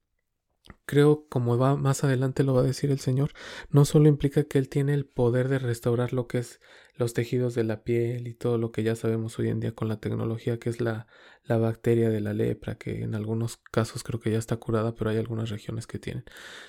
creo, 0.87 1.27
como 1.29 1.59
va 1.59 1.77
más 1.77 2.05
adelante 2.05 2.45
lo 2.45 2.55
va 2.55 2.61
a 2.61 2.65
decir 2.65 2.91
el 2.91 3.01
Señor, 3.01 3.33
no 3.71 3.85
solo 3.85 4.09
implica 4.09 4.45
que 4.45 4.59
Él 4.59 4.69
tiene 4.69 4.95
el 4.95 5.07
poder 5.07 5.49
de 5.49 5.59
restaurar 5.59 6.13
lo 6.13 6.27
que 6.27 6.39
es 6.39 6.61
los 6.95 7.15
tejidos 7.15 7.55
de 7.55 7.65
la 7.65 7.83
piel 7.83 8.27
y 8.27 8.35
todo 8.35 8.59
lo 8.59 8.73
que 8.73 8.83
ya 8.83 8.95
sabemos 8.95 9.39
hoy 9.39 9.49
en 9.49 9.61
día 9.61 9.75
con 9.75 9.89
la 9.89 10.01
tecnología, 10.01 10.59
que 10.59 10.69
es 10.69 10.81
la, 10.81 11.07
la 11.45 11.57
bacteria 11.57 12.11
de 12.11 12.21
la 12.21 12.35
lepra, 12.35 12.77
que 12.77 13.03
en 13.03 13.15
algunos 13.15 13.57
casos 13.57 14.03
creo 14.03 14.21
que 14.21 14.31
ya 14.31 14.39
está 14.39 14.57
curada, 14.57 14.95
pero 14.95 15.11
hay 15.11 15.17
algunas 15.17 15.49
regiones 15.49 15.87
que 15.87 15.99
tienen, 15.99 16.25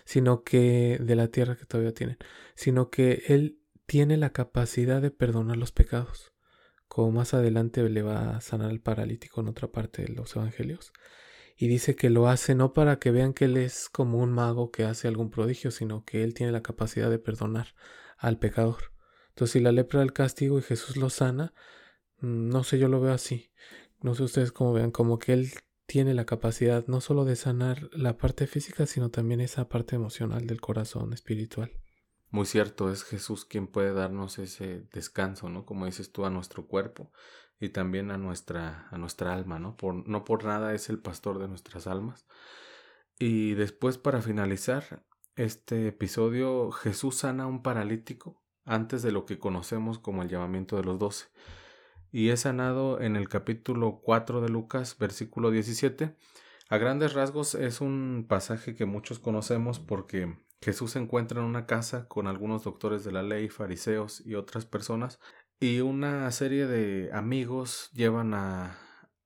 sino 0.06 0.44
que 0.44 1.00
de 1.02 1.16
la 1.16 1.28
tierra 1.28 1.58
que 1.58 1.66
todavía 1.66 1.94
tienen, 1.94 2.18
sino 2.56 2.90
que 2.90 3.24
Él 3.28 3.60
tiene 3.86 4.16
la 4.16 4.32
capacidad 4.32 5.02
de 5.02 5.12
perdonar 5.12 5.58
los 5.58 5.74
pecados, 5.74 6.32
como 6.88 7.12
más 7.12 7.34
adelante 7.34 7.88
le 7.90 8.02
va 8.02 8.38
a 8.38 8.42
sanar 8.42 8.70
al 8.70 8.80
paralítico 8.80 9.42
en 9.42 9.50
otra 9.50 9.70
parte 9.70 10.04
de 10.04 10.10
los 10.10 10.36
evangelios 10.36 10.94
y 11.62 11.68
dice 11.68 11.96
que 11.96 12.10
lo 12.10 12.28
hace 12.28 12.56
no 12.56 12.74
para 12.74 12.98
que 12.98 13.12
vean 13.12 13.34
que 13.34 13.46
él 13.46 13.56
es 13.56 13.88
como 13.88 14.18
un 14.18 14.32
mago 14.32 14.72
que 14.72 14.84
hace 14.84 15.08
algún 15.08 15.30
prodigio, 15.30 15.70
sino 15.70 16.04
que 16.04 16.24
él 16.24 16.34
tiene 16.34 16.52
la 16.52 16.64
capacidad 16.64 17.08
de 17.08 17.20
perdonar 17.20 17.76
al 18.18 18.40
pecador. 18.40 18.92
Entonces, 19.30 19.54
si 19.54 19.60
la 19.60 19.72
lepra 19.72 20.00
del 20.00 20.12
castigo 20.12 20.58
y 20.58 20.64
Jesús 20.64 20.98
lo 20.98 21.12
sana, 21.12 21.54
mm, 22.18 22.50
no 22.50 22.64
sé, 22.64 22.80
yo 22.80 22.88
lo 22.88 23.00
veo 23.00 23.14
así. 23.14 23.52
No 24.02 24.16
sé 24.16 24.24
ustedes 24.24 24.52
cómo 24.52 24.74
vean, 24.74 24.90
como 24.90 25.20
que 25.20 25.34
él 25.34 25.52
tiene 25.86 26.16
la 26.16 26.26
capacidad 26.26 26.88
no 26.88 27.00
solo 27.00 27.26
de 27.26 27.36
sanar 27.36 27.92
la 27.94 28.18
parte 28.18 28.48
física, 28.48 28.88
sino 28.88 29.12
también 29.12 29.40
esa 29.40 29.70
parte 29.70 29.96
emocional 29.96 30.48
del 30.48 30.62
corazón 30.62 31.14
espiritual. 31.14 31.72
Muy 32.32 32.48
cierto, 32.48 32.92
es 32.92 33.04
Jesús 33.04 33.46
quien 33.46 33.68
puede 33.68 33.94
darnos 33.94 34.40
ese 34.40 34.88
descanso, 34.92 35.48
¿no? 35.48 35.68
Como 35.68 35.86
dices 35.86 36.12
tú, 36.12 36.26
a 36.26 36.32
nuestro 36.32 36.66
cuerpo 36.66 37.12
y 37.62 37.70
también 37.70 38.10
a 38.10 38.18
nuestra, 38.18 38.88
a 38.90 38.98
nuestra 38.98 39.34
alma, 39.34 39.60
¿no? 39.60 39.78
Por, 39.78 40.08
no 40.10 40.26
por 40.26 40.44
nada 40.44 40.74
es 40.74 40.90
el 40.90 41.00
pastor 41.00 41.38
de 41.38 41.48
nuestras 41.48 41.86
almas. 41.86 42.26
Y 43.20 43.54
después, 43.54 44.00
para 44.00 44.24
finalizar, 44.24 45.06
este 45.36 45.88
episodio 45.88 46.72
Jesús 46.72 47.18
sana 47.18 47.44
a 47.44 47.48
un 47.48 47.62
paralítico 47.62 48.42
antes 48.66 49.04
de 49.04 49.12
lo 49.12 49.26
que 49.26 49.38
conocemos 49.38 50.00
como 50.00 50.24
el 50.24 50.30
llamamiento 50.30 50.76
de 50.76 50.84
los 50.84 50.98
doce. 50.98 51.28
Y 52.12 52.30
es 52.30 52.42
sanado 52.42 53.00
en 53.00 53.16
el 53.16 53.30
capítulo 53.30 54.02
4 54.04 54.42
de 54.42 54.50
Lucas, 54.50 54.98
versículo 54.98 55.52
17. 55.52 56.16
A 56.68 56.78
grandes 56.80 57.14
rasgos 57.14 57.54
es 57.54 57.80
un 57.80 58.26
pasaje 58.28 58.74
que 58.74 58.86
muchos 58.86 59.20
conocemos 59.20 59.80
porque 59.80 60.36
Jesús 60.62 60.92
se 60.92 61.00
encuentra 61.00 61.42
en 61.42 61.46
una 61.46 61.66
casa 61.66 62.08
con 62.08 62.28
algunos 62.28 62.64
doctores 62.64 63.04
de 63.04 63.12
la 63.12 63.24
ley, 63.24 63.50
fariseos 63.50 64.26
y 64.26 64.36
otras 64.36 64.66
personas, 64.66 65.20
y 65.62 65.80
una 65.80 66.30
serie 66.32 66.66
de 66.66 67.12
amigos 67.14 67.92
llevan 67.94 68.34
a, 68.34 68.80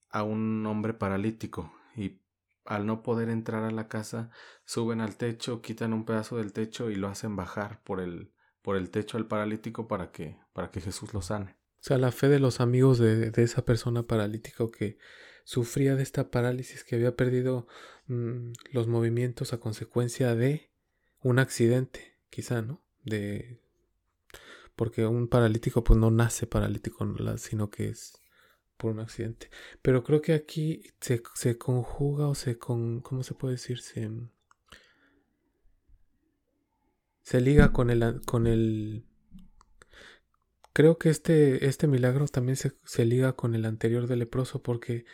a 0.09 0.23
un 0.23 0.65
hombre 0.65 0.93
paralítico 0.93 1.73
y 1.95 2.19
al 2.65 2.85
no 2.85 3.03
poder 3.03 3.29
entrar 3.29 3.63
a 3.63 3.71
la 3.71 3.87
casa, 3.87 4.31
suben 4.65 4.99
al 4.99 5.15
techo, 5.15 5.61
quitan 5.61 5.93
un 5.93 6.03
pedazo 6.03 6.37
del 6.37 6.51
techo 6.51 6.91
y 6.91 6.95
lo 6.95 7.07
hacen 7.07 7.37
bajar 7.37 7.81
por 7.83 8.01
el, 8.01 8.33
por 8.61 8.75
el 8.75 8.89
techo 8.89 9.17
al 9.17 9.27
paralítico 9.27 9.87
para 9.87 10.11
que, 10.11 10.37
para 10.51 10.71
que 10.71 10.81
Jesús 10.81 11.13
lo 11.13 11.21
sane. 11.21 11.55
O 11.79 11.83
sea, 11.87 11.97
la 11.97 12.11
fe 12.11 12.27
de 12.27 12.39
los 12.39 12.59
amigos 12.59 12.97
de, 12.97 13.31
de 13.31 13.43
esa 13.43 13.63
persona 13.63 14.03
paralítica 14.03 14.65
que 14.77 14.97
sufría 15.45 15.95
de 15.95 16.03
esta 16.03 16.31
parálisis, 16.31 16.83
que 16.83 16.95
había 16.95 17.15
perdido 17.15 17.65
mmm, 18.07 18.51
los 18.73 18.87
movimientos 18.87 19.53
a 19.53 19.59
consecuencia 19.61 20.35
de 20.35 20.73
un 21.21 21.39
accidente, 21.39 22.17
quizá, 22.29 22.61
¿no? 22.61 22.83
De 23.03 23.61
porque 24.75 25.05
un 25.05 25.27
paralítico 25.27 25.83
pues 25.83 25.99
no 25.99 26.11
nace 26.11 26.47
paralítico, 26.47 27.05
sino 27.37 27.69
que 27.69 27.89
es 27.89 28.21
por 28.77 28.91
un 28.91 28.99
accidente. 28.99 29.49
Pero 29.81 30.03
creo 30.03 30.21
que 30.21 30.33
aquí 30.33 30.83
se, 30.99 31.21
se 31.33 31.57
conjuga 31.57 32.27
o 32.27 32.35
se 32.35 32.57
con, 32.57 33.01
¿cómo 33.01 33.23
se 33.23 33.33
puede 33.33 33.53
decir? 33.53 33.79
Se, 33.79 34.09
se 37.21 37.41
liga 37.41 37.71
con 37.71 37.89
el, 37.89 38.21
con 38.25 38.47
el 38.47 39.05
creo 40.73 40.97
que 40.97 41.09
este, 41.09 41.67
este 41.67 41.87
milagro 41.87 42.27
también 42.27 42.57
se, 42.57 42.73
se, 42.83 43.05
liga 43.05 43.33
con 43.33 43.55
el 43.55 43.65
anterior 43.65 44.07
del 44.07 44.19
leproso 44.19 44.61
porque 44.61 45.05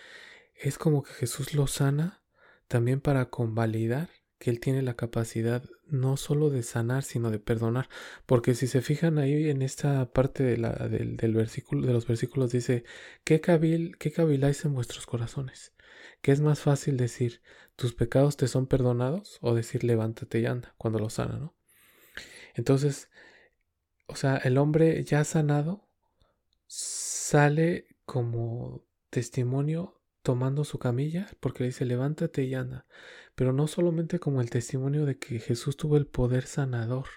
es 0.56 0.78
como 0.78 1.04
que 1.04 1.14
Jesús 1.14 1.54
lo 1.54 1.68
sana 1.68 2.24
también 2.68 3.00
para 3.00 3.30
convalidar 3.30 4.10
que 4.42 4.50
Él 4.50 4.60
tiene 4.60 4.82
la 4.82 4.96
capacidad 4.96 5.64
no 5.86 6.18
solo 6.18 6.50
de 6.50 6.64
sanar, 6.64 7.04
sino 7.04 7.30
de 7.30 7.38
perdonar. 7.38 7.90
Porque 8.26 8.56
si 8.56 8.66
se 8.66 8.82
fijan 8.82 9.20
ahí 9.20 9.52
en 9.52 9.62
esta 9.62 10.12
parte 10.12 10.42
de 10.44 10.58
la, 10.58 10.72
del, 10.90 11.16
del, 11.16 11.36
versículo, 11.36 11.86
de 11.86 11.94
los 11.94 12.08
versículos, 12.08 12.52
dice, 12.52 12.84
¿qué, 13.24 13.40
cabil, 13.40 13.98
¿qué 14.00 14.12
caviláis 14.12 14.66
en 14.66 14.74
vuestros 14.74 15.06
corazones? 15.06 15.74
¿Qué 16.24 16.32
es 16.32 16.42
más 16.42 16.60
fácil 16.60 16.98
decir, 16.98 17.44
tus 17.76 17.94
pecados 17.94 18.36
te 18.36 18.48
son 18.48 18.66
perdonados? 18.66 19.38
O 19.42 19.54
decir, 19.54 19.84
levántate 19.84 20.40
y 20.40 20.48
anda, 20.48 20.74
cuando 20.80 20.98
lo 20.98 21.12
sana, 21.12 21.38
¿no? 21.38 21.56
Entonces, 22.56 23.12
o 24.08 24.16
sea, 24.16 24.38
el 24.38 24.58
hombre 24.58 25.04
ya 25.04 25.24
sanado 25.24 25.88
sale 26.66 27.86
como 28.06 28.84
testimonio 29.12 30.01
tomando 30.22 30.64
su 30.64 30.80
camilla, 30.80 31.28
porque 31.40 31.64
le 31.64 31.68
dice, 31.70 31.86
levántate 31.86 32.44
y 32.44 32.54
anda 32.54 32.86
pero 33.36 33.54
no 33.54 33.68
solamente 33.68 34.20
como 34.20 34.42
el 34.42 34.50
testimonio 34.50 35.06
de 35.06 35.18
que 35.18 35.40
Jesús 35.40 35.78
tuvo 35.78 35.98
el 35.98 36.08
poder 36.08 36.46
sanador 36.46 37.08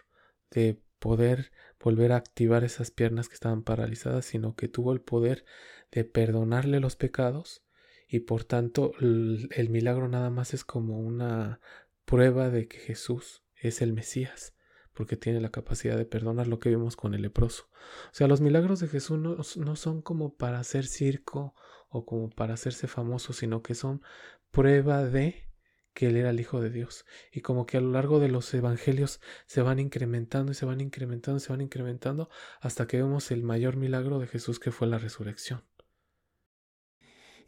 de 0.50 0.80
poder 0.98 1.52
volver 1.78 2.12
a 2.12 2.16
activar 2.16 2.64
esas 2.64 2.90
piernas 2.90 3.28
que 3.28 3.34
estaban 3.34 3.62
paralizadas, 3.62 4.24
sino 4.24 4.54
que 4.54 4.68
tuvo 4.68 4.92
el 4.92 5.00
poder 5.00 5.44
de 5.90 6.04
perdonarle 6.04 6.80
los 6.80 6.96
pecados 6.96 7.62
y 8.08 8.20
por 8.20 8.44
tanto 8.44 8.92
el, 9.00 9.68
milagro 9.70 10.08
nada 10.08 10.30
más 10.30 10.54
es 10.54 10.64
como 10.64 10.98
una 10.98 11.60
prueba 12.04 12.48
de 12.48 12.68
que 12.68 12.78
Jesús 12.78 13.42
es 13.56 13.82
el 13.82 13.92
Mesías 13.92 14.54
porque 14.94 15.16
tiene 15.16 15.40
la 15.40 15.50
capacidad 15.50 15.98
de 15.98 16.06
perdonar 16.06 16.46
lo 16.46 16.60
que 16.60 16.68
vimos 16.68 16.94
con 16.94 17.14
el 17.14 17.22
leproso. 17.22 17.64
O 18.06 18.14
sea, 18.14 18.28
los 18.28 18.40
milagros 18.40 18.78
de 18.78 18.86
Jesús 18.86 19.18
no, 19.18 19.76
son 19.76 20.02
como 20.02 20.36
para 20.36 20.60
hacer 20.60 20.86
circo 20.86 21.54
o 21.94 22.04
como 22.04 22.28
para 22.28 22.54
hacerse 22.54 22.88
famoso, 22.88 23.32
sino 23.32 23.62
que 23.62 23.76
son 23.76 24.02
prueba 24.50 25.04
de 25.04 25.44
que 25.92 26.08
él 26.08 26.16
era 26.16 26.30
el 26.30 26.40
Hijo 26.40 26.60
de 26.60 26.70
Dios. 26.70 27.06
Y 27.32 27.40
como 27.40 27.66
que 27.66 27.76
a 27.76 27.80
lo 27.80 27.92
largo 27.92 28.18
de 28.18 28.28
los 28.28 28.52
evangelios 28.52 29.20
se 29.46 29.62
van 29.62 29.78
incrementando 29.78 30.50
y 30.50 30.56
se 30.56 30.66
van 30.66 30.80
incrementando 30.80 31.38
y 31.38 31.40
se 31.40 31.52
van 31.52 31.60
incrementando 31.60 32.28
hasta 32.60 32.88
que 32.88 32.96
vemos 32.96 33.30
el 33.30 33.44
mayor 33.44 33.76
milagro 33.76 34.18
de 34.18 34.26
Jesús 34.26 34.58
que 34.58 34.72
fue 34.72 34.88
la 34.88 34.98
resurrección. 34.98 35.62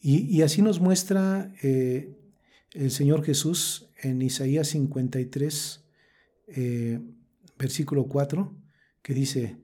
Y, 0.01 0.19
y 0.33 0.43
así 0.43 0.63
nos 0.63 0.79
muestra 0.79 1.53
eh, 1.65 2.17
el 2.71 2.93
Señor 2.93 3.25
Jesús 3.25 3.91
en 4.01 4.23
Isaías 4.23 4.69
53, 4.69 5.85
eh, 6.47 7.01
versículo 7.59 8.07
4, 8.07 8.55
que 9.03 9.13
dice, 9.13 9.57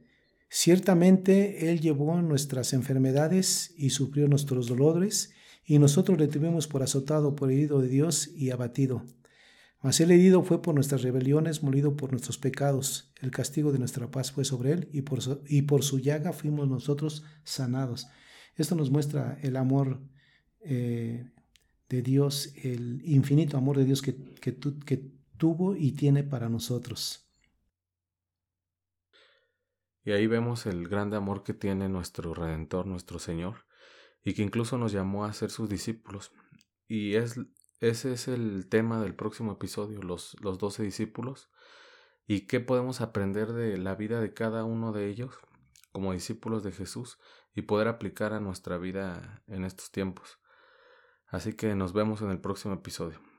ciertamente 0.53 1.71
Él 1.71 1.81
llevó 1.81 2.21
nuestras 2.21 2.75
enfermedades 2.75 3.73
y 3.79 3.91
sufrió 3.91 4.29
nuestros 4.29 4.67
dolores 4.69 5.33
y 5.65 5.79
nosotros 5.79 6.19
le 6.19 6.29
tuvimos 6.29 6.69
por 6.69 6.83
azotado, 6.83 7.35
por 7.35 7.51
herido 7.51 7.81
de 7.81 7.89
Dios 7.89 8.31
y 8.37 8.51
abatido. 8.51 9.03
Mas 9.81 9.99
el 10.01 10.11
herido 10.11 10.45
fue 10.45 10.61
por 10.61 10.75
nuestras 10.75 11.03
rebeliones, 11.03 11.63
molido 11.63 11.97
por 11.97 12.11
nuestros 12.11 12.37
pecados. 12.37 13.11
El 13.21 13.31
castigo 13.31 13.73
de 13.73 13.79
nuestra 13.79 14.11
paz 14.11 14.31
fue 14.31 14.45
sobre 14.45 14.73
él 14.73 14.89
y 14.93 15.03
por 15.03 15.23
su, 15.23 15.41
y 15.49 15.63
por 15.63 15.83
su 15.83 15.99
llaga 15.99 16.35
fuimos 16.35 16.69
nosotros 16.69 17.25
sanados. 17.45 18.07
Esto 18.55 18.75
nos 18.75 18.91
muestra 18.91 19.39
el 19.43 19.57
amor 19.57 20.03
eh, 20.61 21.31
de 21.89 22.03
Dios, 22.03 22.53
el 22.63 23.01
infinito 23.07 23.57
amor 23.57 23.79
de 23.79 23.87
Dios 23.87 24.03
que, 24.03 24.15
que, 24.15 24.53
tu, 24.53 24.79
que 24.81 25.11
tuvo 25.39 25.75
y 25.75 25.93
tiene 25.93 26.23
para 26.23 26.51
nosotros. 26.51 27.32
Y 30.05 30.13
ahí 30.13 30.27
vemos 30.27 30.67
el 30.67 30.89
grande 30.89 31.17
amor 31.17 31.43
que 31.43 31.55
tiene 31.55 31.89
nuestro 31.89 32.35
Redentor, 32.35 32.87
nuestro 32.87 33.19
Señor, 33.19 33.67
y 34.25 34.35
que 34.35 34.43
incluso 34.43 34.79
nos 34.79 34.93
llamó 34.93 35.25
a 35.25 35.33
ser 35.33 35.51
sus 35.51 35.69
discípulos. 35.69 36.33
Y 36.89 37.15
es, 37.15 37.39
ese 37.81 38.13
es 38.13 38.29
el 38.29 38.69
tema 38.69 39.01
del 39.01 39.15
próximo 39.15 39.53
episodio, 39.53 40.03
los, 40.03 40.37
los 40.41 40.59
doce 40.59 40.83
discípulos, 40.83 41.51
y 42.27 42.47
qué 42.47 42.61
podemos 42.61 43.01
aprender 43.01 43.53
de 43.53 43.79
la 43.79 43.95
vida 43.95 44.21
de 44.21 44.33
cada 44.33 44.65
uno 44.65 44.93
de 44.93 45.09
ellos 45.09 45.35
como 45.93 46.13
discípulos 46.13 46.63
de 46.63 46.73
Jesús 46.73 47.19
y 47.55 47.63
poder 47.63 47.89
aplicar 47.89 48.33
a 48.33 48.41
nuestra 48.41 48.79
vida 48.79 49.43
en 49.47 49.65
estos 49.65 49.91
tiempos. 49.91 50.39
Así 51.27 51.55
que 51.55 51.75
nos 51.75 51.93
vemos 51.93 52.23
en 52.23 52.31
el 52.31 52.41
próximo 52.41 52.75
episodio. 52.75 53.32